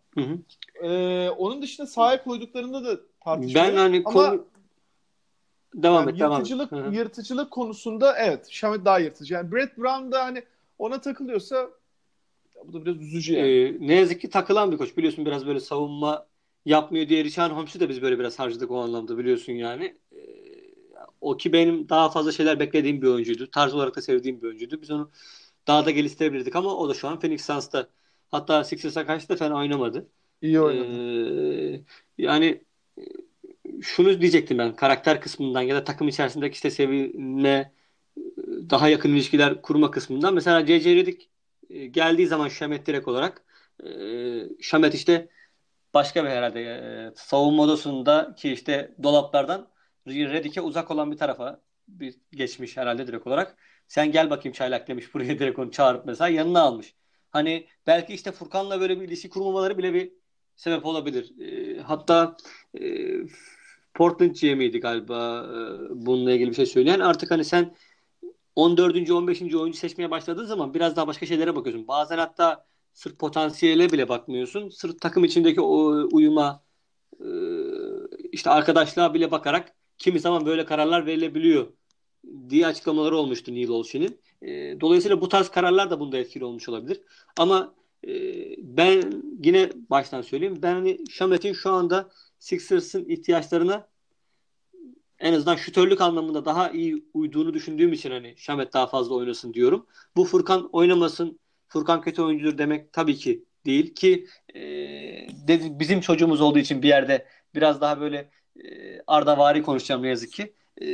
Ee, 0.82 1.28
onun 1.30 1.62
dışında 1.62 1.86
sahaya 1.86 2.24
koyduklarında 2.24 2.84
da 2.84 3.00
tartışmıyorum. 3.24 3.72
Ben 3.72 3.76
hani 3.76 4.02
Ama 4.04 4.30
konu 4.30 4.46
devam 5.74 6.00
yani 6.00 6.14
et 6.14 6.20
devam 6.20 6.32
et. 6.32 6.50
yırtıcılık, 6.50 6.94
yırtıcılık 6.94 7.50
konusunda 7.50 8.18
evet 8.18 8.50
Şamet 8.50 8.84
daha 8.84 8.98
yırtıcı. 8.98 9.34
Yani 9.34 9.52
Brett 9.52 9.78
Brown 9.78 10.12
da 10.12 10.24
hani 10.24 10.42
ona 10.78 11.00
takılıyorsa 11.00 11.70
bu 12.64 12.72
da 12.72 12.84
biraz 12.84 12.96
üzücü 12.96 13.34
yani. 13.34 13.48
Ee, 13.48 13.76
ne 13.80 13.94
yazık 13.94 14.20
ki 14.20 14.30
takılan 14.30 14.72
bir 14.72 14.76
koç. 14.76 14.96
Biliyorsun 14.96 15.26
biraz 15.26 15.46
böyle 15.46 15.60
savunma 15.60 16.26
yapmıyor 16.64 17.08
diye 17.08 17.24
Richard 17.24 17.50
Holmes'u 17.52 17.80
da 17.80 17.88
biz 17.88 18.02
böyle 18.02 18.18
biraz 18.18 18.38
harcadık 18.38 18.70
o 18.70 18.80
anlamda 18.80 19.18
biliyorsun 19.18 19.52
yani. 19.52 19.96
E, 20.12 20.18
o 21.20 21.36
ki 21.36 21.52
benim 21.52 21.88
daha 21.88 22.10
fazla 22.10 22.32
şeyler 22.32 22.60
beklediğim 22.60 23.02
bir 23.02 23.06
oyuncuydu. 23.06 23.50
Tarz 23.50 23.74
olarak 23.74 23.96
da 23.96 24.02
sevdiğim 24.02 24.42
bir 24.42 24.46
oyuncuydu. 24.46 24.82
Biz 24.82 24.90
onu 24.90 25.10
daha 25.66 25.86
da 25.86 25.90
geliştirebilirdik 25.90 26.56
ama 26.56 26.76
o 26.76 26.88
da 26.88 26.94
şu 26.94 27.08
an 27.08 27.20
Phoenix 27.20 27.46
Suns'ta. 27.46 27.88
Hatta 28.30 28.64
Sixers'a 28.64 29.06
karşı 29.06 29.28
da 29.28 29.36
fena 29.36 29.56
oynamadı. 29.56 30.08
İyi 30.42 30.60
oynadı. 30.60 31.74
Ee, 31.74 31.84
yani 32.18 32.64
şunu 33.82 34.20
diyecektim 34.20 34.58
ben 34.58 34.76
karakter 34.76 35.20
kısmından 35.20 35.62
ya 35.62 35.76
da 35.76 35.84
takım 35.84 36.08
içerisindeki 36.08 36.54
işte 36.54 36.70
sevinme 36.70 37.72
daha 38.70 38.88
yakın 38.88 39.10
ilişkiler 39.10 39.62
kurma 39.62 39.90
kısmından. 39.90 40.34
Mesela 40.34 40.66
C.C. 40.66 40.94
Redick 40.96 41.30
e, 41.70 41.86
geldiği 41.86 42.26
zaman 42.26 42.48
Şamet 42.48 42.86
direkt 42.86 43.08
olarak 43.08 43.44
e, 43.84 43.88
Şamet 44.60 44.94
işte 44.94 45.28
başka 45.94 46.24
bir 46.24 46.30
herhalde 46.30 46.60
e, 46.62 47.12
savunma 47.16 47.62
odasında 47.62 48.34
ki 48.38 48.52
işte 48.52 48.94
dolaplardan 49.02 49.68
Redick'e 50.06 50.60
uzak 50.60 50.90
olan 50.90 51.12
bir 51.12 51.16
tarafa 51.16 51.60
bir 51.88 52.14
geçmiş 52.32 52.76
herhalde 52.76 53.06
direkt 53.06 53.26
olarak. 53.26 53.56
Sen 53.88 54.12
gel 54.12 54.30
bakayım 54.30 54.52
çaylak 54.54 54.88
demiş 54.88 55.14
buraya 55.14 55.38
direkt 55.38 55.58
onu 55.58 55.70
çağırıp 55.70 56.06
mesela 56.06 56.28
yanına 56.28 56.60
almış. 56.60 56.94
Hani 57.30 57.66
belki 57.86 58.14
işte 58.14 58.32
Furkan'la 58.32 58.80
böyle 58.80 59.00
bir 59.00 59.08
ilişki 59.08 59.28
kurmamaları 59.28 59.78
bile 59.78 59.94
bir 59.94 60.12
sebep 60.56 60.86
olabilir. 60.86 61.40
E, 61.40 61.80
hatta 61.80 62.36
e, 62.80 62.82
Portland 63.94 64.34
GM'iydi 64.34 64.80
galiba 64.80 65.46
e, 65.46 66.06
bununla 66.06 66.32
ilgili 66.32 66.50
bir 66.50 66.54
şey 66.56 66.66
söyleyen. 66.66 67.00
Artık 67.00 67.30
hani 67.30 67.44
sen 67.44 67.74
14. 68.56 69.10
15. 69.10 69.54
oyuncu 69.54 69.78
seçmeye 69.78 70.10
başladığın 70.10 70.44
zaman 70.44 70.74
biraz 70.74 70.96
daha 70.96 71.06
başka 71.06 71.26
şeylere 71.26 71.56
bakıyorsun. 71.56 71.88
Bazen 71.88 72.18
hatta 72.18 72.66
sırf 72.92 73.18
potansiyele 73.18 73.92
bile 73.92 74.08
bakmıyorsun. 74.08 74.68
Sırf 74.68 75.00
takım 75.00 75.24
içindeki 75.24 75.60
o 75.60 76.08
uyuma 76.12 76.64
e, 77.20 77.26
işte 78.32 78.50
arkadaşlığa 78.50 79.14
bile 79.14 79.30
bakarak 79.30 79.77
kimi 79.98 80.20
zaman 80.20 80.46
böyle 80.46 80.64
kararlar 80.64 81.06
verilebiliyor 81.06 81.66
diye 82.48 82.66
açıklamaları 82.66 83.16
olmuştu 83.16 83.54
Neil 83.54 83.68
Olshin'in. 83.68 84.20
E, 84.42 84.80
dolayısıyla 84.80 85.20
bu 85.20 85.28
tarz 85.28 85.48
kararlar 85.48 85.90
da 85.90 86.00
bunda 86.00 86.18
etkili 86.18 86.44
olmuş 86.44 86.68
olabilir. 86.68 87.00
Ama 87.36 87.74
e, 88.06 88.12
ben 88.58 89.22
yine 89.44 89.70
baştan 89.90 90.22
söyleyeyim. 90.22 90.58
Ben 90.62 90.72
hani 90.72 90.98
Şamet'in 91.10 91.52
şu 91.52 91.70
anda 91.70 92.10
Sixers'ın 92.38 93.08
ihtiyaçlarına 93.08 93.88
en 95.18 95.32
azından 95.32 95.56
şütörlük 95.56 96.00
anlamında 96.00 96.44
daha 96.44 96.70
iyi 96.70 97.04
uyduğunu 97.14 97.54
düşündüğüm 97.54 97.92
için 97.92 98.10
hani 98.10 98.34
Şamet 98.36 98.72
daha 98.72 98.86
fazla 98.86 99.14
oynasın 99.14 99.54
diyorum. 99.54 99.86
Bu 100.16 100.24
Furkan 100.24 100.68
oynamasın, 100.72 101.38
Furkan 101.68 102.00
kötü 102.00 102.22
oyuncudur 102.22 102.58
demek 102.58 102.92
tabii 102.92 103.16
ki 103.16 103.44
değil 103.66 103.94
ki 103.94 104.26
e, 104.54 104.60
dedi, 105.48 105.80
bizim 105.80 106.00
çocuğumuz 106.00 106.40
olduğu 106.40 106.58
için 106.58 106.82
bir 106.82 106.88
yerde 106.88 107.26
biraz 107.54 107.80
daha 107.80 108.00
böyle 108.00 108.30
e, 108.64 109.00
ardavari 109.06 109.62
konuşacağım 109.62 110.02
ne 110.02 110.08
yazık 110.08 110.32
ki. 110.32 110.54
E, 110.82 110.86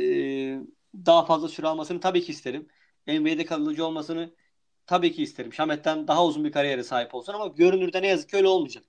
daha 1.05 1.25
fazla 1.25 1.47
süre 1.47 1.67
almasını 1.67 1.99
tabii 1.99 2.21
ki 2.21 2.31
isterim. 2.31 2.67
NBA'de 3.07 3.45
kalıcı 3.45 3.85
olmasını 3.85 4.33
tabii 4.87 5.11
ki 5.11 5.23
isterim. 5.23 5.53
Şamet'ten 5.53 6.07
daha 6.07 6.25
uzun 6.25 6.43
bir 6.43 6.51
kariyere 6.51 6.83
sahip 6.83 7.15
olsun 7.15 7.33
ama 7.33 7.47
görünürde 7.47 8.01
ne 8.01 8.07
yazık 8.07 8.29
ki 8.29 8.37
öyle 8.37 8.47
olmayacak. 8.47 8.83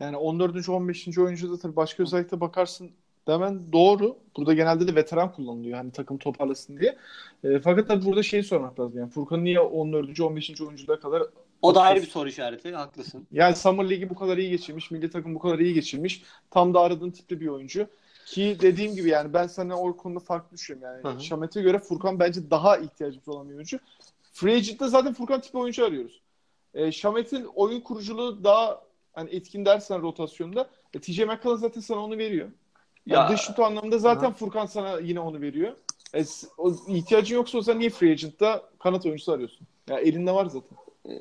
Yani 0.00 0.16
14. 0.16 0.68
15. 0.68 1.18
oyuncuda 1.18 1.58
tabii 1.58 1.76
başka 1.76 2.02
özellikle 2.02 2.40
bakarsın 2.40 2.90
demen 3.28 3.72
doğru. 3.72 4.18
Burada 4.36 4.54
genelde 4.54 4.88
de 4.88 4.94
veteran 4.94 5.32
kullanılıyor 5.32 5.76
hani 5.76 5.92
takım 5.92 6.18
toparlasın 6.18 6.80
diye. 6.80 6.96
E, 7.44 7.60
fakat 7.60 7.88
tabii 7.88 8.04
burada 8.04 8.22
şeyi 8.22 8.42
sormak 8.42 8.80
lazım. 8.80 8.98
Yani 8.98 9.10
Furkan 9.10 9.44
niye 9.44 9.60
14. 9.60 10.20
15. 10.20 10.60
oyuncuda 10.60 11.00
kadar 11.00 11.22
o 11.62 11.74
da 11.74 11.80
ayrı 11.80 12.02
bir 12.02 12.06
soru 12.06 12.28
işareti. 12.28 12.72
Haklısın. 12.72 13.26
Yani 13.32 13.56
Summer 13.56 13.90
League'i 13.90 14.10
bu 14.10 14.14
kadar 14.14 14.36
iyi 14.38 14.50
geçirmiş. 14.50 14.90
Milli 14.90 15.10
takım 15.10 15.34
bu 15.34 15.38
kadar 15.38 15.58
iyi 15.58 15.74
geçirmiş. 15.74 16.22
Tam 16.50 16.74
da 16.74 16.80
aradığın 16.80 17.10
tipli 17.10 17.40
bir 17.40 17.46
oyuncu. 17.46 17.86
Ki 18.26 18.56
dediğim 18.60 18.94
gibi 18.94 19.08
yani 19.08 19.32
ben 19.32 19.46
sana 19.46 19.80
o 19.80 19.96
konuda 19.96 20.20
farklı 20.20 20.56
düşünüyorum. 20.56 21.00
Yani 21.04 21.24
Şamet'e 21.24 21.62
göre 21.62 21.78
Furkan 21.78 22.20
bence 22.20 22.50
daha 22.50 22.76
ihtiyacımız 22.76 23.28
olan 23.28 23.48
bir 23.48 23.54
oyuncu. 23.54 23.78
Free 24.32 24.54
Agent'te 24.54 24.88
zaten 24.88 25.12
Furkan 25.12 25.40
tipi 25.40 25.58
oyuncu 25.58 25.86
arıyoruz. 25.86 26.20
E, 26.74 26.92
Şamet'in 26.92 27.44
oyun 27.54 27.80
kuruculuğu 27.80 28.44
daha 28.44 28.82
hani 29.12 29.30
etkin 29.30 29.64
dersen 29.64 30.02
rotasyonda. 30.02 30.70
E, 30.94 31.00
TJ 31.00 31.18
McCollum 31.18 31.58
zaten 31.58 31.80
sana 31.80 32.00
onu 32.00 32.18
veriyor. 32.18 32.48
Yani 33.06 33.22
ya, 33.22 33.28
dış 33.28 33.40
şut 33.40 33.58
anlamında 33.58 33.98
zaten 33.98 34.30
hı. 34.30 34.34
Furkan 34.34 34.66
sana 34.66 34.98
yine 34.98 35.20
onu 35.20 35.40
veriyor. 35.40 35.72
E, 36.14 36.24
o, 36.58 36.74
ihtiyacın 36.88 37.34
yoksa 37.34 37.58
o 37.58 37.62
zaman 37.62 37.80
niye 37.80 37.90
free 37.90 38.10
agent'ta 38.10 38.62
kanat 38.78 39.06
oyuncusu 39.06 39.32
arıyorsun? 39.32 39.66
Ya 39.90 39.98
elinde 39.98 40.32
var 40.32 40.46
zaten. 40.46 40.78
Ee, 41.08 41.12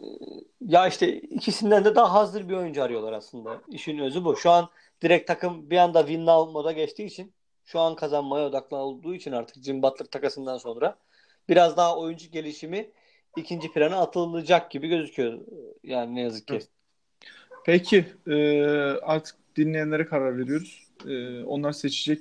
ya 0.62 0.88
işte 0.88 1.20
ikisinden 1.20 1.86
de 1.86 1.96
daha 1.96 2.14
hazır 2.14 2.50
bir 2.50 2.54
oyuncu 2.54 2.84
arıyorlar 2.84 3.14
aslında. 3.14 3.62
İşin 3.68 4.00
özü 4.00 4.26
bu. 4.26 4.38
Şu 4.38 4.50
an 4.52 4.70
direkt 5.02 5.28
takım 5.28 5.70
bir 5.70 5.78
anda 5.78 6.00
win 6.00 6.26
now 6.26 6.54
moda 6.54 6.72
geçtiği 6.72 7.06
için 7.06 7.34
şu 7.66 7.80
an 7.80 7.96
kazanmaya 7.96 8.46
odaklı 8.46 8.78
olduğu 8.78 9.16
için 9.16 9.32
artık 9.32 9.64
Jim 9.64 9.82
Butler 9.84 10.06
takasından 10.06 10.58
sonra 10.58 10.98
biraz 11.50 11.78
daha 11.78 11.98
oyuncu 11.98 12.32
gelişimi 12.32 12.90
ikinci 13.38 13.72
plana 13.72 13.98
atılacak 13.98 14.72
gibi 14.72 14.88
gözüküyor. 14.88 15.40
Yani 15.84 16.16
ne 16.16 16.22
yazık 16.22 16.48
ki. 16.48 16.60
Peki 17.66 18.06
e, 18.28 18.62
artık 19.02 19.36
dinleyenlere 19.56 20.06
karar 20.06 20.38
veriyoruz. 20.38 20.88
E, 21.08 21.44
onlar 21.44 21.72
seçecek 21.72 22.20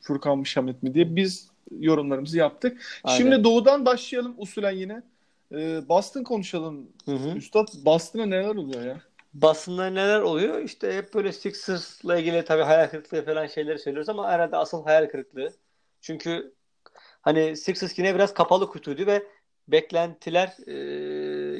Furkan 0.00 0.38
mı 0.38 0.46
Şamet 0.46 0.82
mi 0.82 0.94
diye. 0.94 1.16
Biz 1.16 1.50
yorumlarımızı 1.78 2.38
yaptık. 2.38 3.00
Aynen. 3.04 3.18
Şimdi 3.18 3.44
Doğu'dan 3.44 3.84
başlayalım 3.84 4.34
usulen 4.38 4.70
yine. 4.70 5.02
E, 5.52 5.88
Boston 5.88 6.22
konuşalım. 6.22 6.88
Hı 7.04 7.12
hı. 7.12 7.36
Üstad 7.36 7.68
Boston'a 7.84 8.26
neler 8.26 8.54
oluyor 8.54 8.84
ya? 8.84 9.00
Boston'da 9.34 9.86
neler 9.86 10.20
oluyor? 10.20 10.62
İşte 10.62 10.96
hep 10.96 11.14
böyle 11.14 11.32
Sixers'la 11.32 12.18
ilgili 12.18 12.44
tabii 12.44 12.62
hayal 12.62 12.88
kırıklığı 12.88 13.24
falan 13.24 13.46
şeyleri 13.46 13.78
söylüyoruz 13.78 14.08
ama 14.08 14.28
herhalde 14.30 14.56
asıl 14.56 14.84
hayal 14.84 15.06
kırıklığı. 15.08 15.52
Çünkü 16.00 16.54
hani 17.20 17.56
Sixers 17.56 17.98
yine 17.98 18.14
biraz 18.14 18.34
kapalı 18.34 18.68
kutuydu 18.68 19.06
ve 19.06 19.22
beklentiler 19.68 20.56
e, 20.66 20.74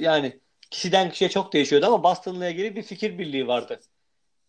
yani 0.00 0.40
kişiden 0.70 1.10
kişiye 1.10 1.30
çok 1.30 1.52
değişiyordu 1.52 1.86
ama 1.86 2.02
Boston'la 2.02 2.48
ilgili 2.48 2.76
bir 2.76 2.82
fikir 2.82 3.18
birliği 3.18 3.46
vardı. 3.46 3.80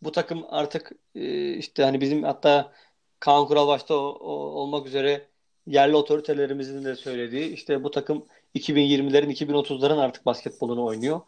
Bu 0.02 0.12
takım 0.12 0.46
artık 0.50 0.92
e, 1.16 1.54
işte 1.54 1.84
hani 1.84 2.02
bizim 2.02 2.24
hatta 2.24 2.74
Kaan 3.20 3.48
Kural 3.48 3.68
başta 3.68 3.96
o, 3.96 4.18
o, 4.20 4.32
olmak 4.32 4.88
üzere 4.88 5.28
yerli 5.68 5.96
otoritelerimizin 5.96 6.86
de 6.86 6.96
söylediği 6.96 7.54
işte 7.54 7.84
bu 7.84 7.92
takım 7.92 8.26
2020'lerin 8.58 9.32
2030'ların 9.32 10.00
artık 10.00 10.26
basketbolunu 10.26 10.86
oynuyor. 10.86 11.22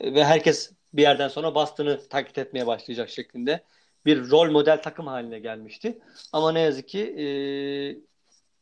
E, 0.00 0.14
ve 0.14 0.24
herkes 0.24 0.72
bir 0.92 1.02
yerden 1.02 1.28
sonra 1.28 1.54
Boston'ı 1.54 2.08
taklit 2.08 2.38
etmeye 2.38 2.66
başlayacak 2.66 3.10
şeklinde 3.10 3.64
bir 4.06 4.30
rol 4.30 4.50
model 4.50 4.82
takım 4.82 5.06
haline 5.06 5.38
gelmişti. 5.38 5.98
Ama 6.32 6.52
ne 6.52 6.60
yazık 6.60 6.88
ki 6.88 7.00
e, 7.00 7.26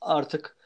artık 0.01 0.57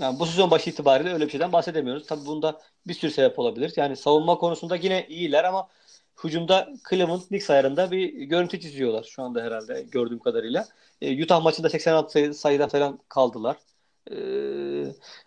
yani 0.00 0.18
bu 0.18 0.26
sezon 0.26 0.50
başı 0.50 0.70
itibariyle 0.70 1.12
öyle 1.12 1.26
bir 1.26 1.30
şeyden 1.30 1.52
bahsedemiyoruz. 1.52 2.06
Tabii 2.06 2.26
bunda 2.26 2.60
bir 2.86 2.94
sürü 2.94 3.10
sebep 3.10 3.38
olabilir. 3.38 3.72
Yani 3.76 3.96
savunma 3.96 4.38
konusunda 4.38 4.76
yine 4.76 5.06
iyiler 5.08 5.44
ama 5.44 5.68
hücumda 6.24 6.68
Cleveland 6.90 7.22
Knicks 7.22 7.50
ayarında 7.50 7.90
bir 7.90 8.12
görüntü 8.12 8.60
çiziyorlar 8.60 9.04
şu 9.04 9.22
anda 9.22 9.42
herhalde 9.42 9.82
gördüğüm 9.82 10.18
kadarıyla. 10.18 10.68
E, 11.00 11.24
Utah 11.24 11.42
maçında 11.42 11.70
86 11.70 12.12
sayı, 12.12 12.34
sayıda 12.34 12.68
falan 12.68 12.98
kaldılar. 13.08 13.56
E, 14.10 14.16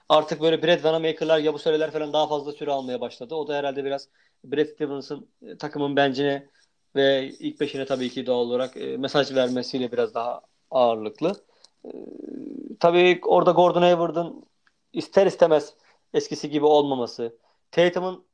artık 0.10 0.42
böyle 0.42 0.64
Brad 0.64 0.84
Vanamaker'lar 0.84 1.40
ya 1.40 1.54
bu 1.54 1.60
süreler 1.60 1.92
falan 1.92 2.14
daha 2.14 2.28
fazla 2.28 2.52
süre 2.52 2.72
almaya 2.72 3.02
başladı. 3.02 3.36
O 3.36 3.48
da 3.48 3.56
herhalde 3.56 3.86
biraz 3.86 4.10
Brad 4.44 4.66
Stevens'ın 4.66 5.30
e, 5.42 5.58
takımın 5.58 5.96
bencine 5.96 6.48
ve 6.96 7.30
ilk 7.40 7.60
beşine 7.62 7.86
tabii 7.86 8.10
ki 8.10 8.26
doğal 8.26 8.40
olarak 8.40 8.78
e, 8.78 8.98
mesaj 8.98 9.36
vermesiyle 9.36 9.92
biraz 9.92 10.14
daha 10.14 10.42
ağırlıklı. 10.72 11.36
E, 11.86 11.90
tabii 12.80 13.22
orada 13.26 13.52
Gordon 13.52 13.82
Hayward'ın 13.82 14.44
ister 14.94 15.26
istemez 15.28 15.74
eskisi 16.14 16.50
gibi 16.50 16.66
olmaması. 16.66 17.38
Tatum'un 17.72 18.26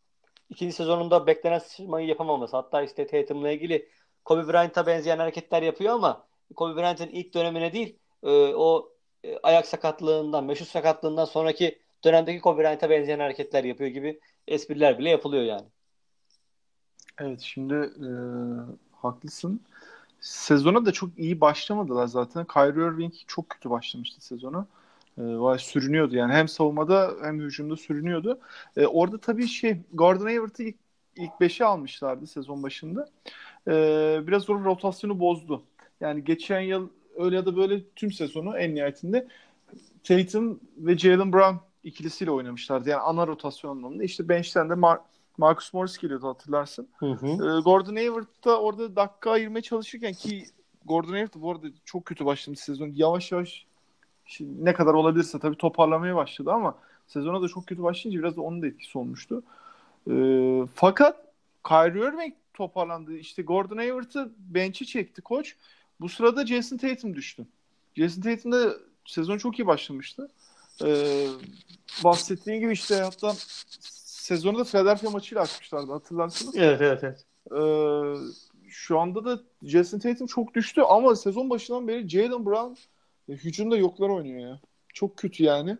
ikinci 0.49 0.73
sezonunda 0.73 1.27
beklenen 1.27 1.59
sıçramayı 1.59 2.07
yapamaması. 2.07 2.57
Hatta 2.57 2.81
işte 2.81 3.07
Tatum'la 3.07 3.51
ilgili 3.51 3.89
Kobe 4.25 4.47
Bryant'a 4.47 4.87
benzeyen 4.87 5.17
hareketler 5.19 5.61
yapıyor 5.61 5.93
ama 5.93 6.27
Kobe 6.55 6.81
Bryant'ın 6.81 7.07
ilk 7.09 7.33
dönemine 7.33 7.73
değil 7.73 7.99
e, 8.23 8.29
o 8.55 8.96
ayak 9.43 9.65
sakatlığından, 9.65 10.43
meşhur 10.43 10.65
sakatlığından 10.65 11.25
sonraki 11.25 11.79
dönemdeki 12.03 12.41
Kobe 12.41 12.61
Bryant'a 12.61 12.89
benzeyen 12.89 13.19
hareketler 13.19 13.63
yapıyor 13.63 13.89
gibi 13.89 14.19
espriler 14.47 14.99
bile 14.99 15.09
yapılıyor 15.09 15.43
yani. 15.43 15.65
Evet 17.19 17.41
şimdi 17.41 17.73
e, 17.75 18.09
haklısın. 18.91 19.61
Sezona 20.19 20.85
da 20.85 20.91
çok 20.91 21.19
iyi 21.19 21.41
başlamadılar 21.41 22.07
zaten. 22.07 22.45
Kyrie 22.45 22.87
Irving 22.87 23.13
çok 23.27 23.49
kötü 23.49 23.69
başlamıştı 23.69 24.25
sezona. 24.25 24.67
E, 25.17 25.21
vay 25.21 25.59
sürünüyordu 25.59 26.15
yani 26.15 26.33
hem 26.33 26.47
savunmada 26.47 27.13
hem 27.23 27.39
hücumda 27.39 27.75
sürünüyordu. 27.75 28.39
E, 28.77 28.85
orada 28.85 29.17
tabii 29.17 29.47
şey 29.47 29.77
Gordon 29.93 30.25
Hayward'ı 30.25 30.63
ilk, 30.63 30.75
ilk 31.15 31.31
5'e 31.41 31.65
almışlardı 31.65 32.27
sezon 32.27 32.63
başında. 32.63 33.09
E, 33.67 33.73
biraz 34.27 34.49
o 34.49 34.65
rotasyonu 34.65 35.19
bozdu. 35.19 35.63
Yani 36.01 36.23
geçen 36.23 36.61
yıl 36.61 36.89
öyle 37.17 37.35
ya 37.35 37.45
da 37.45 37.57
böyle 37.57 37.83
tüm 37.95 38.11
sezonu 38.11 38.57
en 38.57 38.75
nihayetinde 38.75 39.27
Tatum 40.03 40.59
ve 40.77 40.97
Jalen 40.97 41.33
Brown 41.33 41.55
ikilisiyle 41.83 42.31
oynamışlardı. 42.31 42.89
Yani 42.89 43.01
ana 43.01 43.27
rotasyon 43.27 43.71
anlamında. 43.71 44.03
İşte 44.03 44.29
bench'ten 44.29 44.69
de 44.69 44.73
Mar- 44.73 45.01
Marcus 45.37 45.73
Morris 45.73 45.97
geliyordu 45.97 46.27
hatırlarsın. 46.27 46.87
Hı 46.97 47.11
hı. 47.11 47.27
Ee, 47.27 47.61
Gordon 47.61 47.95
Hayward 47.95 48.27
da 48.45 48.61
orada 48.61 48.95
dakika 48.95 49.31
ayırmaya 49.31 49.61
çalışırken 49.61 50.13
ki 50.13 50.45
Gordon 50.85 51.11
Hayward 51.11 51.41
bu 51.41 51.51
arada 51.51 51.67
çok 51.85 52.05
kötü 52.05 52.25
başladı 52.25 52.55
sezon. 52.55 52.91
Yavaş 52.95 53.31
yavaş 53.31 53.65
şimdi 54.25 54.65
ne 54.65 54.73
kadar 54.73 54.93
olabilirse 54.93 55.39
tabii 55.39 55.57
toparlamaya 55.57 56.15
başladı 56.15 56.51
ama 56.51 56.77
sezona 57.07 57.41
da 57.41 57.47
çok 57.47 57.67
kötü 57.67 57.83
başlayınca 57.83 58.19
biraz 58.19 58.37
da 58.37 58.41
onun 58.41 58.61
da 58.61 58.67
etkisi 58.67 58.97
olmuştu. 58.97 59.43
Ee, 60.11 60.61
fakat 60.75 61.25
Kyrie 61.67 62.07
Irving 62.07 62.33
toparlandı. 62.53 63.17
İşte 63.17 63.41
Gordon 63.41 63.77
Hayward'ı 63.77 64.31
bench'e 64.37 64.85
çekti 64.85 65.21
koç. 65.21 65.55
Bu 66.01 66.09
sırada 66.09 66.45
Jason 66.45 66.77
Tatum 66.77 67.15
düştü. 67.15 67.45
Jason 67.95 68.21
Tatum 68.21 68.51
da 68.51 68.73
sezon 69.05 69.37
çok 69.37 69.59
iyi 69.59 69.67
başlamıştı. 69.67 70.29
Ee, 70.83 71.27
bahsettiğim 72.03 72.59
gibi 72.59 72.73
işte 72.73 72.95
hatta 72.95 73.33
sezonu 73.81 74.59
da 74.59 74.63
Philadelphia 74.63 75.09
maçıyla 75.09 75.41
açmışlardı 75.41 75.91
hatırlarsınız. 75.91 76.55
Evet 76.55 76.81
evet 76.81 77.03
evet. 77.03 77.25
Ee, 77.51 77.61
şu 78.69 78.99
anda 78.99 79.25
da 79.25 79.39
Jason 79.63 79.99
Tatum 79.99 80.27
çok 80.27 80.53
düştü 80.53 80.81
ama 80.81 81.15
sezon 81.15 81.49
başından 81.49 81.87
beri 81.87 82.09
Jalen 82.09 82.45
Brown 82.45 82.73
e, 83.31 83.35
hücumda 83.35 83.77
yoklar 83.77 84.09
oynuyor 84.09 84.39
ya. 84.39 84.59
Çok 84.93 85.17
kötü 85.17 85.43
yani. 85.43 85.77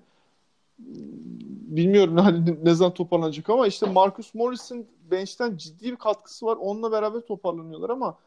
Bilmiyorum 1.68 2.18
hani 2.18 2.66
ne 2.66 2.74
zaman 2.74 2.94
toparlanacak 2.94 3.50
ama 3.50 3.68
işte 3.68 3.86
Marcus 3.86 4.34
Morris'in 4.36 4.88
bench'ten 5.12 5.58
ciddi 5.58 5.92
bir 5.92 5.96
katkısı 5.96 6.46
var. 6.46 6.56
Onunla 6.56 6.92
beraber 6.92 7.22
toparlanıyorlar 7.22 7.90
ama 7.90 8.18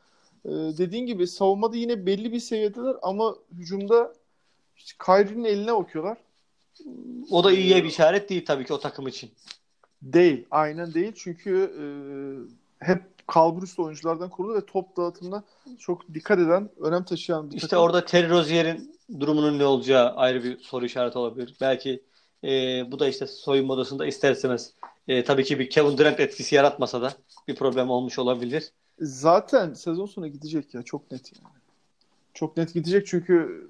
e, 0.44 0.50
dediğin 0.50 1.06
gibi 1.06 1.26
savunmada 1.26 1.76
yine 1.76 2.06
belli 2.06 2.32
bir 2.32 2.40
seviyedeler 2.40 2.96
ama 3.02 3.34
hücumda 3.58 4.12
işte 4.76 4.92
Kyrie'nin 5.06 5.44
eline 5.44 5.74
bakıyorlar. 5.74 6.18
O 7.30 7.44
da 7.44 7.52
iyiye 7.52 7.84
bir 7.84 7.88
işaret 7.88 8.30
değil 8.30 8.44
tabii 8.44 8.64
ki 8.64 8.72
o 8.72 8.80
takım 8.80 9.08
için. 9.08 9.30
Değil. 10.02 10.46
Aynen 10.50 10.94
değil. 10.94 11.12
Çünkü 11.16 11.72
e, 11.80 11.84
hep 12.86 13.02
kalburüstü 13.26 13.82
oyunculardan 13.82 14.30
kurulu 14.30 14.54
ve 14.54 14.66
top 14.66 14.96
dağıtımına 14.96 15.42
çok 15.78 16.14
dikkat 16.14 16.38
eden, 16.38 16.68
önem 16.80 17.04
taşıyan 17.04 17.50
bir 17.50 17.56
İşte 17.56 17.68
takım. 17.68 17.84
orada 17.84 18.04
Terry 18.04 18.28
Rozier'in 18.30 18.96
durumunun 19.20 19.58
ne 19.58 19.64
olacağı 19.64 20.10
ayrı 20.16 20.44
bir 20.44 20.58
soru 20.58 20.84
işareti 20.86 21.18
olabilir. 21.18 21.54
Belki 21.60 22.02
e, 22.44 22.48
bu 22.92 22.98
da 22.98 23.08
işte 23.08 23.26
soyunma 23.26 23.74
odasında 23.74 24.06
ister 24.06 24.32
istemez 24.32 24.72
e, 25.08 25.24
tabii 25.24 25.44
ki 25.44 25.58
bir 25.58 25.70
Kevin 25.70 25.98
Durant 25.98 26.20
etkisi 26.20 26.54
yaratmasa 26.54 27.02
da 27.02 27.12
bir 27.48 27.54
problem 27.54 27.90
olmuş 27.90 28.18
olabilir. 28.18 28.72
Zaten 29.00 29.74
sezon 29.74 30.06
sonu 30.06 30.26
gidecek 30.28 30.74
ya. 30.74 30.82
Çok 30.82 31.10
net 31.12 31.32
yani. 31.36 31.54
Çok 32.34 32.56
net 32.56 32.74
gidecek 32.74 33.06
çünkü 33.06 33.68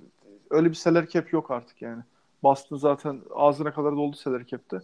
öyle 0.51 0.71
bir 0.71 0.75
salary 0.75 1.07
cap 1.09 1.33
yok 1.33 1.51
artık 1.51 1.83
yani. 1.83 2.03
Boston 2.43 2.77
zaten 2.77 3.23
ağzına 3.35 3.75
kadar 3.75 3.93
doldu 3.97 4.17
salary 4.17 4.47
cap'te. 4.47 4.81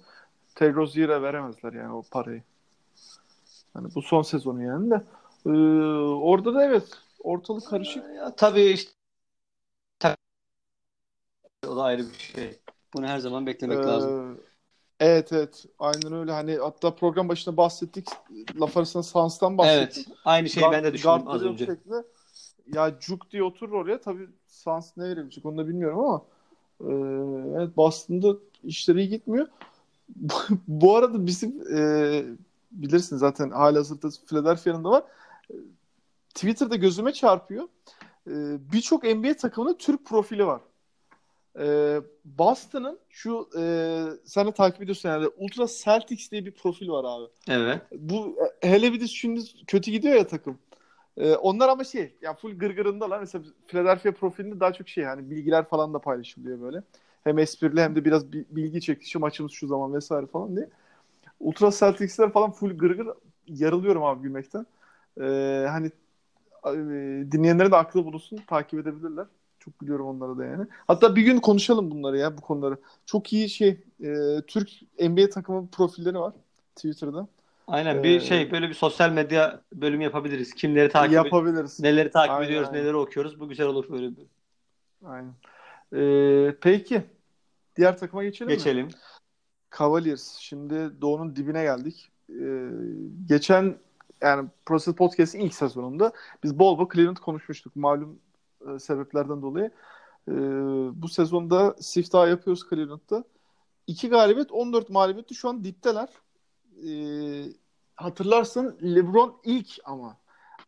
Rozier'e 0.60 1.22
veremezler 1.22 1.72
yani 1.72 1.92
o 1.92 2.02
parayı. 2.10 2.42
Hani 3.74 3.94
bu 3.94 4.02
son 4.02 4.22
sezonu 4.22 4.62
yani 4.62 4.90
de. 4.90 5.02
Ee, 5.46 5.50
orada 6.20 6.54
da 6.54 6.64
evet 6.64 6.88
ortalık 7.20 7.66
karışık. 7.66 8.04
Ya, 8.16 8.36
tabii 8.36 8.62
işte 8.64 8.90
o 11.66 11.76
da 11.76 11.82
ayrı 11.82 12.08
bir 12.08 12.18
şey. 12.18 12.58
Bunu 12.94 13.06
her 13.06 13.18
zaman 13.18 13.46
beklemek 13.46 13.78
Ee, 13.78 13.86
lazım. 13.86 14.14
Evet 15.00 15.32
evet 15.32 15.64
aynen 15.78 16.12
öyle 16.12 16.32
hani 16.32 16.56
hatta 16.56 16.94
program 16.94 17.28
başında 17.28 17.56
bahsettik 17.56 18.08
laf 18.60 18.76
arasında 18.76 19.02
Sans'tan 19.02 19.58
bahsettik. 19.58 20.06
Evet. 20.08 20.18
Aynı 20.24 20.48
şeyi 20.48 20.66
ben 20.72 20.84
de 20.84 20.92
düşündüm 20.92 21.28
az 21.28 21.42
önce. 21.42 21.66
şeklinde. 21.66 22.04
Ya 22.74 22.98
Cuk 23.00 23.30
diye 23.30 23.42
oturur 23.42 23.72
oraya 23.72 24.00
tabii 24.00 24.28
Sans 24.46 24.96
ne 24.96 25.04
verebilecek 25.04 25.46
onu 25.46 25.58
da 25.58 25.68
bilmiyorum 25.68 25.98
ama 25.98 26.22
e, 26.80 26.92
evet 27.60 27.76
Boston'da 27.76 28.36
işleri 28.64 29.00
iyi 29.00 29.08
gitmiyor. 29.08 29.46
Bu 30.68 30.96
arada 30.96 31.26
bizim 31.26 31.76
e, 31.76 32.24
bilirsin 32.72 33.16
zaten 33.16 33.50
halihazırda 33.50 34.08
Philadelphia'nın 34.26 34.84
da 34.84 34.90
var. 34.90 35.04
E, 35.50 35.54
Twitter'da 36.34 36.76
gözüme 36.76 37.12
çarpıyor. 37.12 37.64
E, 38.26 38.32
Birçok 38.72 39.04
NBA 39.04 39.36
takımının 39.36 39.74
Türk 39.74 40.06
profili 40.06 40.46
var. 40.46 40.60
E, 41.60 41.96
Boston'ın 42.24 42.98
şu 43.08 43.48
e, 43.58 43.62
sen 44.24 44.46
de 44.46 44.52
takip 44.52 44.82
ediyorsun 44.82 45.08
yani 45.08 45.28
Ultra 45.36 45.66
Celtics 45.66 46.30
diye 46.30 46.44
bir 46.46 46.52
profil 46.52 46.88
var 46.88 47.04
abi. 47.08 47.26
Evet. 47.48 47.82
Bu 47.92 48.36
hele 48.60 48.92
bir 48.92 49.00
de 49.00 49.06
şimdi 49.06 49.40
kötü 49.66 49.90
gidiyor 49.90 50.14
ya 50.14 50.26
takım. 50.26 50.58
Ee, 51.18 51.34
onlar 51.34 51.68
ama 51.68 51.84
şey 51.84 52.14
ya 52.22 52.34
full 52.34 52.58
gırgırındalar. 52.58 53.20
Mesela 53.20 53.44
Philadelphia 53.68 54.12
profilinde 54.12 54.60
daha 54.60 54.72
çok 54.72 54.88
şey 54.88 55.04
hani 55.04 55.30
bilgiler 55.30 55.64
falan 55.68 55.94
da 55.94 55.98
paylaşılıyor 55.98 56.60
böyle. 56.60 56.82
Hem 57.24 57.38
esprili 57.38 57.80
hem 57.80 57.96
de 57.96 58.04
biraz 58.04 58.32
bi- 58.32 58.46
bilgi 58.50 58.80
çekici 58.80 59.10
şu 59.10 59.20
maçımız 59.20 59.52
şu 59.52 59.66
zaman 59.66 59.94
vesaire 59.94 60.26
falan 60.26 60.56
diye. 60.56 60.68
Ultra 61.40 61.70
Celtics'ler 61.70 62.32
falan 62.32 62.50
full 62.50 62.78
gırgır 62.78 63.08
yarılıyorum 63.48 64.04
abi 64.04 64.22
gülmekten. 64.22 64.66
Ee, 65.20 65.66
hani 65.70 65.86
e, 66.66 66.72
dinleyenlerin 67.32 67.70
de 67.70 67.76
aklı 67.76 68.04
bulunsun 68.04 68.36
takip 68.46 68.80
edebilirler. 68.80 69.26
Çok 69.66 69.78
gülüyorum 69.78 70.06
onlara 70.06 70.38
da 70.38 70.44
yani. 70.44 70.66
Hatta 70.88 71.16
bir 71.16 71.22
gün 71.22 71.38
konuşalım 71.38 71.90
bunları 71.90 72.18
ya 72.18 72.36
bu 72.38 72.40
konuları. 72.40 72.76
Çok 73.06 73.32
iyi 73.32 73.48
şey 73.48 73.68
e, 74.04 74.14
Türk 74.46 74.70
NBA 75.00 75.30
takımı 75.30 75.68
profilleri 75.70 76.18
var 76.18 76.32
Twitter'da. 76.76 77.28
Aynen 77.66 78.02
bir 78.02 78.16
Ee, 78.16 78.20
şey 78.20 78.50
böyle 78.52 78.68
bir 78.68 78.74
sosyal 78.74 79.10
medya 79.10 79.60
bölümü 79.72 80.04
yapabiliriz. 80.04 80.54
Kimleri 80.54 80.88
takip 80.88 81.12
Yapabiliriz. 81.14 81.80
neleri 81.80 82.10
takip 82.10 82.30
Aynen, 82.30 82.46
ediyoruz, 82.46 82.68
aynen. 82.68 82.82
neleri 82.82 82.96
okuyoruz. 82.96 83.40
Bu 83.40 83.48
güzel 83.48 83.66
olur 83.66 83.84
böyle 83.90 84.10
bir. 84.16 84.26
Aynen. 85.04 85.32
Ee, 85.94 86.54
peki. 86.60 87.02
Diğer 87.76 87.98
takıma 87.98 88.24
geçelim 88.24 88.50
mi? 88.50 88.56
Geçelim. 88.56 88.88
Cavaliers. 89.78 90.36
Şimdi 90.38 91.00
Doğu'nun 91.00 91.36
dibine 91.36 91.62
geldik. 91.62 92.10
Ee, 92.30 92.68
geçen 93.28 93.76
yani 94.22 94.48
Process 94.66 94.94
Podcast'in 94.94 95.40
ilk 95.40 95.54
sezonunda 95.54 96.12
biz 96.44 96.58
bol 96.58 96.78
bol 96.78 96.88
Cleveland 96.94 97.16
konuşmuştuk. 97.16 97.76
Malum 97.76 98.18
e, 98.74 98.78
sebeplerden 98.78 99.42
dolayı. 99.42 99.70
Ee, 100.28 100.32
bu 101.02 101.08
sezonda 101.08 101.76
siftah 101.80 102.28
yapıyoruz 102.28 102.62
Cleveland'da. 102.70 103.24
2 103.86 104.08
galibiyet, 104.08 104.52
14 104.52 104.90
mağlubiyeti 104.90 105.34
şu 105.34 105.48
an 105.48 105.64
dipteler. 105.64 106.08
Ee, 106.88 107.44
hatırlarsın 107.96 108.78
LeBron 108.82 109.40
ilk 109.44 109.78
ama 109.84 110.16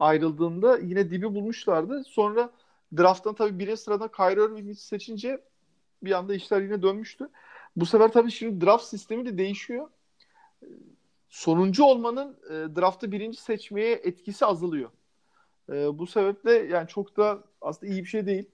ayrıldığında 0.00 0.78
yine 0.78 1.10
dibi 1.10 1.34
bulmuşlardı. 1.34 2.04
Sonra 2.04 2.50
drafttan 2.96 3.34
tabii 3.34 3.58
birinci 3.58 3.80
sırada 3.80 4.08
Kyrie 4.08 4.44
Irving'i 4.44 4.74
seçince 4.74 5.44
bir 6.02 6.12
anda 6.12 6.34
işler 6.34 6.60
yine 6.60 6.82
dönmüştü. 6.82 7.28
Bu 7.76 7.86
sefer 7.86 8.12
tabii 8.12 8.30
şimdi 8.30 8.66
draft 8.66 8.84
sistemi 8.84 9.26
de 9.26 9.38
değişiyor. 9.38 9.88
Ee, 10.62 10.66
Sonuncu 11.28 11.84
olmanın 11.84 12.36
e, 12.46 12.76
draftta 12.76 13.12
birinci 13.12 13.40
seçmeye 13.40 13.92
etkisi 13.92 14.46
azalıyor. 14.46 14.90
E, 15.72 15.98
bu 15.98 16.06
sebeple 16.06 16.52
yani 16.52 16.88
çok 16.88 17.16
da 17.16 17.44
aslında 17.60 17.92
iyi 17.92 18.02
bir 18.04 18.08
şey 18.08 18.26
değil 18.26 18.44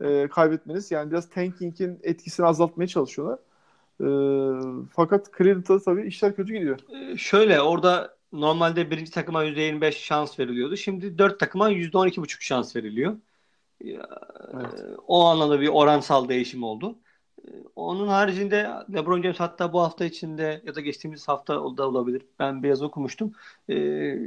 e, 0.00 0.28
kaybetmeniz. 0.28 0.90
Yani 0.90 1.10
biraz 1.10 1.30
tanking'in 1.30 2.00
etkisini 2.02 2.46
azaltmaya 2.46 2.86
çalışıyorlar. 2.86 3.38
E, 4.00 4.06
fakat 4.96 5.30
Cleveland'da 5.38 5.82
tabii 5.82 6.06
işler 6.06 6.36
kötü 6.36 6.52
gidiyor. 6.52 6.78
Ee, 6.94 7.16
şöyle 7.16 7.60
orada 7.60 8.16
normalde 8.32 8.90
birinci 8.90 9.10
takıma 9.10 9.44
%25 9.44 9.92
şans 9.92 10.38
veriliyordu. 10.38 10.76
Şimdi 10.76 11.18
dört 11.18 11.40
takıma 11.40 11.70
%12,5 11.70 12.42
şans 12.42 12.76
veriliyor. 12.76 13.16
Evet. 14.54 14.80
e, 14.80 14.96
O 15.06 15.24
anlamda 15.24 15.60
bir 15.60 15.68
oransal 15.68 16.28
değişim 16.28 16.62
oldu. 16.62 16.98
Onun 17.76 18.08
haricinde 18.08 18.70
LeBron 18.92 19.22
James 19.22 19.40
hatta 19.40 19.72
bu 19.72 19.80
hafta 19.80 20.04
içinde 20.04 20.62
ya 20.66 20.74
da 20.74 20.80
geçtiğimiz 20.80 21.28
hafta 21.28 21.54
da 21.54 21.88
olabilir. 21.88 22.22
Ben 22.38 22.62
biraz 22.62 22.82
okumuştum. 22.82 23.32
E, 23.68 23.74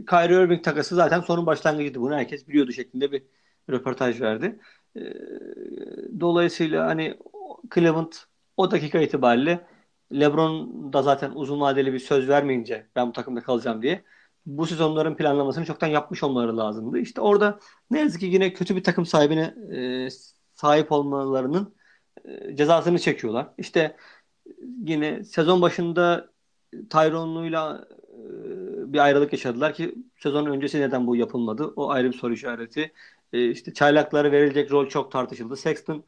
Kyrie 0.05 0.43
Irving 0.43 0.63
takası 0.63 0.95
zaten 0.95 1.19
sorun 1.21 1.45
başlangıcıydı. 1.45 2.01
Bunu 2.01 2.15
herkes 2.15 2.47
biliyordu 2.47 2.71
şeklinde 2.71 3.11
bir 3.11 3.23
röportaj 3.69 4.21
verdi. 4.21 4.59
E, 4.95 5.01
Dolayısıyla 6.19 6.87
hani 6.87 7.17
Cleveland 7.75 8.11
o 8.57 8.71
dakika 8.71 8.99
itibariyle 8.99 9.67
LeBron 10.13 10.93
da 10.93 11.01
zaten 11.01 11.31
uzun 11.35 11.61
vadeli 11.61 11.93
bir 11.93 11.99
söz 11.99 12.29
vermeyince 12.29 12.87
ben 12.95 13.07
bu 13.07 13.11
takımda 13.13 13.41
kalacağım 13.43 13.81
diye 13.81 14.03
bu 14.45 14.65
sezonların 14.67 15.15
planlamasını 15.15 15.65
çoktan 15.65 15.87
yapmış 15.87 16.23
olmaları 16.23 16.57
lazımdı. 16.57 16.99
İşte 16.99 17.21
orada 17.21 17.59
ne 17.91 17.99
yazık 17.99 18.19
ki 18.19 18.25
yine 18.25 18.53
kötü 18.53 18.75
bir 18.75 18.83
takım 18.83 19.05
sahibine 19.05 19.55
e, 20.05 20.09
sahip 20.53 20.91
olmalarının 20.91 21.75
cezasını 22.55 22.99
çekiyorlar. 22.99 23.47
İşte 23.57 23.97
yine 24.85 25.23
sezon 25.23 25.61
başında 25.61 26.29
Tyrone'luyla 26.89 27.87
e, 28.13 28.93
bir 28.93 28.99
ayrılık 28.99 29.33
yaşadılar 29.33 29.73
ki 29.73 29.95
sezon 30.19 30.45
öncesi 30.45 30.81
neden 30.81 31.07
bu 31.07 31.15
yapılmadı? 31.15 31.73
O 31.75 31.89
ayrı 31.89 32.07
bir 32.11 32.17
soru 32.17 32.33
işareti. 32.33 32.93
E, 33.33 33.49
işte 33.49 33.73
çaylaklara 33.73 34.31
verilecek 34.31 34.71
rol 34.71 34.89
çok 34.89 35.11
tartışıldı. 35.11 35.57
Sexton 35.57 36.03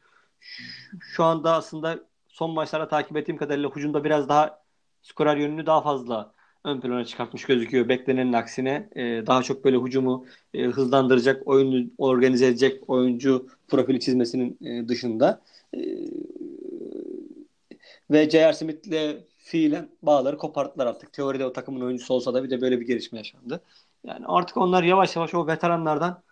şu 1.00 1.24
anda 1.24 1.52
aslında 1.52 1.98
son 2.28 2.50
maçlarda 2.50 2.88
takip 2.88 3.16
ettiğim 3.16 3.38
kadarıyla 3.38 3.70
hücumda 3.70 4.04
biraz 4.04 4.28
daha 4.28 4.62
skorer 5.02 5.36
yönünü 5.36 5.66
daha 5.66 5.82
fazla 5.82 6.32
ön 6.64 6.80
plana 6.80 7.04
çıkartmış 7.04 7.44
gözüküyor. 7.44 7.88
Beklenenin 7.88 8.32
aksine 8.32 8.88
e, 8.96 9.26
daha 9.26 9.42
çok 9.42 9.64
böyle 9.64 9.76
hücumu 9.76 10.26
e, 10.54 10.64
hızlandıracak, 10.64 11.48
oyunu 11.48 11.86
organize 11.98 12.46
edecek 12.46 12.90
oyuncu 12.90 13.46
profili 13.68 14.00
çizmesinin 14.00 14.58
e, 14.64 14.88
dışında. 14.88 15.42
E, 15.76 15.80
Ve 18.10 18.30
J.R. 18.30 18.52
Smith'le 18.52 19.24
fiilen 19.38 19.90
bağları 20.02 20.38
koparttılar 20.38 20.86
artık. 20.86 21.12
Teoride 21.12 21.46
o 21.46 21.52
takımın 21.52 21.80
oyuncusu 21.80 22.14
olsa 22.14 22.34
da 22.34 22.44
bir 22.44 22.50
de 22.50 22.60
böyle 22.60 22.80
bir 22.80 22.86
gelişme 22.86 23.18
yaşandı. 23.18 23.62
Yani 24.06 24.26
artık 24.26 24.56
onlar 24.56 24.82
yavaş 24.82 25.16
yavaş 25.16 25.34
o 25.34 25.46
veteranlardan 25.46 26.22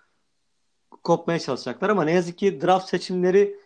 kopmaya 1.03 1.39
çalışacaklar 1.39 1.91
ama 1.91 2.05
ne 2.05 2.13
yazık 2.13 2.39
ki 2.39 2.61
draft 2.61 2.89
seçimleri 2.89 3.57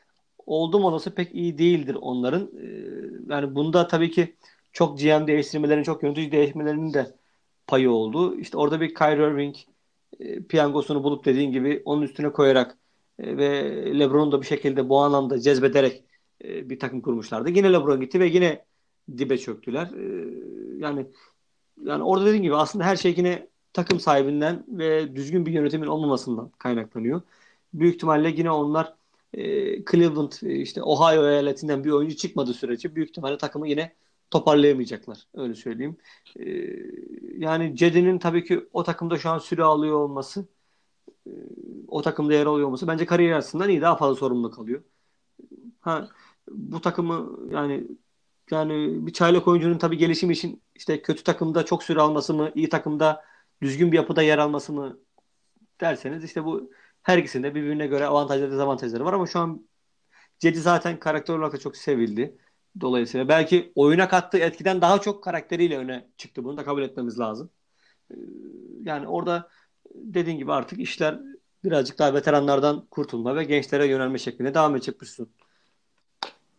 oldum 0.47 0.85
olası 0.85 1.15
pek 1.15 1.35
iyi 1.35 1.59
değildir 1.59 1.97
onların. 2.01 2.51
Ee, 2.63 3.35
yani 3.35 3.55
bunda 3.55 3.89
tabii 3.89 4.11
ki 4.11 4.37
çok 4.73 4.99
GM 4.99 5.27
değiştirmelerin, 5.27 5.83
çok 5.83 6.03
yönetici 6.03 6.33
değiştirmelerinin 6.33 6.95
de 6.95 7.17
payı 7.67 7.91
oldu. 7.91 8.37
İşte 8.41 8.59
orada 8.59 8.81
bir 8.81 8.95
Kyrie 8.95 9.27
Irving 9.31 9.57
e, 10.21 10.43
piyangosunu 10.43 11.05
bulup 11.05 11.25
dediğin 11.25 11.53
gibi 11.53 11.83
onun 11.85 12.03
üstüne 12.03 12.33
koyarak 12.33 12.79
ve 13.19 13.99
LeBron'u 13.99 14.33
da 14.33 14.41
bir 14.41 14.47
şekilde 14.47 14.89
bu 14.89 14.99
anlamda 14.99 15.41
cezbederek 15.41 16.05
e, 16.45 16.71
bir 16.71 16.79
takım 16.79 17.01
kurmuşlardı. 17.01 17.51
Yine 17.51 17.73
LeBron 17.73 18.01
gitti 18.01 18.21
ve 18.21 18.27
yine 18.27 18.65
dibe 19.19 19.39
çöktüler. 19.39 19.87
E, 19.87 20.29
yani 20.79 21.07
yani 21.85 22.03
orada 22.03 22.27
dediğim 22.27 22.43
gibi 22.43 22.57
aslında 22.57 22.85
her 22.85 22.97
şey 22.97 23.15
yine 23.17 23.49
takım 23.73 24.01
sahibinden 24.01 24.65
ve 24.69 25.17
düzgün 25.17 25.47
bir 25.47 25.53
yönetimin 25.53 25.87
olmamasından 25.87 26.51
kaynaklanıyor. 26.59 27.23
Büyük 27.75 27.95
ihtimalle 27.95 28.29
yine 28.29 28.51
onlar 28.51 28.95
e, 29.35 29.45
Cleveland 29.85 30.33
e, 30.43 30.57
işte 30.57 30.83
Ohio 30.83 31.29
eyaletinden 31.29 31.85
bir 31.85 31.91
oyuncu 31.91 32.17
çıkmadığı 32.17 32.55
sürece 32.55 32.95
büyük 32.95 33.09
ihtimalle 33.11 33.39
takımı 33.39 33.69
yine 33.69 33.95
toparlayamayacaklar. 34.31 35.19
Öyle 35.35 35.55
söyleyeyim. 35.55 35.97
E, 36.41 36.45
yani 37.39 37.77
Cedi'nin 37.77 38.19
tabii 38.19 38.45
ki 38.45 38.69
o 38.73 38.83
takımda 38.85 39.19
şu 39.19 39.31
an 39.31 39.39
süre 39.39 39.63
alıyor 39.63 39.97
olması 39.97 40.47
e, 41.27 41.33
o 41.89 42.03
takımda 42.03 42.35
yer 42.35 42.47
alıyor 42.47 42.67
olması 42.67 42.89
bence 42.89 43.07
kariyer 43.07 43.39
açısından 43.39 43.69
iyi. 43.69 43.81
Daha 43.81 43.97
fazla 43.97 44.17
sorumluluk 44.17 44.59
alıyor. 44.59 44.83
Ha, 45.81 46.09
bu 46.51 46.81
takımı 46.81 47.39
yani 47.53 47.89
yani 48.51 49.07
bir 49.07 49.13
çaylak 49.13 49.49
oyuncunun 49.49 49.79
tabii 49.79 49.99
gelişimi 49.99 50.33
için 50.33 50.63
işte 50.75 51.03
kötü 51.03 51.23
takımda 51.25 51.65
çok 51.65 51.83
süre 51.83 52.01
alması 52.01 52.35
mı, 52.35 52.53
iyi 52.55 52.69
takımda 52.69 53.25
düzgün 53.63 53.93
bir 53.93 53.97
yapıda 53.97 54.23
yer 54.23 54.39
alması 54.39 54.73
mı 54.73 54.99
derseniz 55.81 56.25
işte 56.25 56.45
bu 56.45 56.71
her 57.03 57.19
ikisinde 57.19 57.55
birbirine 57.55 57.87
göre 57.87 58.07
avantajları 58.07 58.53
dezavantajları 58.53 59.05
var 59.05 59.13
ama 59.13 59.27
şu 59.27 59.39
an 59.41 59.69
Cedi 60.39 60.61
zaten 60.61 61.01
karakter 61.01 61.35
olarak 61.35 61.53
da 61.53 61.59
çok 61.59 61.77
sevildi. 61.77 62.39
Dolayısıyla 62.81 63.29
belki 63.29 63.73
oyuna 63.75 64.09
kattığı 64.09 64.39
etkiden 64.39 64.81
daha 64.81 65.01
çok 65.01 65.25
karakteriyle 65.25 65.79
öne 65.79 66.09
çıktı. 66.17 66.45
Bunu 66.45 66.57
da 66.57 66.65
kabul 66.65 66.83
etmemiz 66.83 67.19
lazım. 67.19 67.51
Ee, 68.11 68.15
yani 68.83 69.09
orada 69.09 69.51
dediğin 70.05 70.39
gibi 70.39 70.53
artık 70.53 70.81
işler 70.81 71.21
birazcık 71.65 71.99
daha 71.99 72.15
veteranlardan 72.15 72.85
kurtulma 72.91 73.37
ve 73.37 73.45
gençlere 73.45 73.87
yönelme 73.87 74.19
şeklinde 74.19 74.55
devam 74.55 74.77
edecek 74.77 75.01
bir 75.01 75.07
sürü. 75.07 75.27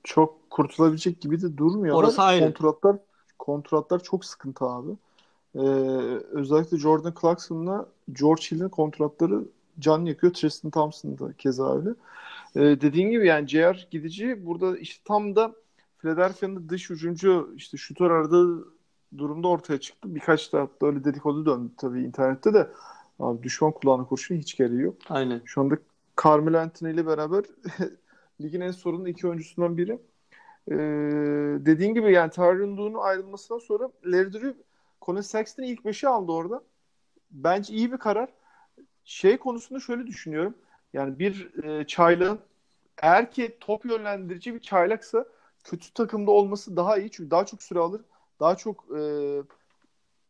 Çok 0.04 0.50
kurtulabilecek 0.50 1.22
gibi 1.22 1.42
de 1.42 1.58
durmuyor. 1.58 1.96
Orası 1.96 2.22
ayrı. 2.22 2.46
Kontratlar, 2.46 2.96
kontratlar 3.40 4.04
çok 4.04 4.26
sıkıntı 4.26 4.66
abi. 4.66 4.92
Ee, 5.56 5.60
özellikle 6.32 6.78
Jordan 6.78 7.14
Clarkson'la 7.22 7.86
George 8.12 8.42
Hill'in 8.42 8.70
kontratları 8.70 9.44
can 9.80 10.06
yakıyor. 10.06 10.34
Tristan 10.34 10.72
Thompson 10.72 11.20
da 11.20 11.34
keza 11.34 11.76
öyle. 11.76 11.90
Ee, 12.56 12.82
dediğin 12.82 13.10
gibi 13.10 13.28
yani 13.28 13.48
JR 13.48 13.88
gidici 13.92 14.46
burada 14.46 14.78
işte 14.78 15.02
tam 15.06 15.36
da 15.36 15.56
Philadelphia'nın 15.98 16.70
dış 16.70 16.92
ucuncu 16.92 17.54
işte 17.56 17.78
şutör 17.78 18.12
aradığı 18.12 18.68
durumda 19.18 19.48
ortaya 19.48 19.80
çıktı. 19.80 20.16
Birkaç 20.16 20.54
da 20.54 20.62
hatta 20.62 20.86
öyle 20.88 21.04
dedikodu 21.04 21.46
döndü 21.46 21.72
tabii 21.78 22.04
internette 22.04 22.54
de. 22.54 22.70
Abi 23.20 23.44
düşman 23.44 23.72
kulağına 23.72 24.06
kurşun 24.06 24.36
hiç 24.36 24.58
gereği 24.58 24.82
yok. 24.82 24.98
Aynen. 25.10 25.42
Şu 25.46 25.62
anda 25.62 25.78
Carmelo 26.24 26.58
Anthony 26.58 26.94
ile 26.94 27.06
beraber 27.06 27.46
ligin 28.42 28.62
en 28.62 28.72
sorunlu 28.72 29.10
iki 29.10 29.28
oyuncusundan 29.28 29.78
biri. 29.78 30.00
Ee, 30.72 30.76
dediğin 31.66 31.94
gibi 31.94 32.14
yani 32.14 32.32
Tyron 32.32 32.78
Lue'nun 32.78 33.00
ayrılmasından 33.00 33.60
sonra 33.60 33.90
Larry 34.06 34.34
Drew 34.34 34.54
Colin 35.02 35.22
Sexton'ı 35.22 35.66
ilk 35.66 35.86
beşi 35.86 36.08
aldı 36.08 36.32
orada. 36.32 36.64
Bence 37.32 37.74
iyi 37.74 37.92
bir 37.92 37.98
karar. 37.98 38.30
Şey 39.04 39.38
konusunda 39.38 39.80
şöyle 39.80 40.08
düşünüyorum. 40.08 40.56
Yani 40.94 41.20
bir 41.20 41.64
e, 41.64 41.88
çaylağın 41.88 42.40
eğer 43.02 43.32
ki 43.32 43.58
top 43.60 43.86
yönlendirici 43.86 44.54
bir 44.54 44.60
çaylaksa 44.60 45.26
kötü 45.64 45.94
takımda 45.94 46.32
olması 46.32 46.76
daha 46.76 46.98
iyi. 46.98 47.12
Çünkü 47.12 47.32
daha 47.32 47.46
çok 47.46 47.64
süre 47.64 47.80
alır. 47.80 48.02
Daha 48.40 48.56
çok 48.56 48.86
e, 48.98 49.02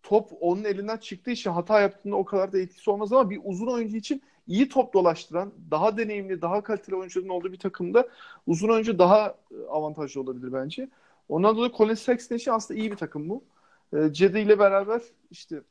top 0.04 0.30
onun 0.40 0.64
elinden 0.64 0.98
çıktığı 0.98 1.32
için 1.32 1.52
hata 1.52 1.82
yaptığında 1.82 2.16
o 2.16 2.26
kadar 2.26 2.54
da 2.54 2.60
etkisi 2.60 2.90
olmaz 2.90 3.14
ama 3.14 3.30
bir 3.30 3.42
uzun 3.44 3.68
oyuncu 3.68 3.98
için 3.98 4.22
iyi 4.48 4.70
top 4.70 4.94
dolaştıran, 4.94 5.52
daha 5.72 5.98
deneyimli, 5.98 6.42
daha 6.42 6.64
kaliteli 6.64 6.96
oyuncuların 6.96 7.30
olduğu 7.30 7.52
bir 7.52 7.60
takımda 7.60 8.08
uzun 8.48 8.70
oyuncu 8.70 9.00
daha 9.00 9.36
e, 9.52 9.68
avantajlı 9.70 10.22
olabilir 10.22 10.54
bence. 10.54 10.90
Ondan 11.30 11.58
dolayı 11.58 11.72
Colin 11.78 11.94
Sexton 11.94 12.36
için 12.36 12.52
aslında 12.52 12.80
iyi 12.80 12.92
bir 12.92 12.96
takım 12.98 13.30
bu. 13.30 13.44
E, 13.94 14.14
Cedi 14.14 14.40
ile 14.40 14.60
beraber 14.60 15.02
işte 15.32 15.62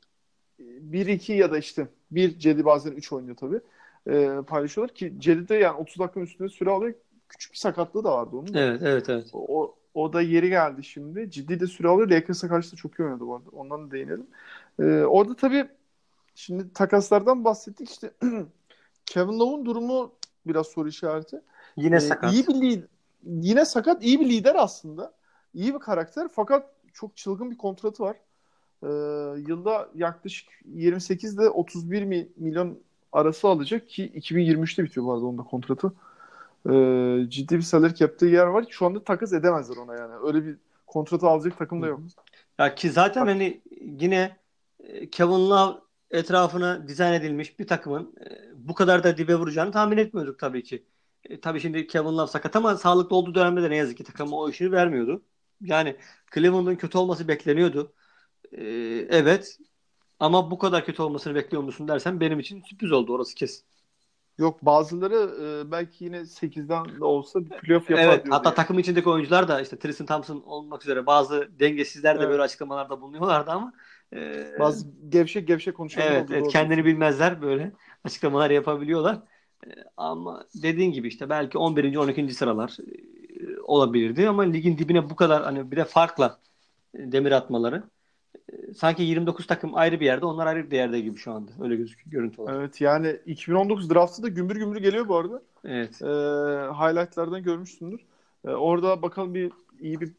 1-2 0.59 1.33
ya 1.33 1.51
da 1.51 1.57
işte 1.57 1.87
bir 2.11 2.39
Cedi 2.39 2.65
bazen 2.65 2.91
3 2.91 3.13
oynuyor 3.13 3.35
tabii. 3.35 3.59
E, 4.07 4.41
paylaşıyorlar 4.47 4.95
ki 4.95 5.13
Cedi 5.17 5.49
de 5.49 5.55
yani 5.55 5.77
30 5.77 5.99
dakika 5.99 6.19
üstünde 6.19 6.49
süre 6.49 6.69
alıyor. 6.69 6.93
Küçük 7.29 7.51
bir 7.51 7.57
sakatlığı 7.57 8.03
da 8.03 8.11
vardı 8.11 8.35
onun. 8.35 8.53
Da. 8.53 8.59
Evet, 8.59 8.81
evet, 8.83 9.09
evet. 9.09 9.29
O, 9.33 9.75
o 9.93 10.13
da 10.13 10.21
yeri 10.21 10.49
geldi 10.49 10.83
şimdi. 10.83 11.31
Ciddi 11.31 11.59
de 11.59 11.67
süre 11.67 11.87
alıyor. 11.87 12.09
Lakers'a 12.09 12.47
karşı 12.47 12.71
da 12.71 12.75
çok 12.75 12.99
iyi 12.99 13.03
oynadı 13.03 13.27
bu 13.27 13.35
arada. 13.35 13.49
Ondan 13.51 13.87
da 13.87 13.91
değinelim. 13.91 14.27
Ee, 14.79 14.83
orada 14.83 15.35
tabii 15.35 15.67
şimdi 16.35 16.73
takaslardan 16.73 17.45
bahsettik. 17.45 17.89
İşte 17.89 18.11
Kevin 19.05 19.39
Love'un 19.39 19.65
durumu 19.65 20.13
biraz 20.47 20.67
soru 20.67 20.89
işareti. 20.89 21.41
Yine 21.77 21.95
ee, 21.95 21.99
sakat. 21.99 22.33
İyi 22.33 22.47
bir 22.47 22.53
lider, 22.53 22.87
yine 23.23 23.65
sakat. 23.65 24.03
iyi 24.03 24.19
bir 24.19 24.29
lider 24.29 24.55
aslında. 24.55 25.13
İyi 25.53 25.73
bir 25.73 25.79
karakter 25.79 26.27
fakat 26.31 26.73
çok 26.93 27.17
çılgın 27.17 27.51
bir 27.51 27.57
kontratı 27.57 28.03
var. 28.03 28.17
Ee, 28.83 28.87
yılda 29.47 29.89
yaklaşık 29.95 30.49
28 30.65 31.33
ile 31.33 31.49
31 31.49 32.03
milyon 32.37 32.79
arası 33.11 33.47
alacak 33.47 33.89
ki 33.89 34.11
2023'te 34.15 34.83
bitiyor 34.83 35.05
bu 35.05 35.13
arada 35.13 35.25
onda 35.25 35.43
kontratı 35.43 35.93
e, 36.69 37.29
ciddi 37.29 37.57
bir 37.57 37.61
salary 37.61 37.93
cap'te 37.93 38.27
yer 38.27 38.45
var. 38.45 38.65
Şu 38.69 38.85
anda 38.85 39.03
takas 39.03 39.33
edemezler 39.33 39.77
ona 39.77 39.95
yani. 39.95 40.13
Öyle 40.23 40.45
bir 40.45 40.57
kontratı 40.87 41.27
alacak 41.27 41.57
takım 41.57 41.81
da 41.81 41.87
yok. 41.87 42.01
Ya 42.59 42.75
ki 42.75 42.89
zaten 42.89 43.23
Bak. 43.23 43.29
hani 43.33 43.61
yine 43.81 44.37
e, 44.79 45.09
Kevin 45.09 45.49
Love 45.49 45.77
etrafına 46.11 46.87
dizayn 46.87 47.13
edilmiş 47.13 47.59
bir 47.59 47.67
takımın 47.67 48.15
e, 48.25 48.51
bu 48.67 48.73
kadar 48.73 49.03
da 49.03 49.17
dibe 49.17 49.35
vuracağını 49.35 49.71
tahmin 49.71 49.97
etmiyorduk 49.97 50.39
tabii 50.39 50.63
ki. 50.63 50.85
E, 51.25 51.41
tabii 51.41 51.59
şimdi 51.59 51.87
Kevin 51.87 52.17
Love 52.17 52.27
sakat 52.27 52.55
ama 52.55 52.77
sağlıklı 52.77 53.15
olduğu 53.15 53.35
dönemde 53.35 53.63
de 53.63 53.69
ne 53.69 53.75
yazık 53.75 53.97
ki 53.97 54.03
takım 54.03 54.33
o 54.33 54.49
işini 54.49 54.71
vermiyordu. 54.71 55.23
Yani 55.61 55.95
Cleveland'ın 56.33 56.75
kötü 56.75 56.97
olması 56.97 57.27
bekleniyordu. 57.27 57.93
E, 58.51 58.63
evet 59.09 59.57
ama 60.19 60.51
bu 60.51 60.57
kadar 60.57 60.85
kötü 60.85 61.01
olmasını 61.01 61.35
bekliyor 61.35 61.63
musun 61.63 61.87
dersen 61.87 62.19
benim 62.19 62.39
için 62.39 62.61
sürpriz 62.61 62.91
oldu 62.91 63.13
orası 63.13 63.35
kesin. 63.35 63.65
Yok 64.39 64.65
bazıları 64.65 65.35
e, 65.41 65.71
belki 65.71 66.05
yine 66.05 66.17
8'den 66.17 66.99
de 66.99 67.05
olsa 67.05 67.39
bir 67.39 67.49
playoff 67.49 67.89
yapar 67.89 68.03
Evet 68.03 68.25
hatta 68.29 68.49
yani. 68.49 68.55
takım 68.55 68.79
içindeki 68.79 69.09
oyuncular 69.09 69.47
da 69.47 69.61
işte 69.61 69.79
Tristan 69.79 70.05
Thompson 70.05 70.43
olmak 70.45 70.83
üzere 70.83 71.05
bazı 71.05 71.49
dengesizler 71.59 72.15
de 72.15 72.19
evet. 72.19 72.29
böyle 72.29 72.41
açıklamalarda 72.41 73.01
bulunuyorlardı 73.01 73.51
ama 73.51 73.73
e, 74.15 74.45
bazı 74.59 74.87
gevşek 75.09 75.47
gevşek 75.47 75.75
konuşuyorlar. 75.75 76.15
Evet, 76.15 76.29
evet 76.31 76.47
kendini 76.51 76.85
bilmezler 76.85 77.41
böyle 77.41 77.71
açıklamalar 78.03 78.49
yapabiliyorlar. 78.49 79.19
E, 79.67 79.69
ama 79.97 80.45
dediğin 80.55 80.91
gibi 80.91 81.07
işte 81.07 81.29
belki 81.29 81.57
11. 81.57 81.95
12. 81.95 82.33
sıralar 82.33 82.77
e, 82.79 83.59
olabilirdi 83.63 84.29
ama 84.29 84.43
ligin 84.43 84.77
dibine 84.77 85.09
bu 85.09 85.15
kadar 85.15 85.43
hani 85.43 85.71
bir 85.71 85.77
de 85.77 85.85
farkla 85.85 86.39
e, 86.93 87.11
demir 87.11 87.31
atmaları 87.31 87.83
sanki 88.77 89.03
29 89.03 89.47
takım 89.47 89.75
ayrı 89.75 89.99
bir 89.99 90.05
yerde, 90.05 90.25
onlar 90.25 90.47
ayrı 90.47 90.71
bir 90.71 90.75
yerde 90.75 90.99
gibi 90.99 91.17
şu 91.17 91.31
anda. 91.31 91.51
Öyle 91.61 91.75
gözüküyor 91.75 92.11
görüntü 92.11 92.41
olarak. 92.41 92.57
Evet 92.59 92.81
yani 92.81 93.19
2019 93.25 93.89
draftı 93.89 94.23
da 94.23 94.27
gümbür 94.27 94.55
gümbür 94.55 94.81
geliyor 94.81 95.07
bu 95.07 95.17
arada. 95.17 95.41
Evet. 95.65 96.01
Ee, 96.01 96.05
highlightlardan 96.73 97.43
görmüşsündür. 97.43 97.99
Ee, 98.45 98.49
orada 98.49 99.01
bakalım 99.01 99.33
bir 99.33 99.51
iyi 99.79 100.01
bir 100.01 100.11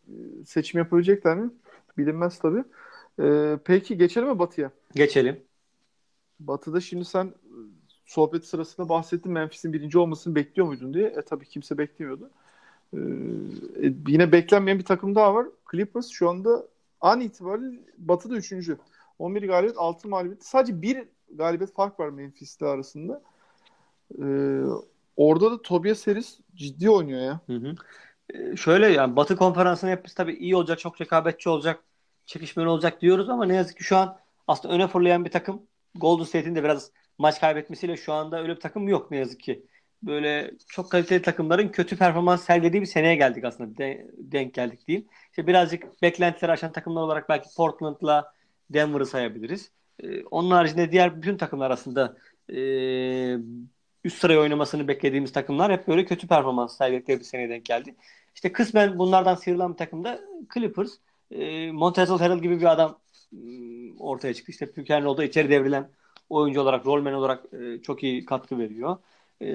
seçim 0.47 0.79
yapabilecekler 0.79 1.37
mi? 1.37 1.51
Bilinmez 1.99 2.39
tabii. 2.39 2.65
Ee, 3.21 3.59
peki 3.65 3.99
geçelim 3.99 4.29
mi 4.29 4.39
Batı'ya? 4.39 4.71
Geçelim. 4.95 5.41
Batı'da 6.41 6.81
şimdi 6.81 7.05
sen 7.05 7.35
sohbet 8.07 8.45
sırasında 8.45 8.89
bahsettin 8.89 9.33
Memphis'in 9.33 9.73
birinci 9.73 9.99
olmasını 9.99 10.35
bekliyor 10.35 10.69
muydun 10.69 10.95
diye. 10.95 11.07
E 11.07 11.23
tabii 11.23 11.47
kimse 11.47 11.79
beklemiyordu. 11.79 12.31
Ee, 12.95 12.99
e, 13.87 13.93
yine 14.09 14.33
beklenmeyen 14.33 14.79
bir 14.79 14.85
takım 14.85 15.15
daha 15.15 15.35
var. 15.35 15.47
Clippers 15.71 16.09
şu 16.09 16.29
anda 16.29 16.67
an 17.01 17.21
itibariyle 17.21 17.81
Batı'da 17.99 18.37
üçüncü. 18.37 18.79
11 19.19 19.43
galibiyet, 19.43 19.79
6 19.79 20.09
mağlubiyet. 20.09 20.45
Sadece 20.45 20.83
bir 20.83 21.09
galibiyet 21.35 21.75
fark 21.75 22.01
var 22.01 22.09
Memphis'le 22.09 22.63
arasında. 22.63 23.23
Ee, 24.23 24.61
orada 25.17 25.51
da 25.51 25.63
Tobias 25.63 26.07
Harris 26.07 26.41
ciddi 26.55 26.91
oynuyor 26.91 27.21
ya. 27.21 27.41
Hı 27.47 27.53
hı. 27.57 27.75
Ee, 28.35 28.57
şöyle 28.57 28.87
yani 28.87 29.17
Batı 29.17 29.37
konferansının 29.37 29.91
hepsi 29.91 30.15
tabii 30.15 30.35
iyi 30.35 30.57
olacak, 30.57 30.79
çok 30.79 31.01
rekabetçi 31.01 31.49
olacak, 31.49 31.85
çekişmeli 32.27 32.69
olacak 32.69 33.01
diyoruz 33.01 33.29
ama 33.29 33.45
ne 33.47 33.55
yazık 33.55 33.77
ki 33.77 33.85
şu 33.85 33.97
an 33.97 34.19
aslında 34.49 34.75
öne 34.75 34.89
fırlayan 34.89 35.25
bir 35.25 35.31
takım 35.31 35.63
Golden 35.95 36.25
State'in 36.25 36.55
de 36.55 36.65
biraz 36.65 36.91
maç 37.19 37.41
kaybetmesiyle 37.41 37.97
şu 37.97 38.13
anda 38.13 38.43
öyle 38.43 38.57
bir 38.57 38.61
takım 38.61 38.89
yok 38.89 39.11
ne 39.11 39.17
yazık 39.17 39.41
ki. 39.41 39.67
Böyle 40.03 40.51
çok 40.69 40.91
kaliteli 40.91 41.23
takımların 41.23 41.69
kötü 41.69 41.97
performans 41.97 42.45
sergilediği 42.45 42.83
bir 42.83 42.87
seneye 42.87 43.15
geldik 43.15 43.45
aslında. 43.45 43.79
De, 43.79 44.07
denk 44.19 44.55
geldik 44.55 44.87
diyeyim. 44.89 45.09
İşte 45.31 45.47
birazcık 45.47 46.03
beklentileri 46.03 46.53
aşan 46.53 46.73
takımlar 46.73 47.03
olarak 47.03 47.29
belki 47.29 47.49
Portland'la 47.57 48.33
Denver'ı 48.71 49.07
sayabiliriz. 49.07 49.71
Ee, 50.03 50.25
onun 50.25 50.51
haricinde 50.51 50.93
diğer 50.93 51.17
bütün 51.17 51.37
takımlar 51.37 51.67
arasında 51.67 52.17
e, 52.49 52.59
üst 54.05 54.19
sıraya 54.19 54.41
oynamasını 54.41 54.89
beklediğimiz 54.89 55.33
takımlar 55.33 55.73
hep 55.73 55.89
böyle 55.89 56.05
kötü 56.05 56.29
performans 56.29 56.77
sergiledikleri 56.77 57.19
bir 57.19 57.25
seneye 57.25 57.49
denk 57.49 57.65
geldi. 57.65 57.95
İşte 58.35 58.53
kısmen 58.53 58.99
bunlardan 58.99 59.35
sıyrılan 59.35 59.73
bir 59.73 59.79
takımda 59.79 60.21
Clippers. 60.55 60.93
E, 61.31 61.73
Montrezl 61.73 62.13
Harrell 62.13 62.39
gibi 62.39 62.61
bir 62.61 62.73
adam 62.73 62.99
ortaya 63.99 64.35
çıktı. 64.35 64.53
İşte 64.53 64.73
Pükerno'da 64.73 65.25
içeri 65.25 65.51
devrilen 65.51 65.91
oyuncu 66.31 66.61
olarak, 66.61 66.87
rolmen 66.87 67.13
olarak 67.13 67.45
e, 67.53 67.83
çok 67.83 68.03
iyi 68.03 68.25
katkı 68.25 68.59
veriyor. 68.59 68.97
E, 69.43 69.47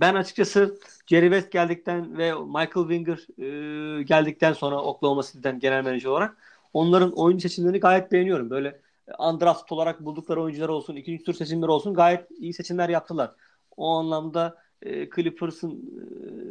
ben 0.00 0.14
açıkçası 0.14 0.78
Jerry 1.06 1.26
West 1.26 1.52
geldikten 1.52 2.18
ve 2.18 2.32
Michael 2.34 2.88
Winger 2.88 3.18
e, 3.38 4.02
geldikten 4.02 4.52
sonra 4.52 4.82
Oklahoma 4.82 5.22
City'den 5.22 5.58
genel 5.60 5.84
menajer 5.84 6.10
olarak 6.10 6.36
onların 6.72 7.12
oyuncu 7.12 7.48
seçimlerini 7.48 7.80
gayet 7.80 8.12
beğeniyorum. 8.12 8.50
Böyle 8.50 8.80
undraft 9.18 9.72
olarak 9.72 10.04
buldukları 10.04 10.42
oyuncular 10.42 10.68
olsun, 10.68 10.96
ikinci 10.96 11.24
tur 11.24 11.34
seçimleri 11.34 11.70
olsun 11.70 11.94
gayet 11.94 12.30
iyi 12.38 12.54
seçimler 12.54 12.88
yaptılar. 12.88 13.34
O 13.76 13.88
anlamda 13.88 14.56
e, 14.82 15.10
Clippers'ın 15.10 15.82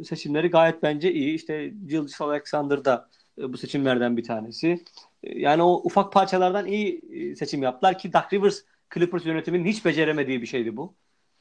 e, 0.00 0.04
seçimleri 0.04 0.50
gayet 0.50 0.82
bence 0.82 1.12
iyi. 1.12 1.34
İşte 1.34 1.68
Gilgis 1.68 2.20
Alexander 2.20 2.84
da 2.84 3.08
e, 3.38 3.52
bu 3.52 3.58
seçimlerden 3.58 4.16
bir 4.16 4.24
tanesi. 4.24 4.84
E, 5.22 5.38
yani 5.38 5.62
o 5.62 5.80
ufak 5.84 6.12
parçalardan 6.12 6.66
iyi 6.66 7.00
e, 7.12 7.36
seçim 7.36 7.62
yaptılar 7.62 7.98
ki 7.98 8.12
Doug 8.12 8.32
Rivers 8.32 8.62
Clippers 8.94 9.26
yönetiminin 9.26 9.64
hiç 9.64 9.84
beceremediği 9.84 10.42
bir 10.42 10.46
şeydi 10.46 10.76
bu. 10.76 10.94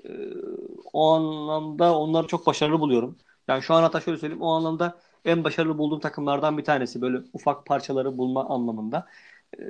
E, 0.05 0.09
o 0.95 1.13
anlamda 1.13 1.99
onları 1.99 2.27
çok 2.27 2.47
başarılı 2.47 2.79
buluyorum. 2.79 3.17
Yani 3.47 3.63
şu 3.63 3.73
an 3.73 3.81
hatta 3.83 4.01
şöyle 4.01 4.17
söyleyeyim 4.17 4.41
o 4.41 4.51
anlamda 4.51 4.99
en 5.25 5.43
başarılı 5.43 5.77
bulduğum 5.77 5.99
takımlardan 5.99 6.57
bir 6.57 6.63
tanesi 6.63 7.01
böyle 7.01 7.17
ufak 7.33 7.65
parçaları 7.65 8.17
bulma 8.17 8.49
anlamında. 8.49 9.07
E, 9.59 9.61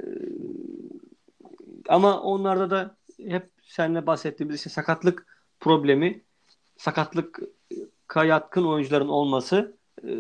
ama 1.90 2.22
onlarda 2.22 2.70
da 2.70 2.96
hep 3.30 3.50
seninle 3.64 4.08
bahsettiğimiz 4.08 4.56
işte 4.56 4.70
sakatlık 4.70 5.26
problemi 5.60 6.22
sakatlık 6.78 7.40
yatkın 8.16 8.66
oyuncuların 8.66 9.08
olması 9.08 9.78
e, 10.04 10.12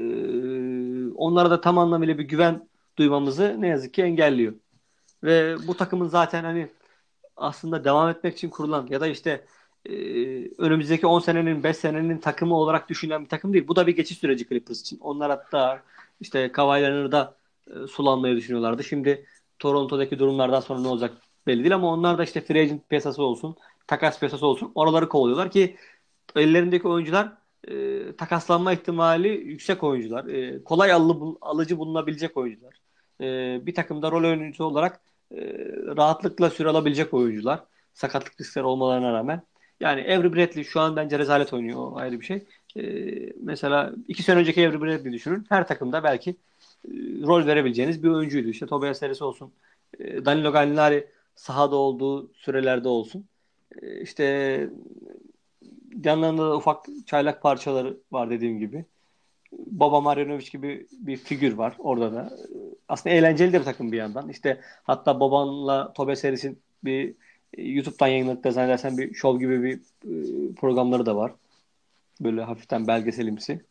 onlara 1.15 1.51
da 1.51 1.61
tam 1.61 1.77
anlamıyla 1.77 2.17
bir 2.17 2.23
güven 2.23 2.69
duymamızı 2.97 3.55
ne 3.61 3.67
yazık 3.67 3.93
ki 3.93 4.03
engelliyor. 4.03 4.53
Ve 5.23 5.55
bu 5.67 5.77
takımın 5.77 6.07
zaten 6.07 6.43
hani 6.43 6.69
aslında 7.37 7.83
devam 7.83 8.09
etmek 8.09 8.33
için 8.35 8.49
kurulan 8.49 8.87
ya 8.87 9.01
da 9.01 9.07
işte 9.07 9.45
e, 9.85 9.93
önümüzdeki 10.57 11.07
10 11.07 11.19
senenin 11.19 11.63
5 11.63 11.77
senenin 11.77 12.17
takımı 12.17 12.55
olarak 12.55 12.89
düşünülen 12.89 13.23
bir 13.23 13.29
takım 13.29 13.53
değil. 13.53 13.67
Bu 13.67 13.75
da 13.75 13.87
bir 13.87 13.95
geçiş 13.95 14.17
süreci 14.17 14.47
Clippers 14.47 14.81
için. 14.81 14.99
Onlar 15.01 15.29
hatta 15.29 15.83
işte 16.21 16.51
Kawhi 16.51 16.81
Leonard'da 16.81 17.37
e, 17.67 17.87
sulanmayı 17.87 18.35
düşünüyorlardı. 18.35 18.83
Şimdi 18.83 19.25
Toronto'daki 19.59 20.19
durumlardan 20.19 20.59
sonra 20.59 20.79
ne 20.79 20.87
olacak 20.87 21.13
belli 21.47 21.59
değil 21.59 21.75
ama 21.75 21.87
onlar 21.93 22.17
da 22.17 22.23
işte 22.23 22.41
free 22.41 22.61
agent 22.61 22.89
piyasası 22.89 23.23
olsun, 23.23 23.55
takas 23.87 24.19
piyasası 24.19 24.45
olsun 24.47 24.71
oraları 24.75 25.09
kovalıyorlar 25.09 25.51
ki 25.51 25.75
ellerindeki 26.35 26.87
oyuncular 26.87 27.31
e, 27.67 28.15
takaslanma 28.15 28.73
ihtimali 28.73 29.27
yüksek 29.27 29.83
oyuncular. 29.83 30.25
E, 30.25 30.63
kolay 30.63 30.91
alı, 30.91 31.37
alıcı 31.41 31.77
bulunabilecek 31.77 32.37
oyuncular. 32.37 32.73
E, 33.21 33.25
bir 33.65 33.75
takımda 33.75 34.11
rol 34.11 34.23
oyuncusu 34.23 34.63
olarak 34.63 35.01
e, 35.31 35.37
rahatlıkla 35.97 36.49
süre 36.49 36.69
alabilecek 36.69 37.13
oyuncular. 37.13 37.63
Sakatlık 37.93 38.41
riskleri 38.41 38.65
olmalarına 38.65 39.13
rağmen. 39.13 39.41
Yani 39.79 40.01
Avery 40.01 40.33
Bradley 40.33 40.63
şu 40.63 40.79
an 40.79 40.95
bence 40.95 41.19
rezalet 41.19 41.53
oynuyor. 41.53 41.79
O 41.79 41.97
ayrı 41.97 42.19
bir 42.19 42.25
şey. 42.25 42.43
E, 42.77 42.83
mesela 43.41 43.93
iki 44.07 44.23
sene 44.23 44.39
önceki 44.39 44.67
Avery 44.67 44.81
Bradley 44.81 45.13
düşünün. 45.13 45.45
Her 45.49 45.67
takımda 45.67 46.03
belki 46.03 46.29
e, 46.31 46.91
rol 47.23 47.45
verebileceğiniz 47.45 48.03
bir 48.03 48.09
oyuncuydu. 48.09 48.47
İşte 48.49 48.65
Tobias 48.65 49.01
Harris 49.01 49.21
olsun. 49.21 49.51
E, 49.99 50.25
Danilo 50.25 50.51
Gallinari 50.51 51.07
sahada 51.35 51.75
olduğu 51.75 52.33
sürelerde 52.33 52.87
olsun. 52.87 53.25
E, 53.81 54.01
işte 54.01 54.23
yanlarında 56.03 56.49
da 56.49 56.57
ufak 56.57 56.85
çaylak 57.05 57.41
parçaları 57.41 57.97
var 58.11 58.29
dediğim 58.29 58.59
gibi. 58.59 58.85
Baba 59.51 60.01
Marjanovic 60.01 60.49
gibi 60.51 60.87
bir 60.91 61.17
figür 61.17 61.53
var 61.53 61.75
orada 61.79 62.13
da. 62.13 62.37
Aslında 62.87 63.15
eğlenceli 63.15 63.53
de 63.53 63.59
bir 63.59 63.65
takım 63.65 63.91
bir 63.91 63.97
yandan. 63.97 64.29
İşte 64.29 64.61
hatta 64.83 65.19
babanla 65.19 65.93
Tobe 65.93 66.15
serisinin 66.15 66.59
bir 66.83 67.15
YouTube'dan 67.57 68.07
yayınladıkları 68.07 68.53
zannedersen 68.53 68.97
bir 68.97 69.13
show 69.13 69.45
gibi 69.45 69.63
bir 69.63 69.75
e, 69.75 70.53
programları 70.55 71.05
da 71.05 71.15
var. 71.15 71.31
Böyle 72.21 72.41
hafiften 72.41 72.87
belgeselimsi. 72.87 73.65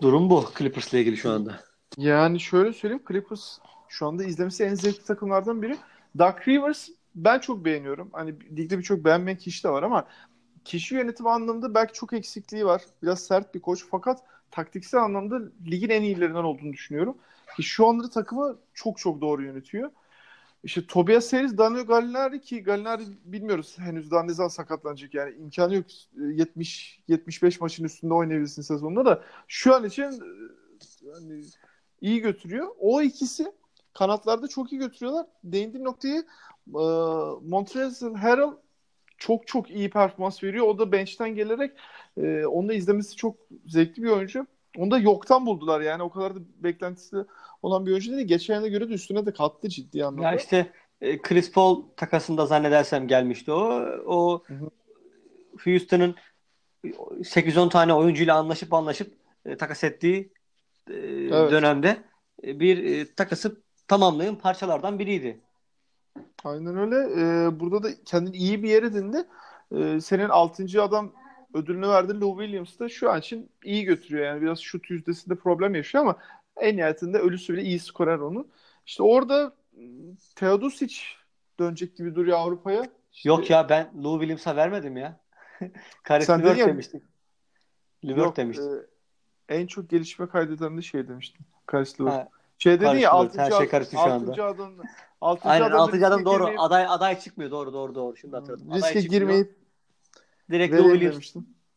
Durum 0.00 0.30
bu 0.30 0.44
Clippers'la 0.58 0.98
ilgili 0.98 1.16
şu 1.16 1.30
anda. 1.30 1.60
Yani 1.96 2.40
şöyle 2.40 2.72
söyleyeyim 2.72 3.04
Clippers 3.08 3.58
şu 3.88 4.06
anda 4.06 4.24
izlemesi 4.24 4.64
en 4.64 4.74
zevkli 4.74 5.04
takımlardan 5.04 5.62
biri. 5.62 5.76
Doug 6.18 6.48
Rivers 6.48 6.88
ben 7.14 7.38
çok 7.38 7.64
beğeniyorum. 7.64 8.10
Hani 8.12 8.56
ligde 8.56 8.78
birçok 8.78 9.04
beğenmeyen 9.04 9.38
kişi 9.38 9.64
de 9.64 9.68
var 9.68 9.82
ama 9.82 10.06
kişi 10.64 10.94
yönetimi 10.94 11.30
anlamında 11.30 11.74
belki 11.74 11.92
çok 11.92 12.12
eksikliği 12.12 12.66
var. 12.66 12.82
Biraz 13.02 13.20
sert 13.20 13.54
bir 13.54 13.60
koç 13.60 13.84
fakat 13.90 14.22
taktiksel 14.50 15.00
anlamda 15.00 15.40
ligin 15.66 15.90
en 15.90 16.02
iyilerinden 16.02 16.44
olduğunu 16.44 16.72
düşünüyorum. 16.72 17.16
Ki 17.56 17.62
şu 17.62 17.86
anda 17.86 18.10
takımı 18.10 18.58
çok 18.74 18.98
çok 18.98 19.20
doğru 19.20 19.42
yönetiyor. 19.44 19.90
İşte 20.64 20.86
Tobias 20.86 21.32
Harris, 21.32 21.58
Danilo 21.58 21.86
Gallinari 21.86 22.40
ki 22.40 22.62
Gallinari 22.62 23.02
bilmiyoruz 23.24 23.78
henüz 23.78 24.10
daha 24.10 24.22
ne 24.22 24.32
zaman 24.32 24.48
sakatlanacak 24.48 25.14
yani 25.14 25.34
imkanı 25.34 25.74
yok 25.74 25.86
70 26.16 27.00
75 27.08 27.60
maçın 27.60 27.84
üstünde 27.84 28.14
oynayabilsin 28.14 28.62
sezonunda 28.62 29.04
da 29.04 29.24
şu 29.48 29.74
an 29.74 29.84
için 29.84 30.22
yani 31.02 31.44
iyi 32.00 32.20
götürüyor. 32.20 32.68
O 32.78 33.02
ikisi 33.02 33.52
kanatlarda 33.94 34.48
çok 34.48 34.72
iyi 34.72 34.78
götürüyorlar. 34.78 35.26
Değindiğim 35.44 35.84
noktayı 35.84 36.24
e, 36.68 36.82
Montrezl 37.48 38.14
Harrell 38.14 38.50
çok 39.18 39.46
çok 39.46 39.70
iyi 39.70 39.90
performans 39.90 40.42
veriyor. 40.44 40.66
O 40.66 40.78
da 40.78 40.92
bench'ten 40.92 41.34
gelerek 41.34 41.72
e, 42.16 42.46
onu 42.46 42.68
da 42.68 42.74
izlemesi 42.74 43.16
çok 43.16 43.36
zevkli 43.66 44.02
bir 44.02 44.08
oyuncu. 44.08 44.46
Onu 44.78 44.90
da 44.90 44.98
yoktan 44.98 45.46
buldular 45.46 45.80
yani. 45.80 46.02
O 46.02 46.10
kadar 46.10 46.36
da 46.36 46.38
beklentisi 46.56 47.16
olan 47.62 47.86
bir 47.86 47.90
oyuncu 47.90 48.12
değil. 48.12 48.26
Geçen 48.26 48.54
yıla 48.54 48.68
göre 48.68 48.88
de 48.88 48.92
üstüne 48.92 49.26
de 49.26 49.32
kattı 49.32 49.68
ciddi 49.68 50.04
anlamda. 50.04 50.28
Ya 50.30 50.36
işte 50.36 50.72
e, 51.00 51.22
Chris 51.22 51.52
Paul 51.52 51.82
takasında 51.96 52.46
zannedersem 52.46 53.08
gelmişti 53.08 53.52
o. 53.52 53.86
O 54.06 54.42
Houston'ın 55.64 56.14
8-10 56.84 57.68
tane 57.68 57.94
oyuncuyla 57.94 58.36
anlaşıp 58.36 58.74
anlaşıp 58.74 59.14
e, 59.46 59.56
takas 59.56 59.84
ettiği 59.84 60.32
e, 60.90 60.94
evet. 60.94 61.50
dönemde 61.50 61.96
e, 62.44 62.60
bir 62.60 62.84
e, 62.84 63.14
takası 63.14 63.56
tamamlayan 63.88 64.38
parçalardan 64.38 64.98
biriydi. 64.98 65.40
Aynen 66.44 66.76
öyle. 66.76 66.96
Ee, 66.96 67.60
burada 67.60 67.82
da 67.82 67.88
kendini 68.04 68.36
iyi 68.36 68.62
bir 68.62 68.68
yer 68.68 68.82
edindi. 68.82 69.24
Ee, 69.76 70.00
senin 70.00 70.28
6. 70.28 70.82
adam 70.82 71.12
ödülünü 71.54 71.88
verdi 71.88 72.20
Lou 72.20 72.38
Williams 72.38 72.78
da 72.78 72.88
şu 72.88 73.10
an 73.10 73.18
için 73.18 73.50
iyi 73.64 73.84
götürüyor. 73.84 74.26
Yani 74.26 74.42
biraz 74.42 74.60
şut 74.60 74.90
yüzdesinde 74.90 75.34
problem 75.34 75.74
yaşıyor 75.74 76.04
ama 76.04 76.16
en 76.56 76.76
nihayetinde 76.76 77.18
ölüsü 77.18 77.52
bile 77.52 77.62
iyi 77.62 77.78
skorer 77.78 78.18
onu. 78.18 78.46
İşte 78.86 79.02
orada 79.02 79.54
Teodosic 80.36 80.96
dönecek 81.58 81.96
gibi 81.96 82.14
duruyor 82.14 82.38
Avrupa'ya. 82.38 82.86
İşte... 83.12 83.28
Yok 83.28 83.50
ya 83.50 83.68
ben 83.68 83.90
Lou 84.04 84.18
Williams'a 84.20 84.56
vermedim 84.56 84.96
ya. 84.96 85.20
Karis 86.02 86.30
Levert 86.30 86.58
demiştim. 86.58 87.02
Levert 88.04 88.36
demiştim. 88.36 88.86
E, 89.48 89.56
en 89.56 89.66
çok 89.66 89.90
gelişme 89.90 90.28
kaydeden 90.28 90.76
de 90.76 90.82
şey 90.82 91.08
demiştim. 91.08 91.46
Karis 91.66 92.00
Levert. 92.00 92.28
Şey 92.58 92.80
dedi 92.80 93.00
ya 93.00 93.10
6. 93.10 93.40
Her 93.40 93.50
şey 93.50 93.68
karıştı 93.68 93.92
şu 93.92 94.00
anda. 94.00 94.30
6. 94.30 94.44
adam 94.44 94.72
6. 95.20 95.48
Aynen 95.48 95.66
adam 95.66 95.80
6. 95.80 96.06
adam 96.06 96.24
doğru. 96.24 96.38
Girmeyip, 96.38 96.60
aday 96.60 96.86
aday 96.88 97.20
çıkmıyor. 97.20 97.50
Doğru 97.50 97.72
doğru 97.72 97.94
doğru. 97.94 98.16
Şimdi 98.16 98.36
hatırladım. 98.36 98.74
Riske 98.74 99.00
girmeyip 99.00 99.63
direkt 100.50 100.74
Lou 100.74 100.92
Williams 100.92 101.34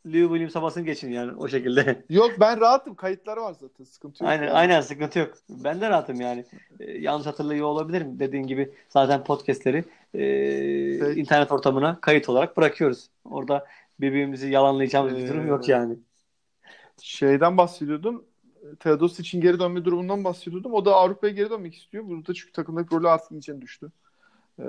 Lou 0.08 0.30
Williams'a 0.30 0.62
basın 0.62 0.86
geçin 0.86 1.12
yani 1.12 1.32
o 1.32 1.48
şekilde. 1.48 2.06
Yok 2.10 2.32
ben 2.40 2.62
rahatım. 2.62 2.96
Kayıtlar 2.96 3.38
var 3.38 3.54
zaten. 3.54 3.84
Sıkıntı 3.84 4.24
yok. 4.24 4.32
Aynen, 4.32 4.44
yani. 4.44 4.54
aynen 4.54 4.82
sıkıntı 4.82 5.20
yok. 5.20 5.34
Ben 5.50 5.82
de 5.82 5.90
rahatım 5.90 6.22
yani. 6.22 6.46
Ee, 6.80 6.92
yanlış 6.92 7.26
hatırlıyor 7.28 7.68
olabilirim. 7.68 8.20
Dediğin 8.20 8.48
gibi 8.48 8.72
zaten 8.90 9.24
podcastleri 9.24 9.84
e, 10.14 11.16
internet 11.16 11.52
ortamına 11.52 12.02
kayıt 12.02 12.30
olarak 12.30 12.58
bırakıyoruz. 12.58 13.10
Orada 13.26 13.66
birbirimizi 14.00 14.50
yalanlayacağımız 14.50 15.14
ee, 15.14 15.18
bir 15.18 15.28
durum 15.28 15.48
yok 15.48 15.70
yani. 15.70 15.98
Şeyden 17.02 17.58
bahsediyordum. 17.58 18.26
Teodos 18.80 19.20
için 19.20 19.42
geri 19.42 19.60
dönme 19.60 19.86
durumundan 19.86 20.24
bahsediyordum. 20.24 20.74
O 20.74 20.86
da 20.86 20.96
Avrupa'ya 20.96 21.34
geri 21.34 21.50
dönmek 21.50 21.76
istiyor. 21.76 22.08
Burada 22.08 22.34
çünkü 22.34 22.52
takımdaki 22.52 22.96
rolü 22.96 23.10
artık 23.10 23.32
içine 23.32 23.62
düştü. 23.62 23.92
E, 24.60 24.64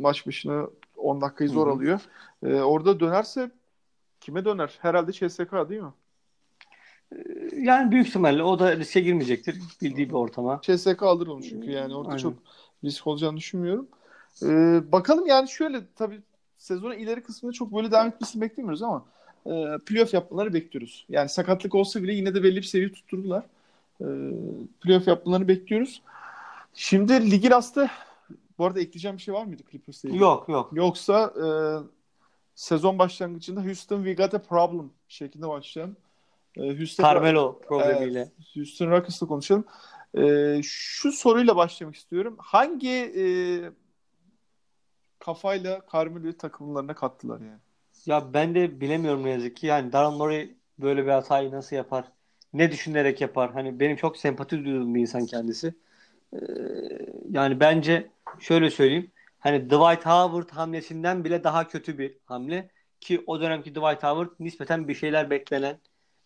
maç 0.00 0.26
başına 0.26 0.66
10 0.96 1.20
dakikayı 1.20 1.50
zor 1.50 1.66
Hı-hı. 1.66 1.74
alıyor. 1.74 2.00
E, 2.42 2.54
orada 2.54 3.00
dönerse 3.00 3.50
kime 4.20 4.44
döner? 4.44 4.78
Herhalde 4.80 5.12
CSK 5.12 5.68
değil 5.68 5.82
mi? 5.82 5.92
Ee, 7.12 7.16
yani 7.56 7.90
büyük 7.90 8.08
ihtimalle 8.08 8.42
o 8.42 8.58
da 8.58 8.76
riske 8.76 9.00
girmeyecektir 9.00 9.60
bildiği 9.82 10.08
bir 10.08 10.14
ortama. 10.14 10.60
CSK 10.62 11.02
alır 11.02 11.26
onu 11.26 11.42
çünkü 11.42 11.70
yani 11.70 11.94
orada 11.94 12.08
Aynen. 12.08 12.22
çok 12.22 12.34
risk 12.84 13.06
olacağını 13.06 13.36
düşünmüyorum. 13.36 13.88
Ee, 14.42 14.80
bakalım 14.92 15.26
yani 15.26 15.48
şöyle 15.48 15.80
tabii 15.96 16.20
sezonun 16.58 16.94
ileri 16.94 17.22
kısmında 17.22 17.52
çok 17.52 17.74
böyle 17.74 17.90
devam 17.90 18.06
etmesini 18.06 18.42
beklemiyoruz 18.42 18.82
ama 18.82 19.04
e, 19.46 19.78
playoff 19.86 20.14
yapmaları 20.14 20.54
bekliyoruz. 20.54 21.06
Yani 21.08 21.28
sakatlık 21.28 21.74
olsa 21.74 22.02
bile 22.02 22.12
yine 22.12 22.34
de 22.34 22.42
belli 22.42 22.56
bir 22.56 22.62
seviye 22.62 22.92
tutturdular. 22.92 23.44
E, 24.00 24.06
playoff 24.80 25.06
yapmalarını 25.06 25.48
bekliyoruz. 25.48 26.02
Şimdi 26.74 27.30
ligin 27.30 27.50
aslında 27.50 27.90
bu 28.58 28.66
arada 28.66 28.80
ekleyeceğim 28.80 29.16
bir 29.16 29.22
şey 29.22 29.34
var 29.34 29.44
mıydı 29.44 29.62
Clippers'la 29.70 30.08
ilgili? 30.08 30.22
Yok 30.22 30.48
yok. 30.48 30.70
Yoksa 30.72 31.34
e, 31.44 31.46
sezon 32.54 32.98
başlangıcında 32.98 33.64
Houston 33.64 34.04
we 34.04 34.14
got 34.24 34.34
a 34.34 34.42
problem 34.42 34.90
şeklinde 35.08 35.48
başlayalım. 35.48 35.96
E, 36.56 36.78
Houston, 36.78 37.04
Carmelo 37.04 37.60
problemiyle. 37.60 38.18
Evet, 38.18 38.32
Houston 38.54 38.90
Rockets'la 38.90 39.26
konuşalım. 39.26 39.64
E, 40.18 40.60
şu 40.62 41.12
soruyla 41.12 41.56
başlamak 41.56 41.96
istiyorum. 41.96 42.36
Hangi 42.38 42.90
e, 42.90 43.24
kafayla 45.18 45.80
Carmelo'yu 45.92 46.36
takımlarına 46.36 46.94
kattılar 46.94 47.40
yani? 47.40 47.60
Ya 48.06 48.34
ben 48.34 48.54
de 48.54 48.80
bilemiyorum 48.80 49.24
ne 49.24 49.30
yazık 49.30 49.56
ki. 49.56 49.66
Yani 49.66 49.92
Daryl 49.92 50.16
Morey 50.16 50.54
böyle 50.78 51.04
bir 51.06 51.10
hatayı 51.10 51.50
nasıl 51.50 51.76
yapar? 51.76 52.04
Ne 52.52 52.70
düşünerek 52.70 53.20
yapar? 53.20 53.52
Hani 53.52 53.80
benim 53.80 53.96
çok 53.96 54.16
sempati 54.16 54.64
duyduğum 54.64 54.94
bir 54.94 55.00
insan 55.00 55.26
kendisi. 55.26 55.74
Ee, 56.32 56.38
yani 57.30 57.60
bence 57.60 58.10
şöyle 58.40 58.70
söyleyeyim. 58.70 59.10
Hani 59.38 59.64
Dwight 59.66 60.06
Howard 60.06 60.50
hamlesinden 60.50 61.24
bile 61.24 61.44
daha 61.44 61.68
kötü 61.68 61.98
bir 61.98 62.14
hamle 62.24 62.70
ki 63.00 63.24
o 63.26 63.40
dönemki 63.40 63.70
Dwight 63.70 64.02
Howard 64.02 64.30
nispeten 64.40 64.88
bir 64.88 64.94
şeyler 64.94 65.30
beklenen, 65.30 65.78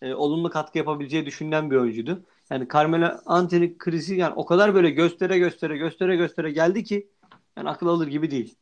e, 0.02 0.14
olumlu 0.14 0.50
katkı 0.50 0.78
yapabileceği 0.78 1.26
düşünülen 1.26 1.70
bir 1.70 1.76
oyuncuydu. 1.76 2.24
Yani 2.50 2.68
Carmelo 2.72 3.10
Anthony 3.26 3.78
krizi 3.78 4.16
yani 4.16 4.34
o 4.36 4.46
kadar 4.46 4.74
böyle 4.74 4.90
göstere 4.90 5.38
göstere 5.38 5.76
göstere 5.76 6.16
göstere 6.16 6.50
geldi 6.50 6.84
ki 6.84 7.08
yani 7.56 7.68
akıl 7.68 7.86
alır 7.86 8.06
gibi 8.06 8.30
değil. 8.30 8.54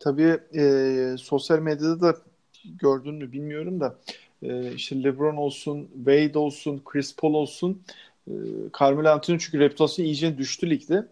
Tabii 0.00 0.38
e, 0.54 1.16
sosyal 1.18 1.58
medyada 1.58 2.00
da 2.00 2.16
gördün 2.64 3.14
mü 3.14 3.32
bilmiyorum 3.32 3.80
da 3.80 3.98
e, 4.42 4.72
işte 4.72 5.02
LeBron 5.02 5.36
olsun, 5.36 5.88
Wade 5.94 6.38
olsun, 6.38 6.82
Chris 6.84 7.16
Paul 7.16 7.34
olsun 7.34 7.82
e, 8.28 8.32
Carmelo 8.80 9.08
Anthony 9.08 9.38
çünkü 9.38 9.58
reputasyonu 9.58 10.06
iyice 10.06 10.38
düştü 10.38 10.70
ligde. 10.70 11.06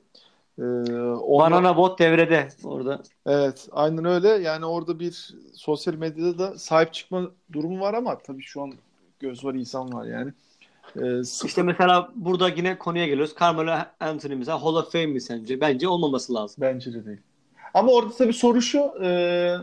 E, 0.59 0.63
ondan, 0.63 1.51
Banana 1.53 1.77
bot 1.77 1.99
devrede 1.99 2.49
orada. 2.65 3.03
Evet 3.27 3.69
aynen 3.73 4.05
öyle. 4.05 4.29
Yani 4.29 4.67
orada 4.67 5.01
bir 5.01 5.35
sosyal 5.55 5.95
medyada 5.95 6.39
da 6.39 6.59
sahip 6.59 6.93
çıkma 6.95 7.31
durumu 7.53 7.81
var 7.81 7.95
ama 7.95 8.19
tabii 8.19 8.43
şu 8.43 8.63
an 8.63 8.73
göz 9.21 9.45
var 9.45 9.55
insan 9.55 9.93
var 9.93 10.07
yani. 10.07 10.33
E, 10.97 11.21
İşte 11.45 11.63
mesela 11.63 12.11
burada 12.15 12.49
yine 12.49 12.79
konuya 12.79 13.07
geliyoruz. 13.07 13.35
Carmelo 13.41 13.73
Anthony 14.01 14.35
mesela 14.35 14.63
Hall 14.63 14.75
of 14.75 14.93
Fame 14.93 15.07
mi 15.07 15.21
sence? 15.21 15.61
Bence 15.61 15.89
olmaması 15.89 16.35
lazım. 16.35 16.57
Bence 16.61 16.93
de 16.95 17.07
değil. 17.07 17.19
Ama 17.75 17.93
orada 17.93 18.13
tabii 18.19 18.33
soru 18.33 18.63
şu 18.63 18.79
e, 19.03 19.57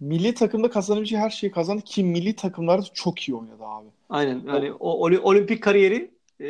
milli 0.00 0.34
takımda 0.34 0.70
kazanabileceği 0.70 1.22
her 1.22 1.30
şeyi 1.30 1.50
kazandı 1.50 1.82
ki 1.82 2.04
milli 2.04 2.36
takımlarda 2.36 2.82
çok 2.94 3.28
iyi 3.28 3.34
oynadı 3.34 3.64
abi. 3.64 3.88
Aynen. 4.10 4.42
Yani 4.46 4.72
o, 4.72 4.90
o 4.92 5.10
olimpik 5.22 5.62
kariyeri 5.62 6.10
e, 6.42 6.46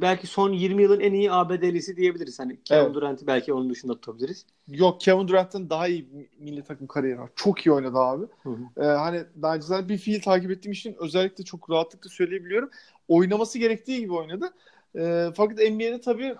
belki 0.00 0.26
son 0.26 0.52
20 0.52 0.82
yılın 0.82 1.00
en 1.00 1.12
iyi 1.12 1.32
ABD'lisi 1.32 1.96
diyebiliriz. 1.96 2.38
Hani 2.38 2.62
Kevin 2.64 2.84
evet. 2.84 2.94
Durant'ı 2.94 3.26
belki 3.26 3.52
onun 3.52 3.70
dışında 3.70 3.94
tutabiliriz. 3.94 4.46
Yok 4.68 5.00
Kevin 5.00 5.28
Durant'ın 5.28 5.70
daha 5.70 5.88
iyi 5.88 6.28
milli 6.38 6.62
takım 6.62 6.86
kariyeri 6.86 7.18
var. 7.18 7.30
Çok 7.36 7.66
iyi 7.66 7.72
oynadı 7.72 7.98
abi. 7.98 8.26
Hı 8.42 8.48
hı. 8.50 8.84
Ee, 8.84 8.84
hani 8.84 9.24
daha 9.42 9.56
güzel 9.56 9.88
bir 9.88 9.98
fiil 9.98 10.22
takip 10.22 10.50
ettiğim 10.50 10.72
için 10.72 10.96
özellikle 10.98 11.44
çok 11.44 11.70
rahatlıkla 11.70 12.10
söyleyebiliyorum. 12.10 12.70
Oynaması 13.08 13.58
gerektiği 13.58 14.00
gibi 14.00 14.12
oynadı. 14.12 14.50
Ee, 14.96 15.28
fakat 15.36 15.58
NBA'de 15.58 16.00
tabii 16.00 16.36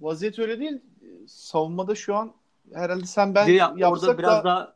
vaziyet 0.00 0.38
öyle 0.38 0.60
değil. 0.60 0.80
Savunmada 1.26 1.94
şu 1.94 2.14
an 2.14 2.32
herhalde 2.74 3.06
sen 3.06 3.34
ben 3.34 3.46
ya, 3.46 3.74
yapsak 3.76 4.08
orada 4.08 4.18
biraz 4.18 4.38
da, 4.38 4.44
daha 4.44 4.74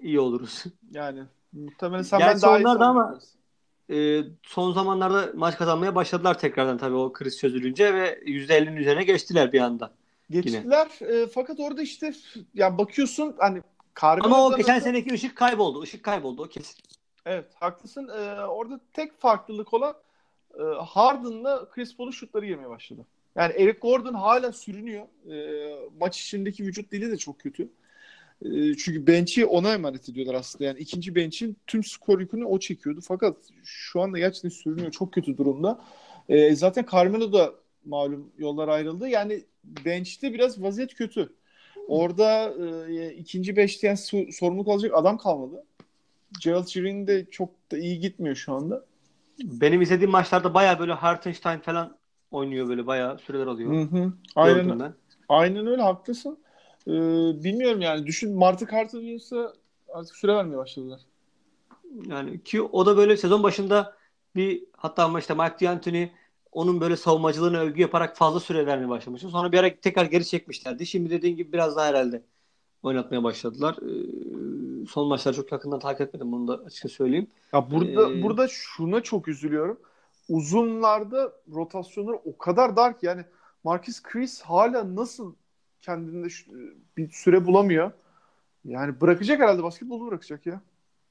iyi 0.00 0.20
oluruz. 0.20 0.64
Yani 0.90 1.22
muhtemelen 1.52 2.02
sen 2.02 2.18
Gerçi 2.18 2.34
ben 2.34 2.42
daha 2.42 2.58
iyi 2.58 2.64
da 2.64 2.86
ama 2.86 3.18
e, 3.90 4.22
son 4.42 4.72
zamanlarda 4.72 5.30
maç 5.34 5.56
kazanmaya 5.56 5.94
başladılar 5.94 6.38
tekrardan 6.38 6.78
tabii 6.78 6.94
o 6.94 7.12
kriz 7.12 7.38
çözülünce 7.38 7.94
ve 7.94 8.18
%50'nin 8.18 8.76
üzerine 8.76 9.04
geçtiler 9.04 9.52
bir 9.52 9.60
anda. 9.60 9.92
Geçtiler 10.30 10.88
e, 11.00 11.26
fakat 11.26 11.60
orada 11.60 11.82
işte 11.82 12.12
ya 12.54 12.78
bakıyorsun 12.78 13.34
hani 13.38 13.62
Ama 14.00 14.46
o 14.46 14.56
geçen 14.56 14.78
seneki 14.78 15.14
ışık 15.14 15.36
kayboldu. 15.36 15.84
Işık 15.84 16.02
kayboldu 16.02 16.42
o 16.42 16.48
kesin. 16.48 16.76
Evet 17.26 17.44
haklısın. 17.54 18.08
Ee, 18.08 18.46
orada 18.46 18.80
tek 18.92 19.20
farklılık 19.20 19.74
olan 19.74 19.94
e, 20.58 20.62
Harden'la 20.62 21.68
Chris 21.70 21.96
Paul'un 21.96 22.10
şutları 22.10 22.46
girmeye 22.46 22.68
başladı. 22.68 23.06
Yani 23.36 23.52
Eric 23.52 23.78
Gordon 23.78 24.14
hala 24.14 24.52
sürünüyor. 24.52 25.06
E, 25.30 25.88
maç 26.00 26.20
içindeki 26.20 26.64
vücut 26.64 26.92
dili 26.92 27.10
de 27.10 27.16
çok 27.16 27.38
kötü. 27.38 27.68
E, 28.42 28.74
çünkü 28.74 29.06
bench'i 29.06 29.46
ona 29.46 29.72
emanet 29.74 30.08
ediyorlar 30.08 30.34
aslında. 30.34 30.64
Yani 30.64 30.78
ikinci 30.78 31.14
bench'in 31.14 31.56
tüm 31.66 31.84
skor 31.84 32.20
yükünü 32.20 32.44
o 32.44 32.58
çekiyordu. 32.58 33.00
Fakat 33.02 33.36
şu 33.64 34.00
anda 34.00 34.18
gerçekten 34.18 34.48
sürünüyor. 34.48 34.90
Çok 34.90 35.12
kötü 35.12 35.36
durumda. 35.36 35.80
E, 36.28 36.54
zaten 36.56 36.86
Carmelo 36.92 37.32
da 37.32 37.54
malum 37.84 38.32
yollar 38.38 38.68
ayrıldı. 38.68 39.08
Yani 39.08 39.44
bench'te 39.84 40.32
biraz 40.32 40.62
vaziyet 40.62 40.94
kötü. 40.94 41.32
Orada 41.88 42.54
e, 42.88 43.12
ikinci 43.12 43.56
beşte 43.56 43.86
yani 43.86 44.32
sorumluluk 44.32 44.68
alacak 44.68 44.94
adam 44.94 45.18
kalmadı. 45.18 45.64
Gerald 46.42 46.74
Green 46.74 47.06
de 47.06 47.26
çok 47.30 47.50
da 47.72 47.78
iyi 47.78 48.00
gitmiyor 48.00 48.36
şu 48.36 48.52
anda. 48.52 48.84
Benim 49.42 49.82
izlediğim 49.82 50.10
maçlarda 50.10 50.54
baya 50.54 50.78
böyle 50.78 50.92
Hartenstein 50.92 51.58
falan 51.58 51.96
oynuyor 52.30 52.68
böyle 52.68 52.86
bayağı 52.86 53.18
süreler 53.18 53.46
alıyor. 53.46 53.72
Hı 53.72 53.96
hı. 53.96 54.12
Aynen, 54.34 54.94
aynen 55.28 55.66
öyle 55.66 55.82
haklısın. 55.82 56.38
Ee, 56.86 56.92
bilmiyorum 57.44 57.80
yani 57.80 58.06
düşün 58.06 58.34
Martı 58.34 58.66
Carter 58.66 58.98
Williams'a 58.98 59.52
artık 59.88 60.16
süre 60.16 60.34
vermeye 60.34 60.56
başladılar. 60.56 61.00
Yani 62.06 62.42
ki 62.42 62.62
o 62.62 62.86
da 62.86 62.96
böyle 62.96 63.16
sezon 63.16 63.42
başında 63.42 63.96
bir 64.36 64.64
hatta 64.76 65.04
ama 65.04 65.18
işte 65.18 65.34
Mike 65.34 65.66
D'Antoni 65.66 66.12
onun 66.52 66.80
böyle 66.80 66.96
savunmacılığını 66.96 67.58
övgü 67.58 67.80
yaparak 67.80 68.16
fazla 68.16 68.40
süre 68.40 68.66
vermeye 68.66 68.88
başlamıştı. 68.88 69.28
Sonra 69.28 69.52
bir 69.52 69.58
ara 69.58 69.76
tekrar 69.76 70.04
geri 70.04 70.24
çekmişlerdi. 70.24 70.86
Şimdi 70.86 71.10
dediğin 71.10 71.36
gibi 71.36 71.52
biraz 71.52 71.76
daha 71.76 71.86
herhalde 71.86 72.22
oynatmaya 72.82 73.22
başladılar. 73.22 73.76
Ee, 73.82 74.86
son 74.86 75.08
maçları 75.08 75.36
çok 75.36 75.52
yakından 75.52 75.78
takip 75.78 76.00
etmedim 76.00 76.32
bunu 76.32 76.48
da 76.48 76.64
açıkça 76.64 76.88
söyleyeyim. 76.88 77.26
Ya 77.52 77.70
burada 77.70 78.12
ee, 78.12 78.22
burada 78.22 78.48
şuna 78.48 79.00
çok 79.00 79.28
üzülüyorum 79.28 79.78
uzunlarda 80.28 81.32
rotasyonları 81.54 82.16
o 82.16 82.38
kadar 82.38 82.76
dar 82.76 82.98
ki 82.98 83.06
yani 83.06 83.24
Marcus 83.64 84.02
Chris 84.02 84.42
hala 84.42 84.96
nasıl 84.96 85.34
kendinde 85.84 86.28
bir 86.96 87.10
süre 87.10 87.46
bulamıyor. 87.46 87.90
Yani 88.64 89.00
bırakacak 89.00 89.40
herhalde 89.40 89.62
basketbolu 89.62 90.06
bırakacak 90.06 90.46
ya. 90.46 90.60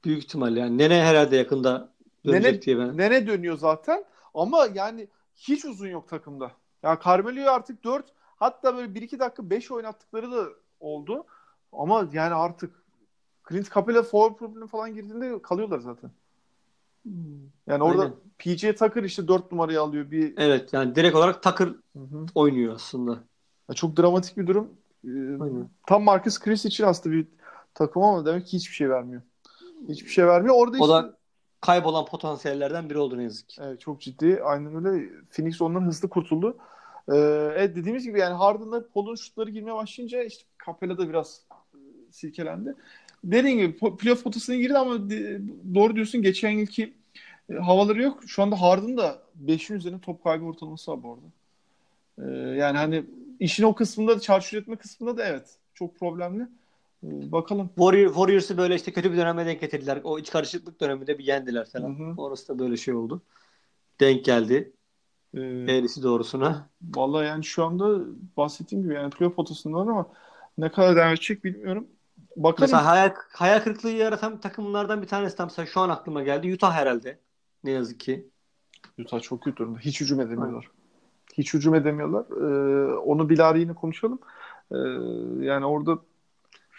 Büyük 0.04 0.24
ihtimal 0.24 0.56
yani. 0.56 0.78
Nene 0.78 1.02
herhalde 1.02 1.36
yakında 1.36 1.88
dönecek 2.26 2.52
Nene, 2.52 2.62
diye 2.62 2.78
ben. 2.78 2.96
Nene 2.96 3.26
dönüyor 3.26 3.58
zaten 3.58 4.04
ama 4.34 4.68
yani 4.74 5.08
hiç 5.36 5.64
uzun 5.64 5.88
yok 5.88 6.08
takımda. 6.08 6.52
Ya 6.82 6.98
Carmelo'yu 7.04 7.50
artık 7.50 7.84
4 7.84 8.06
hatta 8.36 8.76
böyle 8.76 8.94
1-2 8.94 9.18
dakika 9.18 9.50
5 9.50 9.70
oynattıkları 9.70 10.32
da 10.32 10.48
oldu. 10.80 11.24
Ama 11.72 12.08
yani 12.12 12.34
artık 12.34 12.84
Clint 13.48 13.74
Capela 13.74 14.02
forward 14.02 14.38
problemi 14.38 14.66
falan 14.68 14.94
girdiğinde 14.94 15.42
kalıyorlar 15.42 15.78
zaten. 15.78 16.10
Hmm. 17.02 17.12
Yani 17.66 17.82
orada 17.82 18.02
Aynen. 18.02 18.14
PJ 18.38 18.78
Tucker 18.78 19.02
işte 19.02 19.28
4 19.28 19.52
numarayı 19.52 19.80
alıyor. 19.80 20.10
Bir 20.10 20.34
Evet 20.36 20.72
yani 20.72 20.94
direkt 20.94 21.16
olarak 21.16 21.42
Tucker 21.42 21.66
Hı-hı. 21.66 22.26
oynuyor 22.34 22.74
aslında. 22.74 23.24
Çok 23.74 23.96
dramatik 23.96 24.36
bir 24.36 24.46
durum. 24.46 24.68
Ee, 25.04 25.08
tam 25.86 26.02
Marcus 26.02 26.38
Chris 26.38 26.64
için 26.64 26.84
aslında 26.84 27.16
bir 27.16 27.26
takım 27.74 28.02
ama 28.02 28.26
demek 28.26 28.46
ki 28.46 28.52
hiçbir 28.56 28.74
şey 28.74 28.90
vermiyor. 28.90 29.22
Hiçbir 29.88 30.10
şey 30.10 30.26
vermiyor. 30.26 30.54
Orada 30.58 30.76
o 30.76 30.80
işte... 30.80 30.92
da 30.92 31.16
kaybolan 31.60 32.04
potansiyellerden 32.04 32.90
biri 32.90 32.98
oldu 32.98 33.18
ne 33.18 33.22
yazık 33.22 33.48
ki. 33.48 33.60
Evet 33.64 33.80
çok 33.80 34.00
ciddi. 34.00 34.40
Aynen 34.44 34.86
öyle. 34.86 35.08
Phoenix 35.30 35.62
ondan 35.62 35.80
hızlı 35.80 36.08
kurtuldu. 36.08 36.56
Ee, 37.08 37.16
evet 37.56 37.76
dediğimiz 37.76 38.04
gibi 38.04 38.20
yani 38.20 38.34
Harden'da 38.34 38.88
Paul'un 38.88 39.14
şutları 39.14 39.50
girmeye 39.50 39.74
başlayınca 39.74 40.22
işte 40.22 40.44
Capela 40.66 40.98
da 40.98 41.08
biraz 41.08 41.42
e, 41.74 41.78
silkelendi. 42.10 42.74
Dediğim 43.24 43.58
gibi 43.58 43.96
playoff 43.96 44.24
potasına 44.24 44.56
girdi 44.56 44.78
ama 44.78 44.94
doğru 45.74 45.94
diyorsun 45.96 46.22
geçen 46.22 46.50
yılki 46.50 46.94
e, 47.50 47.54
havaları 47.54 48.02
yok. 48.02 48.22
Şu 48.26 48.42
anda 48.42 48.60
Harden 48.60 48.96
da 48.96 49.22
5'in 49.44 49.76
üzerinde 49.76 50.00
top 50.00 50.24
kaybı 50.24 50.44
ortalaması 50.44 50.92
var 50.92 51.02
bu 51.02 51.12
arada. 51.12 51.26
E, 52.18 52.56
yani 52.56 52.76
hani 52.78 53.04
işin 53.40 53.64
o 53.64 53.74
kısmında 53.74 54.16
da 54.16 54.20
çarşı 54.20 54.56
üretme 54.56 54.76
kısmında 54.76 55.16
da 55.16 55.24
evet 55.24 55.58
çok 55.74 55.98
problemli. 55.98 56.42
E, 57.04 57.32
bakalım. 57.32 57.68
Warrior, 57.68 58.08
Warriors'ı 58.08 58.56
böyle 58.56 58.74
işte 58.74 58.92
kötü 58.92 59.12
bir 59.12 59.16
döneme 59.16 59.46
denk 59.46 59.60
getirdiler. 59.60 60.00
O 60.04 60.18
iç 60.18 60.30
karışıklık 60.30 60.80
döneminde 60.80 61.18
bir 61.18 61.24
yendiler 61.24 61.66
falan. 61.70 61.98
Hı 61.98 62.02
hı. 62.02 62.14
Orası 62.16 62.48
da 62.48 62.58
böyle 62.58 62.76
şey 62.76 62.94
oldu. 62.94 63.22
Denk 64.00 64.24
geldi. 64.24 64.72
Ee, 65.34 65.40
Eğrisi 65.40 66.02
doğrusuna. 66.02 66.68
Vallahi 66.94 67.26
yani 67.26 67.44
şu 67.44 67.64
anda 67.64 68.00
bahsettiğim 68.36 68.84
gibi 68.84 68.94
yani 68.94 69.10
playoff 69.10 69.36
potasındalar 69.36 69.86
ama 69.86 70.08
ne 70.58 70.72
kadar 70.72 70.96
devam 70.96 71.12
edecek 71.12 71.44
bilmiyorum. 71.44 71.86
Bakalım. 72.36 72.70
Mesela 72.70 72.86
hayal, 72.86 73.14
hayal 73.32 73.60
kırıklığı 73.60 73.90
yaratan 73.90 74.40
takımlardan 74.40 75.02
bir 75.02 75.06
tanesi 75.06 75.36
tam 75.36 75.46
mesela 75.46 75.66
şu 75.66 75.80
an 75.80 75.88
aklıma 75.88 76.22
geldi. 76.22 76.54
Utah 76.54 76.72
herhalde. 76.72 77.18
Ne 77.64 77.70
yazık 77.70 78.00
ki. 78.00 78.28
Utah 78.98 79.20
çok 79.20 79.42
kötü 79.42 79.56
durumda. 79.56 79.78
Hiç 79.78 80.00
hücum 80.00 80.20
edemiyorlar. 80.20 80.70
Hiç 81.38 81.54
hücum 81.54 81.74
edemiyorlar. 81.74 82.24
Ee, 82.30 82.94
onu 82.94 83.28
Bilal 83.28 83.56
yine 83.56 83.74
konuşalım. 83.74 84.18
Ee, 84.72 84.76
yani 85.44 85.66
orada 85.66 85.98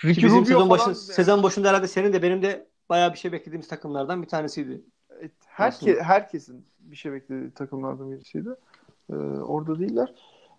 Ricky 0.03 0.26
bizim 0.26 0.38
Rubio 0.39 0.45
sezon, 0.45 0.70
başı, 0.70 0.95
sezon 0.95 1.43
başında 1.43 1.70
herhalde 1.70 1.88
senin 1.88 2.14
de 2.14 2.22
benim 2.22 2.41
de 2.41 2.68
bayağı 2.89 3.14
bir 3.14 3.18
şey 3.18 3.32
beklediğimiz 3.32 3.68
takımlardan 3.68 4.22
bir 4.22 4.28
tanesiydi. 4.28 4.82
Evet, 5.20 5.32
herke, 5.47 6.01
herkesin 6.01 6.66
bir 6.80 6.95
şey 6.95 7.12
beklediği 7.12 7.51
takımlardan 7.51 8.12
birisiydi. 8.12 8.49
Ee, 9.10 9.16
orada 9.16 9.80
değiller. 9.80 10.14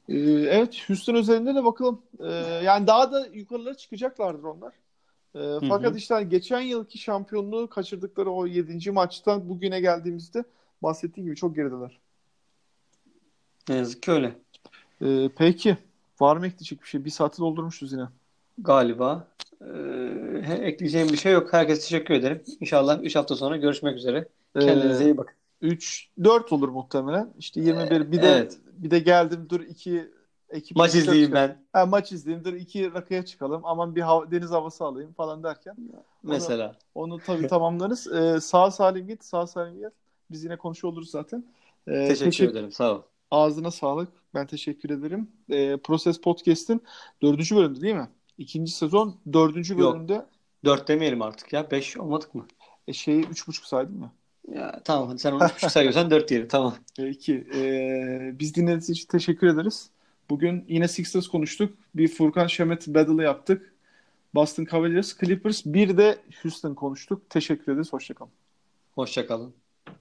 Ee, 0.08 0.14
evet 0.30 0.84
Houston 0.88 1.14
özelinde 1.14 1.54
de 1.54 1.64
bakalım. 1.64 2.02
Ee, 2.20 2.32
yani 2.64 2.86
daha 2.86 3.12
da 3.12 3.26
yukarılara 3.32 3.74
çıkacaklardır 3.74 4.44
onlar. 4.44 4.74
Ee, 5.34 5.68
fakat 5.68 5.92
hı. 5.92 5.96
işte 5.96 6.14
hani 6.14 6.28
geçen 6.28 6.60
yılki 6.60 6.98
şampiyonluğu 6.98 7.68
kaçırdıkları 7.68 8.30
o 8.30 8.46
7. 8.46 8.90
maçtan 8.90 9.48
bugüne 9.48 9.80
geldiğimizde 9.80 10.44
bahsettiğim 10.82 11.26
gibi 11.26 11.36
çok 11.36 11.56
gerideler. 11.56 11.98
Ne 13.68 13.74
yazık 13.76 14.02
ki 14.02 14.10
öyle. 14.10 14.34
Ee, 15.02 15.30
peki. 15.36 15.76
Var 16.20 16.36
mı 16.36 16.46
ekleyecek 16.46 16.82
bir 16.82 16.88
şey? 16.88 17.04
Bir 17.04 17.10
saati 17.10 17.38
doldurmuşuz 17.38 17.92
yine. 17.92 18.04
Galiba. 18.58 19.28
Ee, 19.60 20.56
ekleyeceğim 20.62 21.08
bir 21.08 21.16
şey 21.16 21.32
yok. 21.32 21.52
Herkese 21.52 21.80
teşekkür 21.80 22.14
ederim. 22.14 22.42
İnşallah 22.60 23.02
3 23.02 23.16
hafta 23.16 23.36
sonra 23.36 23.56
görüşmek 23.56 23.96
üzere. 23.96 24.28
Kendinize 24.60 25.04
iyi 25.04 25.16
bakın. 25.16 25.34
3 25.60 26.08
4 26.24 26.52
olur 26.52 26.68
muhtemelen. 26.68 27.32
İşte 27.38 27.60
21 27.60 28.12
bir 28.12 28.22
de 28.22 28.28
Evet. 28.28 28.58
bir 28.72 28.90
de 28.90 28.98
geldim 28.98 29.46
dur 29.48 29.60
iki 29.60 30.10
ekip 30.50 30.76
Maç 30.76 30.94
izleyeyim 30.94 31.32
ben 31.32 31.62
Ha, 31.72 31.86
maç 31.86 32.12
izleyeyim 32.12 32.44
dur 32.44 32.52
iki 32.52 32.94
rakıya 32.94 33.24
çıkalım. 33.24 33.60
Aman 33.64 33.96
bir 33.96 34.00
hava, 34.00 34.30
deniz 34.30 34.50
havası 34.50 34.84
alayım 34.84 35.12
falan 35.12 35.42
derken 35.42 35.76
mesela. 36.22 36.74
onu 36.94 37.18
tabii 37.18 37.46
tamamlarız. 37.48 38.12
Ee, 38.12 38.40
sağ 38.40 38.70
salim 38.70 39.06
git, 39.06 39.24
sağ 39.24 39.46
salim 39.46 39.78
gel. 39.78 39.90
Biz 40.30 40.44
yine 40.44 40.56
konuşuyor 40.56 40.92
oluruz 40.92 41.10
zaten. 41.10 41.44
Ee, 41.88 42.08
Teşekkür 42.08 42.50
ederim. 42.50 42.72
Sağ 42.72 42.94
ol. 42.94 43.02
Ağzına 43.30 43.70
sağlık. 43.70 44.08
Ben 44.34 44.46
teşekkür 44.46 44.90
ederim. 44.90 45.28
Ee, 45.50 45.76
Proses 45.84 46.20
Podcast'in 46.20 46.82
dördüncü 47.22 47.56
bölümü 47.56 47.80
değil 47.80 47.94
mi? 47.94 48.08
İkinci 48.38 48.72
sezon 48.72 49.16
dördüncü 49.32 49.78
Yok. 49.78 49.94
bölümde 49.94 50.26
4 50.64 50.88
demeyelim 50.88 51.22
artık 51.22 51.52
ya. 51.52 51.70
5 51.70 51.96
olmadık 51.96 52.34
mı? 52.34 52.46
e, 52.88 52.92
şeyi 52.92 53.26
üç 53.26 53.48
buçuk 53.48 53.64
saydım 53.64 53.98
mı? 53.98 54.12
Ya 54.54 54.80
tamam 54.84 55.18
sen 55.18 55.32
onu 55.32 55.42
3.5 55.42 55.70
sayıyorsan 55.70 56.10
4 56.10 56.28
diyelim. 56.28 56.48
Tamam. 56.48 56.74
Peki. 56.96 57.46
Ee, 57.54 58.34
biz 58.38 58.54
dinlediğiniz 58.54 58.90
için 58.90 59.06
teşekkür 59.08 59.46
ederiz. 59.46 59.90
Bugün 60.30 60.64
yine 60.68 60.88
Sixers 60.88 61.28
konuştuk. 61.28 61.74
Bir 61.94 62.08
Furkan 62.08 62.46
Şemet 62.46 62.86
Battle'ı 62.88 63.22
yaptık. 63.22 63.74
Boston 64.34 64.64
Cavaliers, 64.64 65.18
Clippers, 65.18 65.66
bir 65.66 65.96
de 65.96 66.18
Houston 66.42 66.74
konuştuk. 66.74 67.30
Teşekkür 67.30 67.72
ederiz. 67.72 67.92
Hoşçakalın. 67.92 68.32
Hoşça 68.94 69.26
kalın. 69.26 69.54